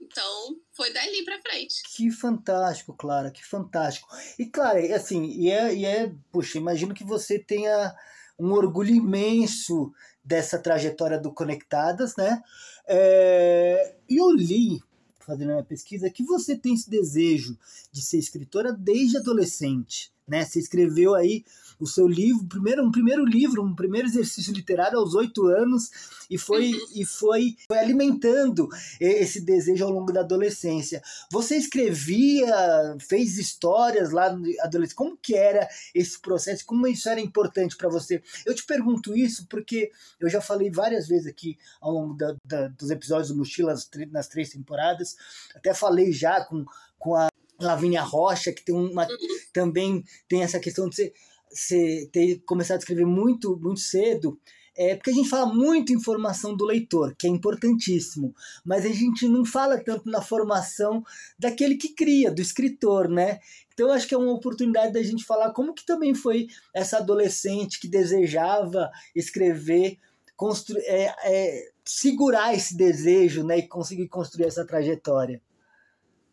Então, 0.00 0.56
foi 0.72 0.92
dali 0.92 1.24
pra 1.24 1.40
frente. 1.40 1.82
Que 1.94 2.10
fantástico, 2.10 2.94
Clara, 2.94 3.30
que 3.30 3.44
fantástico. 3.44 4.08
E, 4.38 4.46
Clara, 4.46 4.96
assim, 4.96 5.24
e 5.26 5.50
é, 5.50 5.74
e 5.74 5.84
é, 5.84 6.12
puxa, 6.32 6.58
imagino 6.58 6.94
que 6.94 7.04
você 7.04 7.38
tenha 7.38 7.94
um 8.38 8.52
orgulho 8.52 8.94
imenso 8.94 9.92
dessa 10.24 10.58
trajetória 10.58 11.18
do 11.18 11.32
Conectadas, 11.32 12.16
né? 12.16 12.42
É, 12.86 13.94
E 14.08 14.16
eu 14.16 14.30
li, 14.30 14.82
fazendo 15.20 15.50
a 15.50 15.54
minha 15.54 15.64
pesquisa, 15.64 16.10
que 16.10 16.24
você 16.24 16.56
tem 16.56 16.74
esse 16.74 16.88
desejo 16.88 17.58
de 17.92 18.02
ser 18.02 18.18
escritora 18.18 18.72
desde 18.72 19.18
adolescente, 19.18 20.12
né? 20.30 20.44
Você 20.44 20.60
escreveu 20.60 21.14
aí 21.14 21.44
o 21.78 21.86
seu 21.86 22.06
livro, 22.06 22.46
primeiro, 22.46 22.84
um 22.84 22.90
primeiro 22.92 23.24
livro, 23.24 23.62
um 23.62 23.74
primeiro 23.74 24.06
exercício 24.06 24.52
literário 24.52 24.98
aos 24.98 25.14
oito 25.14 25.46
anos 25.46 25.90
e 26.30 26.36
foi, 26.38 26.72
e 26.94 27.04
foi, 27.06 27.56
foi 27.66 27.78
alimentando 27.78 28.68
esse 29.00 29.40
desejo 29.40 29.84
ao 29.84 29.90
longo 29.90 30.12
da 30.12 30.20
adolescência. 30.20 31.02
Você 31.32 31.56
escrevia, 31.56 32.54
fez 33.00 33.38
histórias 33.38 34.10
lá 34.10 34.30
no 34.32 34.46
adolescência. 34.60 34.96
Como 34.96 35.16
que 35.16 35.34
era 35.34 35.68
esse 35.94 36.20
processo? 36.20 36.64
Como 36.66 36.86
isso 36.86 37.08
era 37.08 37.20
importante 37.20 37.76
para 37.76 37.88
você? 37.88 38.22
Eu 38.44 38.54
te 38.54 38.64
pergunto 38.64 39.16
isso 39.16 39.46
porque 39.48 39.90
eu 40.20 40.28
já 40.28 40.40
falei 40.40 40.70
várias 40.70 41.08
vezes 41.08 41.26
aqui 41.26 41.58
ao 41.80 41.92
longo 41.92 42.14
da- 42.14 42.36
da- 42.44 42.68
dos 42.68 42.90
episódios 42.90 43.28
do 43.28 43.36
Mochila 43.36 43.72
nas, 43.72 43.86
tr- 43.86 44.06
nas 44.10 44.28
três 44.28 44.50
temporadas. 44.50 45.16
Até 45.54 45.72
falei 45.74 46.12
já 46.12 46.44
com, 46.44 46.64
com 46.98 47.14
a 47.16 47.28
Lavínia 47.60 48.02
Rocha, 48.02 48.52
que 48.52 48.64
tem 48.64 48.74
uma, 48.74 49.06
também 49.52 50.04
tem 50.28 50.42
essa 50.42 50.58
questão 50.58 50.88
de 50.88 51.12
você, 51.50 52.08
ter 52.12 52.40
começado 52.46 52.76
a 52.76 52.80
escrever 52.80 53.06
muito, 53.06 53.56
muito 53.56 53.80
cedo. 53.80 54.38
É 54.76 54.94
porque 54.94 55.10
a 55.10 55.14
gente 55.14 55.28
fala 55.28 55.52
muito 55.52 55.92
em 55.92 56.00
formação 56.00 56.56
do 56.56 56.64
leitor, 56.64 57.14
que 57.18 57.26
é 57.26 57.30
importantíssimo, 57.30 58.34
mas 58.64 58.86
a 58.86 58.88
gente 58.88 59.28
não 59.28 59.44
fala 59.44 59.82
tanto 59.82 60.08
na 60.08 60.22
formação 60.22 61.04
daquele 61.38 61.74
que 61.74 61.92
cria, 61.92 62.30
do 62.30 62.40
escritor, 62.40 63.08
né? 63.08 63.40
Então 63.74 63.92
acho 63.92 64.06
que 64.06 64.14
é 64.14 64.18
uma 64.18 64.32
oportunidade 64.32 64.92
da 64.92 65.02
gente 65.02 65.24
falar 65.24 65.52
como 65.52 65.74
que 65.74 65.84
também 65.84 66.14
foi 66.14 66.46
essa 66.72 66.98
adolescente 66.98 67.80
que 67.80 67.88
desejava 67.88 68.90
escrever, 69.14 69.98
constru 70.36 70.78
é, 70.78 71.14
é, 71.24 71.70
segurar 71.84 72.54
esse 72.54 72.76
desejo, 72.76 73.42
né, 73.44 73.58
e 73.58 73.68
conseguir 73.68 74.08
construir 74.08 74.46
essa 74.46 74.64
trajetória. 74.64 75.42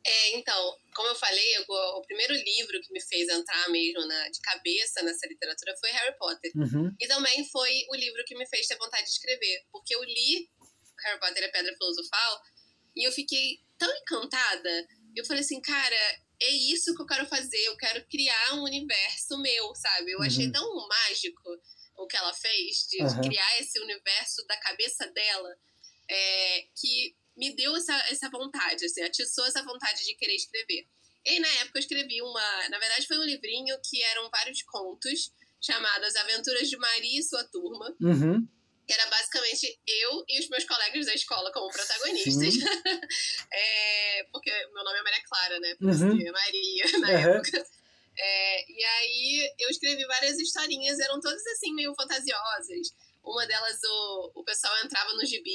É, 0.05 0.37
então, 0.37 0.73
como 0.97 1.09
eu 1.09 1.15
falei, 1.15 1.45
o, 1.67 1.99
o 1.99 2.01
primeiro 2.01 2.33
livro 2.33 2.81
que 2.81 2.91
me 2.91 2.99
fez 2.99 3.29
entrar 3.29 3.69
mesmo 3.69 4.03
na, 4.07 4.29
de 4.29 4.41
cabeça 4.41 5.03
nessa 5.03 5.27
literatura 5.27 5.77
foi 5.79 5.91
Harry 5.91 6.17
Potter. 6.17 6.51
Uhum. 6.55 6.91
E 6.99 7.07
também 7.07 7.47
foi 7.49 7.85
o 7.91 7.95
livro 7.95 8.23
que 8.25 8.35
me 8.35 8.47
fez 8.49 8.65
ter 8.65 8.75
vontade 8.77 9.03
de 9.03 9.11
escrever. 9.11 9.63
Porque 9.71 9.93
eu 9.95 10.03
li 10.03 10.49
Harry 11.05 11.19
Potter 11.19 11.43
e 11.43 11.45
a 11.45 11.51
Pedra 11.51 11.71
Filosofal 11.77 12.41
e 12.95 13.07
eu 13.07 13.11
fiquei 13.11 13.59
tão 13.77 13.95
encantada. 13.95 14.87
Eu 15.15 15.23
falei 15.23 15.43
assim, 15.43 15.61
cara, 15.61 15.95
é 16.41 16.49
isso 16.49 16.95
que 16.95 17.01
eu 17.03 17.05
quero 17.05 17.27
fazer. 17.27 17.61
Eu 17.67 17.77
quero 17.77 18.03
criar 18.07 18.55
um 18.55 18.63
universo 18.63 19.37
meu, 19.39 19.75
sabe? 19.75 20.11
Eu 20.11 20.21
achei 20.23 20.47
Uhum. 20.47 20.51
tão 20.51 20.87
mágico 20.87 21.61
o 21.95 22.07
que 22.07 22.17
ela 22.17 22.33
fez, 22.33 22.87
de, 22.89 22.97
de 22.97 23.03
Aham. 23.03 23.21
criar 23.21 23.59
esse 23.59 23.79
universo 23.79 24.45
da 24.47 24.57
cabeça 24.57 25.05
dela, 25.11 25.55
é, 26.09 26.61
que 26.75 27.15
me 27.37 27.55
deu 27.55 27.75
essa, 27.75 27.93
essa 28.09 28.29
vontade, 28.29 28.85
assim, 28.85 29.01
atiçou 29.03 29.45
essa 29.45 29.63
vontade 29.63 30.03
de 30.03 30.15
querer 30.15 30.35
escrever. 30.35 30.87
E 31.25 31.29
aí, 31.29 31.39
na 31.39 31.47
época 31.61 31.77
eu 31.77 31.81
escrevi 31.81 32.21
uma. 32.21 32.69
Na 32.69 32.79
verdade, 32.79 33.05
foi 33.07 33.17
um 33.19 33.23
livrinho 33.23 33.77
que 33.87 34.01
eram 34.03 34.29
vários 34.29 34.61
contos 34.63 35.31
chamados 35.61 36.15
Aventuras 36.15 36.69
de 36.69 36.77
Maria 36.77 37.19
e 37.19 37.23
sua 37.23 37.43
turma, 37.45 37.95
Uhum. 38.01 38.47
que 38.87 38.93
era 38.93 39.05
basicamente 39.07 39.79
eu 39.85 40.23
e 40.27 40.39
os 40.39 40.49
meus 40.49 40.63
colegas 40.65 41.05
da 41.05 41.13
escola 41.13 41.51
como 41.51 41.69
protagonistas. 41.71 42.53
É, 43.51 44.23
porque 44.31 44.51
meu 44.73 44.83
nome 44.83 44.99
é 44.99 45.03
Maria 45.03 45.23
Clara, 45.23 45.59
né? 45.59 45.75
Por 45.75 45.85
Uhum. 45.87 45.93
isso 45.93 46.17
que 46.17 46.27
é 46.27 46.31
Maria 46.31 46.83
na 47.01 47.09
Aham. 47.11 47.37
época. 47.37 47.67
É, 48.19 48.71
e 48.71 48.83
aí 48.83 49.55
eu 49.59 49.69
escrevi 49.69 50.03
várias 50.05 50.39
historinhas, 50.39 50.99
eram 50.99 51.19
todas 51.19 51.45
assim, 51.47 51.73
meio 51.73 51.93
fantasiosas. 51.95 52.93
Uma 53.27 53.45
delas, 53.45 53.77
o, 53.83 54.31
o 54.35 54.43
pessoal 54.43 54.73
entrava 54.83 55.13
no 55.13 55.25
gibi, 55.25 55.53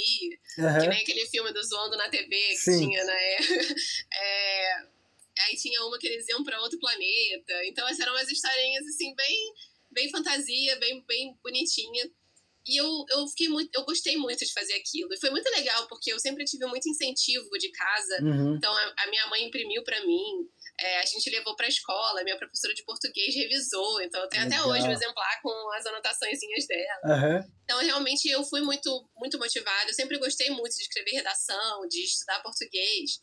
que 0.54 0.60
Aham. 0.60 0.88
nem 0.88 1.00
aquele 1.00 1.26
filme 1.26 1.52
do 1.52 1.62
Zoando 1.62 1.96
na 1.96 2.08
TV 2.08 2.28
que 2.28 2.56
Sim. 2.56 2.80
tinha, 2.80 3.04
né? 3.04 3.36
É, 4.14 4.74
aí 5.40 5.56
tinha 5.56 5.82
uma 5.86 5.98
que 5.98 6.06
eles 6.06 6.28
iam 6.28 6.44
para 6.44 6.60
outro 6.60 6.78
planeta. 6.78 7.64
Então, 7.64 7.86
essas 7.88 8.00
eram 8.00 8.12
umas 8.12 8.28
historinhas, 8.28 8.86
assim, 8.86 9.14
bem, 9.14 9.54
bem 9.90 10.10
fantasia, 10.10 10.76
bem, 10.76 11.02
bem 11.06 11.38
bonitinha. 11.42 12.10
E 12.66 12.76
eu, 12.76 13.04
eu 13.10 13.26
fiquei 13.28 13.48
muito, 13.48 13.74
eu 13.74 13.84
gostei 13.84 14.16
muito 14.16 14.44
de 14.44 14.52
fazer 14.52 14.74
aquilo. 14.74 15.12
E 15.12 15.18
foi 15.18 15.30
muito 15.30 15.48
legal, 15.50 15.88
porque 15.88 16.12
eu 16.12 16.20
sempre 16.20 16.44
tive 16.44 16.66
muito 16.66 16.88
incentivo 16.88 17.50
de 17.58 17.70
casa. 17.70 18.22
Uhum. 18.22 18.56
Então, 18.56 18.72
a, 18.72 18.94
a 18.98 19.06
minha 19.08 19.26
mãe 19.28 19.44
imprimiu 19.44 19.82
para 19.82 20.04
mim. 20.04 20.48
É, 20.82 20.98
a 20.98 21.04
gente 21.04 21.30
levou 21.30 21.54
para 21.54 21.66
a 21.66 21.68
escola, 21.68 22.24
minha 22.24 22.36
professora 22.36 22.74
de 22.74 22.84
português 22.84 23.34
revisou. 23.34 24.02
Então, 24.02 24.20
eu 24.20 24.28
tenho 24.28 24.44
até 24.44 24.60
hoje 24.62 24.88
o 24.88 24.90
exemplar 24.90 25.40
com 25.40 25.72
as 25.74 25.86
anotaçõezinhas 25.86 26.66
dela. 26.66 27.00
Aham. 27.04 27.44
Então, 27.64 27.78
realmente, 27.80 28.28
eu 28.28 28.42
fui 28.44 28.60
muito, 28.60 29.08
muito 29.16 29.38
motivada. 29.38 29.90
Eu 29.90 29.94
sempre 29.94 30.18
gostei 30.18 30.50
muito 30.50 30.76
de 30.76 30.82
escrever 30.82 31.12
redação, 31.12 31.86
de 31.88 32.02
estudar 32.02 32.42
português. 32.42 33.20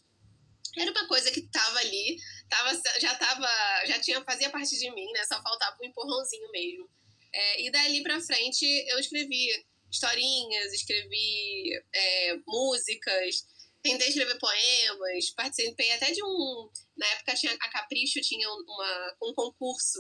Era 0.77 0.91
uma 0.91 1.07
coisa 1.07 1.31
que 1.31 1.41
estava 1.41 1.79
ali, 1.79 2.17
tava, 2.47 2.81
já 2.99 3.15
tava, 3.15 3.47
já 3.85 3.99
tinha, 3.99 4.23
fazia 4.23 4.49
parte 4.49 4.77
de 4.77 4.89
mim, 4.91 5.11
né? 5.11 5.25
Só 5.25 5.41
faltava 5.41 5.75
um 5.81 5.85
empurrãozinho 5.85 6.49
mesmo. 6.51 6.89
É, 7.33 7.61
e 7.63 7.71
dali 7.71 8.01
pra 8.03 8.21
frente, 8.21 8.65
eu 8.89 8.99
escrevi 8.99 9.49
historinhas, 9.91 10.71
escrevi 10.73 11.71
é, 11.93 12.35
músicas, 12.47 13.43
tentei 13.81 14.07
escrever 14.09 14.37
poemas, 14.39 15.29
participei 15.35 15.91
até 15.93 16.11
de 16.11 16.23
um... 16.23 16.69
Na 16.97 17.07
época, 17.07 17.33
tinha, 17.35 17.53
a 17.53 17.69
Capricho 17.69 18.19
tinha 18.21 18.49
uma, 18.49 19.15
um 19.23 19.33
concurso 19.33 19.99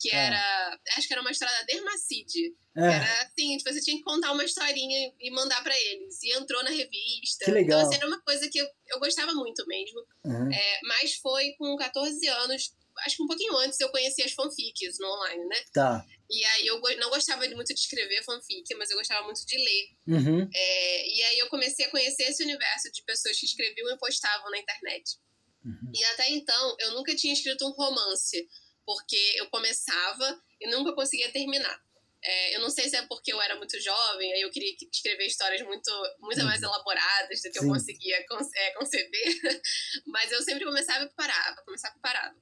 que 0.00 0.10
Ah. 0.10 0.16
era. 0.18 0.80
Acho 0.96 1.06
que 1.06 1.14
era 1.14 1.20
uma 1.22 1.30
história 1.30 1.54
da 1.56 1.62
Dermacide. 1.62 2.54
É, 2.76 2.80
Era 2.84 3.22
assim, 3.22 3.56
tipo, 3.56 3.72
você 3.72 3.80
tinha 3.80 3.96
que 3.96 4.02
contar 4.02 4.32
uma 4.32 4.44
historinha 4.44 5.12
e 5.20 5.30
mandar 5.30 5.62
pra 5.62 5.78
eles. 5.78 6.20
E 6.22 6.32
entrou 6.36 6.62
na 6.64 6.70
revista. 6.70 7.44
Que 7.44 7.50
legal. 7.52 7.78
Então, 7.78 7.88
assim, 7.90 7.98
era 7.98 8.06
uma 8.08 8.20
coisa 8.22 8.48
que 8.50 8.58
eu, 8.58 8.66
eu 8.88 8.98
gostava 8.98 9.32
muito 9.32 9.64
mesmo. 9.66 10.00
uhum, 10.24 10.52
É, 10.52 10.80
mas 10.82 11.14
foi 11.14 11.52
com 11.58 11.76
14 11.76 12.26
anos, 12.28 12.74
acho 13.06 13.16
que 13.16 13.22
um 13.22 13.26
pouquinho 13.28 13.56
antes, 13.58 13.80
eu 13.80 13.88
conheci 13.90 14.22
as 14.22 14.32
fanfics 14.32 14.98
no 14.98 15.06
online, 15.14 15.44
né? 15.46 15.56
tá. 15.72 16.04
E 16.30 16.44
aí 16.44 16.66
eu 16.66 16.80
não 16.98 17.10
gostava 17.10 17.46
muito 17.50 17.74
de 17.74 17.80
escrever 17.80 18.22
fanfic, 18.24 18.74
mas 18.76 18.90
eu 18.90 18.96
gostava 18.96 19.24
muito 19.24 19.44
de 19.46 19.56
ler. 19.56 19.88
Uhum, 20.08 20.48
É, 20.54 21.08
e 21.08 21.22
aí 21.22 21.38
eu 21.38 21.48
comecei 21.48 21.84
a 21.86 21.90
conhecer 21.90 22.24
esse 22.24 22.42
universo 22.42 22.90
de 22.92 23.02
pessoas 23.02 23.38
que 23.38 23.46
escreviam 23.46 23.90
e 23.90 23.98
postavam 23.98 24.50
na 24.50 24.58
internet. 24.58 25.18
uhum. 25.64 25.92
E 25.94 26.04
até 26.04 26.28
então 26.30 26.76
eu 26.80 26.92
nunca 26.92 27.14
tinha 27.14 27.32
escrito 27.32 27.66
um 27.66 27.72
romance, 27.72 28.48
porque 28.86 29.34
eu 29.36 29.48
começava 29.50 30.40
e 30.60 30.68
nunca 30.70 30.94
conseguia 30.94 31.30
terminar. 31.32 31.78
É, 32.26 32.56
eu 32.56 32.60
não 32.62 32.70
sei 32.70 32.88
se 32.88 32.96
é 32.96 33.02
porque 33.06 33.30
eu 33.30 33.40
era 33.42 33.54
muito 33.56 33.78
jovem, 33.80 34.32
aí 34.32 34.40
eu 34.40 34.50
queria 34.50 34.74
que- 34.78 34.88
escrever 34.90 35.26
histórias 35.26 35.60
muito, 35.60 35.90
muito 36.20 36.42
mais 36.44 36.62
elaboradas 36.62 37.42
do 37.42 37.50
que 37.50 37.58
Sim. 37.58 37.66
eu 37.66 37.70
conseguia 37.70 38.26
con- 38.26 38.48
é, 38.56 38.70
conceber, 38.72 39.12
mas 40.06 40.32
eu 40.32 40.40
sempre 40.42 40.64
começava 40.64 41.04
e 41.04 41.10
parava, 41.14 41.62
começava 41.66 41.94
e 41.98 42.00
parava. 42.00 42.34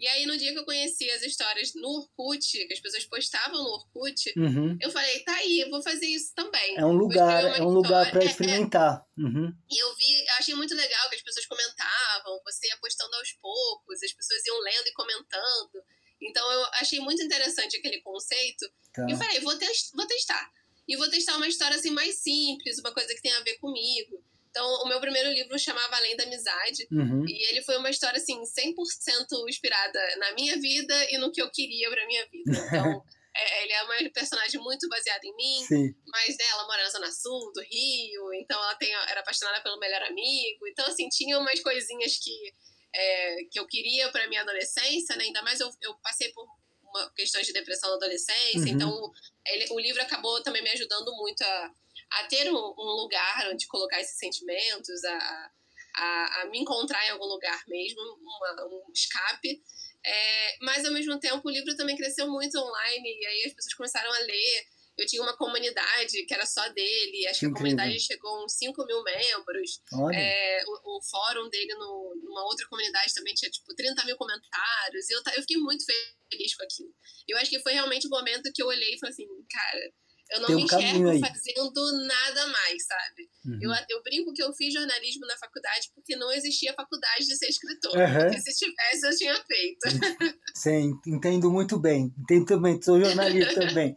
E 0.00 0.08
aí, 0.08 0.24
no 0.24 0.34
dia 0.36 0.50
que 0.52 0.58
eu 0.58 0.64
conheci 0.64 1.10
as 1.10 1.20
histórias 1.22 1.74
no 1.74 1.86
Orkut, 1.88 2.66
que 2.66 2.72
as 2.72 2.80
pessoas 2.80 3.04
postavam 3.04 3.62
no 3.62 3.68
Orkut, 3.68 4.32
Uhum. 4.34 4.78
eu 4.80 4.90
falei, 4.90 5.22
tá 5.24 5.34
aí, 5.34 5.60
eu 5.60 5.68
vou 5.68 5.82
fazer 5.82 6.06
isso 6.06 6.32
também. 6.34 6.74
É 6.78 6.84
um 6.86 6.92
lugar, 6.94 7.44
é 7.44 7.62
um 7.62 7.68
lugar 7.68 8.10
para 8.10 8.22
É, 8.22 8.26
experimentar. 8.26 9.04
Uhum, 9.18 9.52
E 9.70 9.82
eu 9.84 9.94
vi, 9.96 10.20
eu 10.26 10.34
achei 10.38 10.54
muito 10.54 10.74
legal 10.74 11.08
que 11.10 11.16
as 11.16 11.22
pessoas 11.22 11.44
comentavam, 11.44 12.40
você 12.44 12.66
ia 12.68 12.78
postando 12.78 13.14
aos 13.14 13.32
poucos, 13.34 14.02
as 14.02 14.12
pessoas 14.12 14.44
iam 14.46 14.58
lendo 14.60 14.86
e 14.86 14.92
comentando. 14.94 15.84
Então 16.22 16.50
eu 16.50 16.64
achei 16.74 16.98
muito 17.00 17.22
interessante 17.22 17.76
aquele 17.76 18.00
conceito. 18.00 18.66
tá. 18.94 19.06
E 19.06 19.12
eu 19.12 19.18
falei, 19.18 19.38
vou, 19.40 19.56
tes- 19.58 19.90
vou 19.94 20.06
testar. 20.06 20.50
E 20.88 20.96
vou 20.96 21.08
testar 21.10 21.36
uma 21.36 21.46
história 21.46 21.76
assim 21.76 21.90
mais 21.90 22.16
simples, 22.22 22.78
uma 22.78 22.92
coisa 22.92 23.14
que 23.14 23.22
tem 23.22 23.32
a 23.32 23.40
ver 23.42 23.58
comigo. 23.58 24.24
Então, 24.50 24.66
o 24.82 24.88
meu 24.88 25.00
primeiro 25.00 25.30
livro 25.30 25.56
chamava 25.58 25.96
Além 25.96 26.16
da 26.16 26.24
Amizade. 26.24 26.86
Uhum, 26.90 27.24
E 27.28 27.48
ele 27.50 27.62
foi 27.62 27.76
uma 27.76 27.88
história, 27.90 28.16
assim, 28.18 28.40
100% 28.42 29.48
inspirada 29.48 30.00
na 30.18 30.32
minha 30.34 30.58
vida 30.60 30.94
e 31.10 31.18
no 31.18 31.30
que 31.32 31.40
eu 31.40 31.50
queria 31.50 31.88
pra 31.88 32.04
minha 32.06 32.26
vida. 32.28 32.50
Então, 32.66 33.04
é, 33.36 33.62
ele 33.62 33.72
é 33.72 33.82
uma 33.84 34.10
personagem 34.12 34.60
muito 34.60 34.88
baseada 34.88 35.24
em 35.24 35.34
mim 35.36 35.64
Sim. 35.64 35.94
mas 36.08 36.28
né, 36.36 36.44
ela 36.50 36.66
mora 36.66 36.82
na 36.82 36.90
Zona 36.90 37.12
Sul 37.12 37.52
do 37.52 37.60
Rio, 37.62 38.34
então 38.34 38.60
ela 38.60 38.74
tem, 38.74 38.92
era 38.92 39.20
apaixonada 39.20 39.62
pelo 39.62 39.78
melhor 39.78 40.02
amigo. 40.02 40.66
Então, 40.66 40.84
assim, 40.86 41.08
tinha 41.08 41.38
umas 41.38 41.60
coisinhas 41.62 42.16
que, 42.18 42.52
é, 42.92 43.36
que 43.52 43.60
eu 43.60 43.66
queria 43.68 44.10
para 44.10 44.26
minha 44.28 44.42
adolescência, 44.42 45.14
né? 45.16 45.24
Ainda 45.24 45.42
mais 45.42 45.60
eu, 45.60 45.70
eu 45.80 45.94
passei 46.02 46.32
por 46.32 46.44
uma 46.82 47.08
questões 47.14 47.46
de 47.46 47.52
depressão 47.52 47.88
na 47.90 47.96
adolescência, 47.96 48.58
Uhum. 48.62 48.66
então 48.66 49.10
ele, 49.46 49.66
o 49.70 49.78
livro 49.78 50.02
acabou 50.02 50.42
também 50.42 50.60
me 50.60 50.70
ajudando 50.70 51.14
muito 51.18 51.40
a, 51.42 51.70
a 52.12 52.24
ter 52.26 52.50
um, 52.50 52.56
um 52.56 52.90
lugar 53.02 53.48
onde 53.52 53.66
colocar 53.66 54.00
esses 54.00 54.18
sentimentos, 54.18 55.04
a, 55.04 55.50
a, 55.96 56.40
a 56.42 56.44
me 56.46 56.58
encontrar 56.60 57.04
em 57.06 57.10
algum 57.10 57.26
lugar 57.26 57.62
mesmo, 57.68 58.00
uma- 58.00 58.66
um 58.66 58.92
escape. 58.92 59.62
É, 60.04 60.56
mas 60.62 60.84
ao 60.84 60.92
mesmo 60.92 61.18
tempo 61.20 61.46
o 61.46 61.50
livro 61.50 61.76
também 61.76 61.94
cresceu 61.96 62.26
muito 62.28 62.58
online 62.58 63.18
e 63.20 63.26
aí 63.26 63.44
as 63.46 63.52
pessoas 63.54 63.74
começaram 63.74 64.12
a 64.12 64.18
ler. 64.20 64.66
Eu 64.98 65.06
tinha 65.06 65.22
uma 65.22 65.36
comunidade 65.36 66.24
que 66.26 66.34
era 66.34 66.44
só 66.44 66.68
dele, 66.70 67.26
acho 67.28 67.40
que 67.40 67.46
a 67.46 67.48
Incrível. 67.48 67.76
comunidade 67.76 68.00
chegou 68.04 68.30
a 68.36 68.44
uns 68.44 68.52
5 68.54 68.84
mil 68.84 69.02
membros. 69.02 69.80
É, 70.14 70.62
o, 70.66 70.98
o 70.98 71.02
fórum 71.02 71.48
dele 71.48 71.72
no, 71.74 72.14
numa 72.22 72.44
outra 72.44 72.66
comunidade 72.68 73.14
também 73.14 73.32
tinha 73.32 73.50
tipo 73.50 73.74
30 73.74 74.04
mil 74.04 74.16
comentários. 74.16 75.08
E 75.08 75.14
eu, 75.14 75.22
eu 75.36 75.40
fiquei 75.42 75.56
muito 75.58 75.84
feliz 75.86 76.54
com 76.54 76.64
aquilo. 76.64 76.94
Eu 77.26 77.38
acho 77.38 77.48
que 77.48 77.60
foi 77.60 77.72
realmente 77.72 78.06
o 78.08 78.10
momento 78.10 78.50
que 78.52 78.62
eu 78.62 78.66
olhei 78.66 78.94
e 78.94 78.98
falei 78.98 79.12
assim, 79.12 79.26
cara, 79.50 79.92
eu 80.30 80.40
não 80.40 80.46
Tem 80.46 80.56
um 80.56 80.58
me 80.58 80.64
enxergo 80.64 81.08
aí. 81.08 81.20
fazendo 81.20 82.06
nada 82.06 82.46
mais, 82.46 82.86
sabe? 82.86 83.28
Uhum. 83.44 83.58
Eu, 83.60 83.70
eu 83.88 84.02
brinco 84.02 84.32
que 84.32 84.42
eu 84.42 84.52
fiz 84.52 84.72
jornalismo 84.72 85.26
na 85.26 85.36
faculdade 85.36 85.90
porque 85.94 86.14
não 86.16 86.30
existia 86.32 86.72
faculdade 86.74 87.26
de 87.26 87.36
ser 87.36 87.48
escritor. 87.48 87.98
Aham. 88.00 88.20
Porque 88.26 88.40
se 88.40 88.64
tivesse, 88.64 89.06
eu 89.06 89.16
tinha 89.16 89.44
feito. 89.44 90.34
Sim, 90.54 90.92
entendo 91.06 91.50
muito 91.50 91.78
bem. 91.78 92.14
Entendo 92.18 92.46
também, 92.46 92.80
sou 92.80 93.00
jornalista 93.00 93.54
também. 93.66 93.96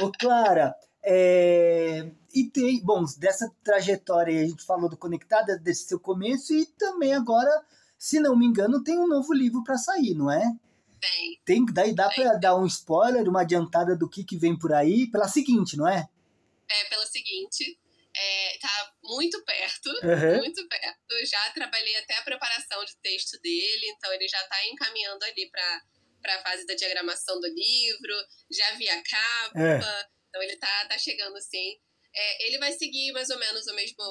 Ô, 0.00 0.10
Clara, 0.18 0.74
é, 1.04 2.10
e 2.34 2.50
tem, 2.50 2.82
bom, 2.84 3.04
dessa 3.18 3.50
trajetória 3.64 4.36
aí, 4.36 4.44
a 4.44 4.48
gente 4.48 4.64
falou 4.64 4.88
do 4.88 4.96
Conectada, 4.96 5.56
desse 5.58 5.86
seu 5.86 5.98
começo, 5.98 6.52
e 6.52 6.66
também 6.66 7.14
agora, 7.14 7.50
se 7.98 8.20
não 8.20 8.36
me 8.36 8.46
engano, 8.46 8.82
tem 8.82 8.98
um 8.98 9.06
novo 9.06 9.32
livro 9.32 9.62
para 9.64 9.78
sair, 9.78 10.14
não 10.14 10.30
é? 10.30 10.52
Tem. 11.10 11.40
Tem, 11.44 11.64
daí 11.72 11.94
dá 11.94 12.10
para 12.10 12.34
dar 12.34 12.56
um 12.56 12.66
spoiler, 12.66 13.28
uma 13.28 13.42
adiantada 13.42 13.96
do 13.96 14.08
que, 14.08 14.24
que 14.24 14.36
vem 14.36 14.58
por 14.58 14.72
aí, 14.72 15.10
pela 15.10 15.28
seguinte, 15.28 15.76
não 15.76 15.88
é? 15.88 16.08
É 16.68 16.84
pelo 16.84 17.06
seguinte, 17.06 17.78
é, 18.16 18.58
tá 18.58 18.92
muito 19.04 19.42
perto, 19.44 19.88
Aham. 20.02 20.38
muito 20.38 20.66
perto. 20.68 21.26
Já 21.26 21.50
trabalhei 21.50 21.96
até 21.96 22.18
a 22.18 22.22
preparação 22.22 22.84
de 22.84 22.96
texto 23.02 23.38
dele, 23.40 23.86
então 23.90 24.12
ele 24.12 24.26
já 24.28 24.42
tá 24.48 24.66
encaminhando 24.68 25.22
ali 25.24 25.48
para 25.50 25.82
para 26.22 26.34
a 26.36 26.42
fase 26.42 26.66
da 26.66 26.74
diagramação 26.74 27.38
do 27.40 27.46
livro, 27.46 28.14
já 28.50 28.72
vi 28.72 28.88
a 28.88 29.00
capa, 29.00 29.60
É. 29.60 29.76
então 30.28 30.42
ele 30.42 30.56
tá, 30.56 30.86
tá 30.88 30.98
chegando 30.98 31.36
assim. 31.36 31.78
É, 32.12 32.46
ele 32.48 32.58
vai 32.58 32.72
seguir 32.72 33.12
mais 33.12 33.30
ou 33.30 33.38
menos 33.38 33.68
a 33.68 33.72
mesma, 33.74 34.04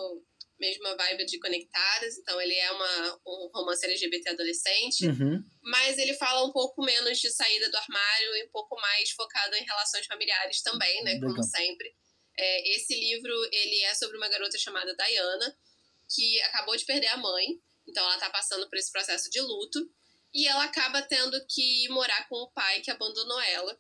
mesma 0.60 0.96
vibe 0.96 1.26
de 1.26 1.40
Conectadas, 1.40 2.18
então 2.18 2.40
ele 2.40 2.54
é 2.56 2.72
uma, 2.72 3.20
um 3.28 3.50
romance 3.54 3.86
LGBT 3.86 4.30
adolescente, 4.30 5.06
Uhum. 5.08 5.44
mas 5.62 5.98
ele 5.98 6.14
fala 6.14 6.46
um 6.46 6.52
pouco 6.52 6.84
menos 6.84 7.20
de 7.20 7.30
saída 7.30 7.70
do 7.70 7.78
armário 7.78 8.36
e 8.38 8.46
um 8.46 8.50
pouco 8.52 8.76
mais 8.80 9.12
focado 9.12 9.56
em 9.56 9.64
relações 9.66 10.06
familiares 10.06 10.62
também, 10.62 11.04
né? 11.04 11.16
Como 11.20 11.30
Legal. 11.32 11.44
sempre. 11.44 11.94
É, 12.38 12.76
esse 12.76 12.94
livro, 12.96 13.34
ele 13.52 13.84
é 13.84 13.94
sobre 13.96 14.18
uma 14.18 14.28
garota 14.30 14.58
chamada 14.58 14.96
Diana, 14.96 15.58
que 16.14 16.42
acabou 16.42 16.76
de 16.76 16.86
perder 16.86 17.08
a 17.08 17.18
mãe, 17.18 17.48
então 17.88 18.04
ela 18.04 18.18
tá 18.18 18.30
passando 18.30 18.68
por 18.70 18.78
esse 18.78 18.92
processo 18.92 19.30
de 19.30 19.42
luto, 19.42 19.80
e 20.34 20.48
ela 20.48 20.66
acaba 20.66 21.02
tendo 21.02 21.38
que 21.48 21.86
ir 21.86 21.90
morar 21.90 22.28
com 22.28 22.36
o 22.36 22.52
pai 22.52 22.82
que 22.82 22.92
abandonou 22.92 23.40
ela, 23.42 23.80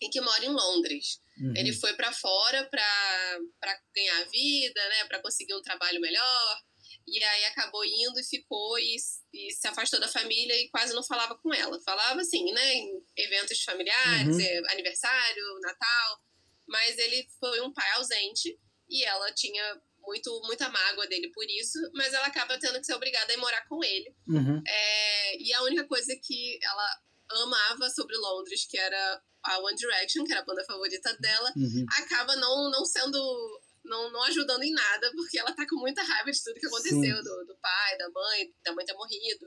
e 0.00 0.08
que 0.08 0.20
mora 0.20 0.44
em 0.44 0.48
Londres. 0.50 1.20
Uhum. 1.38 1.54
Ele 1.56 1.72
foi 1.72 1.94
pra 1.94 2.12
fora 2.12 2.64
pra 2.70 3.80
ganhar 3.94 4.24
vida, 4.30 4.88
né, 4.88 5.04
Pra 5.06 5.20
conseguir 5.22 5.54
um 5.54 5.62
trabalho 5.62 6.00
melhor. 6.00 6.58
E 7.06 7.22
aí 7.22 7.44
acabou 7.46 7.84
indo 7.84 8.20
e 8.20 8.24
ficou 8.24 8.78
e, 8.78 8.96
e 9.32 9.50
se 9.52 9.66
afastou 9.66 9.98
da 10.00 10.06
família 10.08 10.54
e 10.54 10.68
quase 10.70 10.92
não 10.94 11.02
falava 11.02 11.34
com 11.36 11.52
ela. 11.52 11.80
Falava 11.82 12.20
assim, 12.20 12.52
né, 12.52 12.74
em 12.74 13.02
eventos 13.16 13.62
familiares, 13.62 14.36
Uhum. 14.36 14.40
eh, 14.40 14.62
aniversário, 14.72 15.60
Natal, 15.60 16.20
mas 16.68 16.98
ele 16.98 17.26
foi 17.40 17.60
um 17.62 17.72
pai 17.72 17.90
ausente 17.92 18.58
e 18.88 19.04
ela 19.04 19.32
tinha 19.32 19.80
muito 19.98 20.40
muita 20.44 20.68
mágoa 20.68 21.06
dele 21.06 21.30
por 21.32 21.44
isso, 21.44 21.78
mas 21.94 22.12
ela 22.14 22.26
acaba 22.26 22.58
tendo 22.58 22.78
que 22.80 22.86
ser 22.86 22.94
obrigada 22.94 23.30
a 23.32 23.34
ir 23.34 23.38
morar 23.38 23.66
com 23.68 23.82
ele. 23.84 24.14
Uhum. 24.28 24.62
É, 24.66 25.36
e 25.42 25.52
a 25.54 25.62
única 25.62 25.86
coisa 25.86 26.14
que 26.22 26.58
ela 26.62 27.00
amava 27.36 27.88
sobre 27.90 28.16
Londres, 28.16 28.66
que 28.68 28.78
era 28.78 29.22
a 29.42 29.58
One 29.60 29.76
Direction, 29.76 30.24
que 30.24 30.32
era 30.32 30.42
a 30.42 30.44
banda 30.44 30.64
favorita 30.64 31.12
dela, 31.18 31.52
Uhum. 31.56 31.84
acaba 31.98 32.36
não, 32.36 32.70
não 32.70 32.84
sendo. 32.84 33.60
Não, 33.82 34.12
não 34.12 34.22
ajudando 34.24 34.62
em 34.62 34.72
nada, 34.72 35.10
porque 35.16 35.38
ela 35.38 35.52
tá 35.54 35.66
com 35.66 35.76
muita 35.76 36.02
raiva 36.02 36.30
de 36.30 36.42
tudo 36.44 36.60
que 36.60 36.66
aconteceu, 36.66 37.22
do, 37.24 37.46
do 37.46 37.56
pai, 37.60 37.96
da 37.96 38.10
mãe, 38.10 38.54
da 38.62 38.72
mãe 38.74 38.84
ter 38.84 38.92
morrido. 38.92 39.46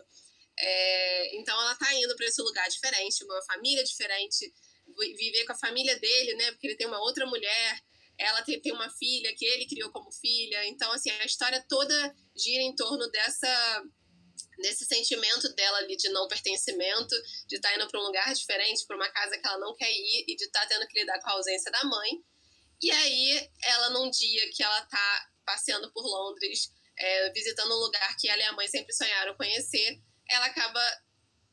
É, 0.60 1.36
então 1.40 1.60
ela 1.62 1.76
tá 1.76 1.94
indo 1.94 2.16
para 2.16 2.26
esse 2.26 2.42
lugar 2.42 2.68
diferente, 2.68 3.24
uma 3.24 3.42
família 3.46 3.84
diferente, 3.84 4.52
vi- 4.98 5.14
viver 5.16 5.46
com 5.46 5.54
a 5.54 5.58
família 5.58 5.98
dele, 6.00 6.34
né? 6.36 6.52
Porque 6.52 6.68
ele 6.68 6.76
tem 6.76 6.88
uma 6.88 7.00
outra 7.00 7.26
mulher, 7.28 7.80
ela 8.18 8.42
tem, 8.42 8.60
tem 8.60 8.74
uma 8.74 8.90
filha 8.90 9.34
que 9.36 9.46
ele 9.46 9.68
criou 9.68 9.92
como 9.92 10.12
filha. 10.12 10.66
Então, 10.68 10.92
assim, 10.92 11.12
a 11.12 11.26
história 11.26 11.64
toda 11.70 12.16
gira 12.36 12.64
em 12.64 12.76
torno 12.76 13.08
dessa 13.12 13.84
desse 14.58 14.86
sentimento 14.86 15.54
dela 15.56 15.80
ali 15.80 15.96
de 15.96 16.10
não 16.10 16.28
pertencimento, 16.28 17.16
de 17.48 17.56
estar 17.56 17.74
indo 17.76 17.88
para 17.88 18.00
um 18.00 18.04
lugar 18.04 18.34
diferente, 18.34 18.86
para 18.86 18.96
uma 18.96 19.10
casa 19.10 19.38
que 19.38 19.48
ela 19.48 19.60
não 19.60 19.76
quer 19.76 19.92
ir 19.92 20.26
e 20.28 20.36
de 20.36 20.46
estar 20.46 20.66
tendo 20.68 20.88
que 20.88 21.00
lidar 21.00 21.20
com 21.22 21.30
a 21.30 21.34
ausência 21.34 21.72
da 21.72 21.84
mãe. 21.84 22.12
E 22.82 22.92
aí, 22.92 23.50
ela 23.64 23.90
num 23.92 24.10
dia 24.10 24.52
que 24.54 24.64
ela 24.64 24.82
tá 24.82 25.30
passeando 25.46 25.92
por 25.92 26.04
Londres, 26.04 26.70
é, 26.98 27.32
visitando 27.32 27.72
um 27.72 27.80
lugar 27.80 28.16
que 28.18 28.30
ela 28.30 28.42
e 28.42 28.46
a 28.46 28.54
mãe 28.54 28.68
sempre 28.68 28.94
sonharam 28.94 29.36
conhecer, 29.36 30.02
ela 30.30 30.46
acaba 30.46 30.82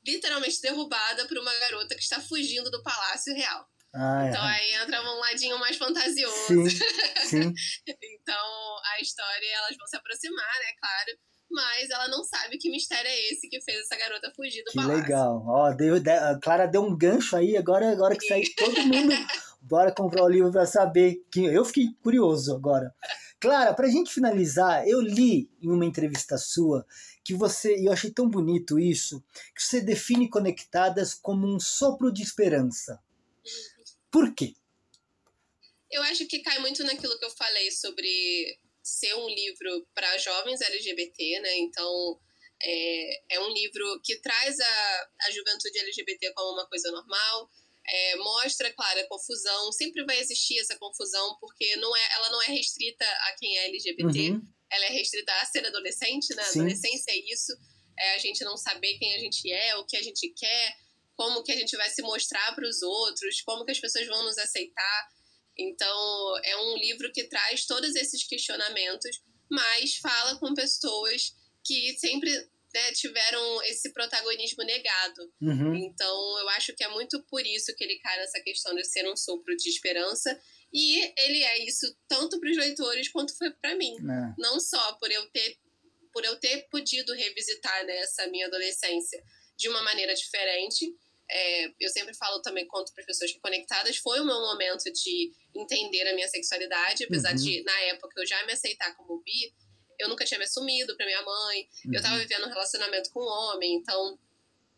literalmente 0.07 0.61
derrubada 0.61 1.27
por 1.27 1.39
uma 1.39 1.55
garota 1.59 1.95
que 1.95 2.03
está 2.03 2.21
fugindo 2.21 2.71
do 2.71 2.83
Palácio 2.83 3.35
Real. 3.35 3.67
Ah, 3.95 4.27
Então 4.29 4.49
é. 4.49 4.55
aí 4.55 4.75
entra 4.75 5.03
um 5.03 5.19
ladinho 5.19 5.59
mais 5.59 5.77
fantasioso. 5.77 6.47
Sim, 6.47 6.71
sim. 7.29 7.55
Então 8.03 8.81
a 8.85 9.01
história, 9.01 9.47
elas 9.55 9.77
vão 9.77 9.87
se 9.87 9.97
aproximar, 9.97 10.59
né, 10.61 10.73
claro. 10.81 11.19
Mas 11.51 11.91
ela 11.91 12.07
não 12.09 12.23
sabe 12.23 12.59
que 12.59 12.71
mistério 12.71 13.09
é 13.09 13.33
esse 13.33 13.49
que 13.49 13.61
fez 13.61 13.81
essa 13.81 13.97
garota 13.97 14.33
fugir 14.37 14.63
do 14.63 14.71
Que 14.71 14.77
palácio. 14.77 15.03
legal. 15.03 15.45
Ó, 15.47 15.73
deu, 15.73 15.99
de- 15.99 16.11
a 16.11 16.39
Clara 16.39 16.67
deu 16.67 16.83
um 16.83 16.97
gancho 16.97 17.35
aí, 17.37 17.57
agora, 17.57 17.91
agora 17.91 18.17
que 18.17 18.27
sair 18.27 18.49
todo 18.55 18.81
mundo, 18.87 19.13
bora 19.61 19.93
comprar 19.93 20.23
o 20.25 20.29
livro 20.29 20.53
para 20.53 20.65
saber. 20.67 21.25
Que 21.31 21.45
eu 21.45 21.65
fiquei 21.65 21.89
curioso 22.03 22.55
agora. 22.55 22.95
Clara, 23.41 23.75
para 23.75 23.87
a 23.87 23.91
gente 23.91 24.13
finalizar, 24.13 24.87
eu 24.87 25.01
li 25.01 25.51
em 25.61 25.71
uma 25.71 25.85
entrevista 25.87 26.37
sua 26.39 26.87
que 27.25 27.35
você, 27.35 27.77
e 27.79 27.87
eu 27.87 27.93
achei 27.93 28.11
tão 28.11 28.29
bonito 28.29 28.79
isso, 28.79 29.23
que 29.55 29.63
você 29.63 29.81
define 29.81 30.29
Conectadas 30.29 31.15
como 31.15 31.47
um 31.47 31.59
sopro 31.59 32.13
de 32.13 32.23
esperança. 32.23 33.01
Por 34.11 34.35
quê? 34.35 34.55
Eu 35.91 36.03
acho 36.05 36.27
que 36.27 36.41
cai 36.41 36.59
muito 36.61 36.85
naquilo 36.85 37.19
que 37.19 37.25
eu 37.25 37.31
falei 37.31 37.71
sobre 37.73 38.59
ser 38.83 39.15
um 39.15 39.29
livro 39.29 39.87
para 39.95 40.19
jovens 40.19 40.61
LGBT, 40.61 41.41
né? 41.41 41.59
Então, 41.59 42.21
é, 42.63 43.35
é 43.37 43.41
um 43.41 43.53
livro 43.53 44.01
que 44.05 44.17
traz 44.21 44.59
a, 44.59 45.09
a 45.23 45.31
juventude 45.31 45.79
LGBT 45.79 46.33
como 46.35 46.53
uma 46.53 46.69
coisa 46.69 46.91
normal, 46.91 47.51
é, 47.87 48.17
mostra, 48.17 48.73
claro, 48.73 49.01
a 49.01 49.09
confusão. 49.09 49.73
Sempre 49.73 50.05
vai 50.05 50.19
existir 50.19 50.59
essa 50.59 50.77
confusão, 50.79 51.37
porque 51.41 51.77
não 51.77 51.95
é, 51.97 52.15
ela 52.15 52.31
não 52.31 52.43
é 52.43 52.47
restrita 52.47 53.05
a 53.05 53.37
quem 53.39 53.59
é 53.59 53.67
LGBT, 53.67 54.31
uhum. 54.31 54.43
ela 54.71 54.85
é 54.87 54.89
restrita 54.91 55.33
a 55.33 55.45
ser 55.47 55.67
adolescente, 55.67 56.35
né? 56.35 56.45
Sim. 56.45 56.61
Adolescência 56.61 57.11
é 57.11 57.33
isso, 57.33 57.53
é 57.99 58.15
a 58.15 58.19
gente 58.19 58.45
não 58.45 58.57
saber 58.57 58.99
quem 58.99 59.15
a 59.15 59.19
gente 59.19 59.51
é, 59.53 59.77
o 59.77 59.85
que 59.85 59.97
a 59.97 60.03
gente 60.03 60.29
quer, 60.37 60.77
como 61.17 61.43
que 61.43 61.53
a 61.53 61.57
gente 61.57 61.77
vai 61.77 61.91
se 61.91 62.01
mostrar 62.03 62.55
para 62.55 62.67
os 62.67 62.81
outros, 62.83 63.43
como 63.43 63.65
que 63.65 63.73
as 63.73 63.81
pessoas 63.81 64.07
vão 64.07 64.23
nos 64.25 64.39
aceitar. 64.39 65.09
Então, 65.59 66.39
é 66.45 66.57
um 66.57 66.77
livro 66.77 67.13
que 67.13 67.25
traz 67.25 67.67
todos 67.67 67.95
esses 67.95 68.25
questionamentos, 68.25 69.23
mas 69.51 69.97
fala 69.97 70.39
com 70.39 70.55
pessoas 70.55 71.35
que 71.65 71.99
sempre 71.99 72.31
né, 72.73 72.93
tiveram 72.93 73.63
esse 73.65 73.93
protagonismo 73.93 74.63
negado. 74.65 75.33
Uhum. 75.41 75.75
Então, 75.75 76.39
eu 76.39 76.49
acho 76.51 76.75
que 76.75 76.85
é 76.85 76.89
muito 76.89 77.23
por 77.25 77.45
isso 77.45 77.75
que 77.75 77.85
ele 77.85 77.99
cai 77.99 78.19
nessa 78.19 78.41
questão 78.41 78.75
de 78.75 78.85
ser 78.85 79.09
um 79.11 79.17
sopro 79.17 79.57
de 79.57 79.69
esperança. 79.69 80.41
E 80.73 81.01
ele 81.19 81.43
é 81.43 81.65
isso 81.67 81.87
tanto 82.09 82.39
para 82.39 82.51
os 82.51 82.57
leitores 82.57 83.09
quanto 83.09 83.37
foi 83.37 83.51
para 83.51 83.75
mim. 83.75 83.95
É. 83.97 84.35
Não 84.39 84.61
só 84.61 84.93
por 84.95 85.11
eu 85.11 85.29
ter 85.31 85.59
por 86.13 86.25
eu 86.25 86.35
ter 86.41 86.67
podido 86.69 87.15
revisitar 87.15 87.87
né, 87.87 87.99
essa 87.99 88.27
minha 88.27 88.49
adolescência 88.49 89.23
de 89.57 89.69
uma 89.69 89.81
maneira 89.83 90.13
diferente. 90.13 90.93
É, 91.33 91.73
eu 91.79 91.89
sempre 91.91 92.13
falo 92.15 92.43
também, 92.43 92.67
conto 92.67 92.93
para 92.93 93.03
as 93.03 93.07
pessoas 93.07 93.33
que 93.33 93.39
conectadas, 93.39 93.97
foi 93.97 94.21
o 94.21 94.25
meu 94.25 94.41
momento 94.41 94.91
de 94.93 95.33
entender 95.55 96.09
a 96.09 96.15
minha 96.15 96.27
sexualidade, 96.29 97.05
apesar 97.05 97.31
uhum. 97.31 97.37
de, 97.37 97.63
na 97.63 97.81
época, 97.83 98.21
eu 98.21 98.27
já 98.27 98.45
me 98.47 98.53
aceitar 98.53 98.97
como 98.97 99.23
bi, 99.23 99.55
eu 99.99 100.09
nunca 100.09 100.25
tinha 100.25 100.39
me 100.39 100.45
assumido 100.45 100.97
pra 100.97 101.07
minha 101.07 101.23
mãe. 101.23 101.69
Uhum. 101.85 101.95
Eu 101.95 102.03
tava 102.03 102.15
uhum. 102.15 102.21
vivendo 102.21 102.47
um 102.47 102.49
relacionamento 102.49 103.11
com 103.11 103.21
um 103.21 103.29
homem, 103.29 103.75
então 103.75 104.19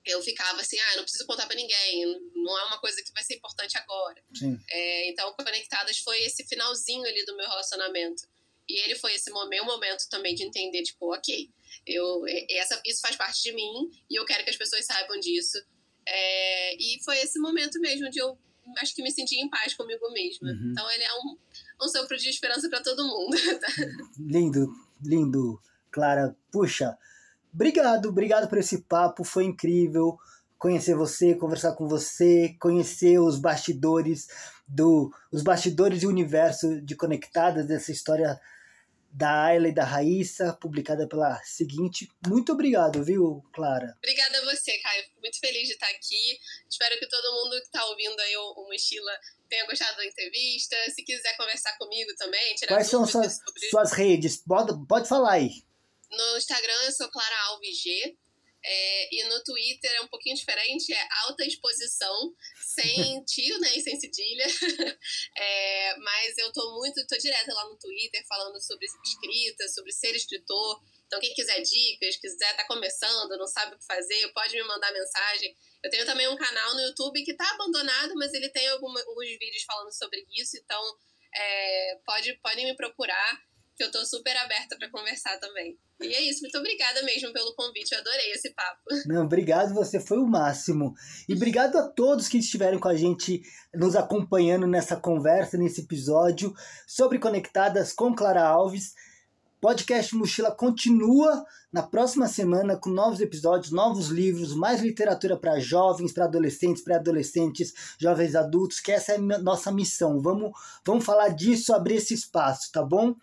eu 0.05 0.21
ficava 0.23 0.61
assim, 0.61 0.79
ah, 0.79 0.93
eu 0.93 0.97
não 0.97 1.05
preciso 1.05 1.27
contar 1.27 1.47
para 1.47 1.55
ninguém, 1.55 2.21
não 2.35 2.59
é 2.59 2.65
uma 2.65 2.79
coisa 2.79 3.01
que 3.03 3.13
vai 3.13 3.23
ser 3.23 3.35
importante 3.35 3.79
agora. 3.79 4.23
É, 4.69 5.09
então, 5.09 5.33
Conectadas 5.35 5.99
foi 5.99 6.23
esse 6.25 6.45
finalzinho 6.45 7.05
ali 7.05 7.25
do 7.25 7.37
meu 7.37 7.47
relacionamento. 7.47 8.25
E 8.69 8.81
ele 8.81 8.97
foi 8.97 9.15
esse 9.15 9.31
meu 9.31 9.65
momento 9.65 10.09
também 10.09 10.35
de 10.35 10.45
entender, 10.45 10.83
tipo, 10.83 11.15
ok, 11.15 11.51
eu, 11.87 12.25
essa, 12.51 12.81
isso 12.85 13.01
faz 13.01 13.17
parte 13.17 13.43
de 13.43 13.53
mim 13.53 13.91
e 14.11 14.19
eu 14.19 14.25
quero 14.25 14.45
que 14.45 14.51
as 14.51 14.57
pessoas 14.57 14.85
saibam 14.85 15.19
disso. 15.21 15.59
É, 16.07 16.75
e 16.77 17.03
foi 17.05 17.19
esse 17.19 17.39
momento 17.39 17.81
mesmo 17.81 18.11
de 18.11 18.19
eu 18.19 18.37
acho 18.79 18.95
que 18.95 19.03
me 19.03 19.11
senti 19.11 19.37
em 19.37 19.49
paz 19.49 19.75
comigo 19.75 20.11
mesma. 20.13 20.49
Uhum. 20.49 20.71
Então 20.71 20.91
ele 20.91 21.03
é 21.03 21.15
um, 21.15 21.37
um 21.85 21.89
sopro 21.89 22.17
de 22.17 22.29
esperança 22.29 22.69
para 22.69 22.83
todo 22.83 23.07
mundo. 23.07 23.37
Tá? 23.61 23.69
Lindo, 24.19 24.73
lindo, 25.03 25.61
Clara. 25.91 26.37
Puxa, 26.51 26.97
obrigado, 27.53 28.09
obrigado 28.09 28.49
por 28.49 28.59
esse 28.59 28.83
papo, 28.83 29.25
foi 29.25 29.45
incrível 29.45 30.19
conhecer 30.63 30.95
você, 30.95 31.35
conversar 31.35 31.73
com 31.73 31.89
você, 31.89 32.55
conhecer 32.61 33.19
os 33.19 33.37
bastidores 33.37 34.29
do 34.69 35.13
os 35.33 35.43
bastidores 35.43 36.05
e 36.05 36.07
o 36.07 36.09
universo 36.09 36.81
de 36.81 36.95
conectadas 36.95 37.67
dessa 37.67 37.91
história 37.91 38.41
da 39.13 39.45
Ayla 39.45 39.69
e 39.69 39.75
da 39.75 39.85
Raíssa, 39.85 40.57
publicada 40.61 41.07
pela 41.07 41.39
seguinte. 41.45 42.09
Muito 42.27 42.53
obrigado, 42.53 43.05
viu, 43.05 43.45
Clara? 43.53 43.95
Obrigada 43.99 44.39
a 44.39 44.45
você, 44.47 44.79
Caio. 44.79 45.05
Fico 45.05 45.21
muito 45.21 45.39
feliz 45.39 45.69
de 45.69 45.75
estar 45.75 45.89
aqui. 45.91 46.39
Espero 46.69 46.99
que 46.99 47.07
todo 47.07 47.33
mundo 47.35 47.61
que 47.61 47.67
está 47.67 47.85
ouvindo 47.87 48.19
aí 48.19 48.37
o, 48.37 48.53
o 48.53 48.69
Mochila 48.69 49.13
tenha 49.51 49.67
gostado 49.67 49.97
da 49.99 50.07
entrevista. 50.07 50.77
Se 50.91 51.05
quiser 51.05 51.37
conversar 51.37 51.77
comigo 51.77 52.11
também, 52.17 52.55
tirar 52.55 52.75
Quais 52.75 52.89
são 52.89 53.07
suas, 53.07 53.37
sobre... 53.37 53.69
suas 53.69 53.93
redes? 53.93 54.39
Pode, 54.39 54.73
pode 54.87 55.09
falar 55.09 55.33
aí. 55.33 55.63
No 56.11 56.37
Instagram 56.39 56.83
eu 56.85 56.93
sou 56.93 57.11
Clara 57.11 57.37
Alves 57.49 57.79
G. 57.79 58.17
É, 58.65 59.15
e 59.15 59.25
no 59.25 59.43
Twitter 59.43 59.91
é 59.97 60.03
um 60.03 60.09
pouquinho 60.09 60.37
diferente, 60.37 60.93
é 60.93 61.09
alta 61.25 61.45
exposição, 61.45 62.33
sem 62.57 63.25
tio, 63.27 63.59
né, 63.59 63.77
e 63.77 63.81
sem 63.81 63.99
cedilha. 63.99 64.47
É, 65.37 65.97
mas 65.99 66.39
eu 66.39 66.53
tô 66.53 66.79
muito, 66.79 67.05
tô 67.07 67.17
direta 67.17 67.53
lá 67.53 67.69
no 67.69 67.77
Twitter 67.77 68.25
falando 68.29 68.61
sobre 68.61 68.87
escrita, 68.87 69.69
sobre 69.69 69.93
ser 69.93 70.15
escritor. 70.15 70.81
Então, 71.07 71.21
quem 71.21 71.35
quiser 71.35 71.61
dicas, 71.61 72.17
quiser 72.17 72.57
tá 72.57 72.67
começando, 72.67 73.37
não 73.37 73.47
sabe 73.47 73.75
o 73.75 73.79
que 73.79 73.85
fazer, 73.85 74.33
pode 74.33 74.55
me 74.55 74.63
mandar 74.63 74.93
mensagem. 74.93 75.57
Eu 75.83 75.91
tenho 75.91 76.07
também 76.07 76.29
um 76.29 76.37
canal 76.37 76.75
no 76.75 76.81
YouTube 76.81 77.25
que 77.25 77.35
tá 77.35 77.49
abandonado, 77.51 78.15
mas 78.15 78.33
ele 78.33 78.49
tem 78.51 78.67
alguma, 78.69 79.01
alguns 79.01 79.29
vídeos 79.39 79.65
falando 79.65 79.93
sobre 79.93 80.25
isso. 80.33 80.57
Então, 80.57 80.81
é, 81.35 81.99
pode, 82.07 82.35
podem 82.41 82.65
me 82.65 82.77
procurar 82.77 83.43
que 83.83 83.87
eu 83.87 83.91
tô 83.91 84.07
super 84.07 84.37
aberta 84.37 84.77
para 84.79 84.89
conversar 84.91 85.39
também. 85.41 85.77
E 86.01 86.15
é 86.15 86.23
isso, 86.23 86.43
muito 86.43 86.57
obrigada 86.59 87.03
mesmo 87.03 87.33
pelo 87.33 87.55
convite, 87.55 87.93
eu 87.93 87.99
adorei 87.99 88.31
esse 88.31 88.55
papo. 88.55 88.81
Não, 89.07 89.25
obrigado, 89.25 89.75
você 89.75 89.99
foi 89.99 90.19
o 90.19 90.27
máximo. 90.27 90.95
E 91.29 91.35
obrigado 91.35 91.77
a 91.77 91.89
todos 91.89 92.29
que 92.29 92.39
estiveram 92.39 92.79
com 92.79 92.89
a 92.89 92.95
gente, 92.95 93.43
nos 93.75 93.97
acompanhando 93.97 94.67
nessa 94.67 94.97
conversa, 94.97 95.59
nesse 95.59 95.81
episódio 95.81 96.55
sobre 96.87 97.19
Conectadas 97.19 97.93
com 97.93 98.15
Clara 98.15 98.45
Alves. 98.45 98.95
Podcast 99.61 100.15
Mochila 100.17 100.51
continua 100.51 101.45
na 101.73 101.83
próxima 101.83 102.27
semana 102.27 102.77
com 102.77 102.91
novos 102.91 103.21
episódios, 103.21 103.73
novos 103.73 104.09
livros, 104.09 104.55
mais 104.55 104.81
literatura 104.81 105.37
para 105.37 105.61
jovens, 105.61 106.13
para 106.13 106.25
adolescentes, 106.25 106.83
pré-adolescentes, 106.83 107.73
jovens 107.99 108.35
adultos, 108.35 108.81
que 108.81 108.91
essa 108.91 109.13
é 109.13 109.17
a 109.17 109.39
nossa 109.39 109.71
missão. 109.71 110.21
Vamos, 110.21 110.51
vamos 110.85 111.05
falar 111.05 111.29
disso, 111.29 111.73
abrir 111.73 111.97
esse 111.97 112.13
espaço, 112.13 112.73
tá 112.73 112.83
bom? 112.83 113.15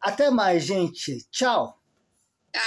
Até 0.00 0.30
mais, 0.30 0.64
gente. 0.64 1.26
Tchau. 1.30 1.78
Tá. 2.52 2.60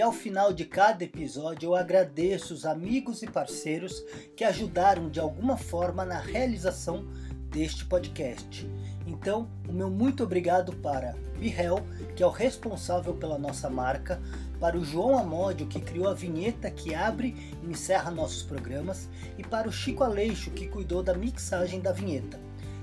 E 0.00 0.02
ao 0.02 0.12
final 0.12 0.50
de 0.50 0.64
cada 0.64 1.04
episódio 1.04 1.68
eu 1.68 1.74
agradeço 1.74 2.54
os 2.54 2.64
amigos 2.64 3.22
e 3.22 3.26
parceiros 3.26 4.02
que 4.34 4.44
ajudaram 4.44 5.10
de 5.10 5.20
alguma 5.20 5.58
forma 5.58 6.06
na 6.06 6.18
realização 6.18 7.06
deste 7.50 7.84
podcast. 7.84 8.68
Então, 9.06 9.48
o 9.68 9.72
meu 9.72 9.90
muito 9.90 10.22
obrigado 10.22 10.72
para 10.72 11.16
Bihel, 11.38 11.80
que 12.14 12.22
é 12.22 12.26
o 12.26 12.30
responsável 12.30 13.14
pela 13.14 13.38
nossa 13.38 13.68
marca, 13.68 14.20
para 14.60 14.78
o 14.78 14.84
João 14.84 15.18
Amódio, 15.18 15.66
que 15.66 15.80
criou 15.80 16.08
a 16.08 16.14
vinheta 16.14 16.70
que 16.70 16.94
abre 16.94 17.34
e 17.62 17.70
encerra 17.70 18.10
nossos 18.10 18.42
programas, 18.42 19.08
e 19.36 19.42
para 19.42 19.68
o 19.68 19.72
Chico 19.72 20.04
Aleixo, 20.04 20.50
que 20.50 20.68
cuidou 20.68 21.02
da 21.02 21.14
mixagem 21.14 21.80
da 21.80 21.92
vinheta. 21.92 22.38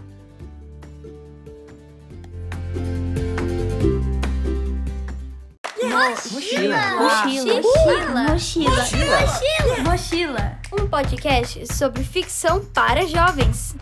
Mochila. 6.00 6.95
Mochila. 6.95 7.62
Mochila. 8.32 8.72
Mochila. 8.72 9.84
Mochila. 9.84 10.60
Um 10.72 10.88
podcast 10.88 11.74
sobre 11.74 12.04
ficção 12.04 12.64
para 12.74 13.06
jovens. 13.06 13.76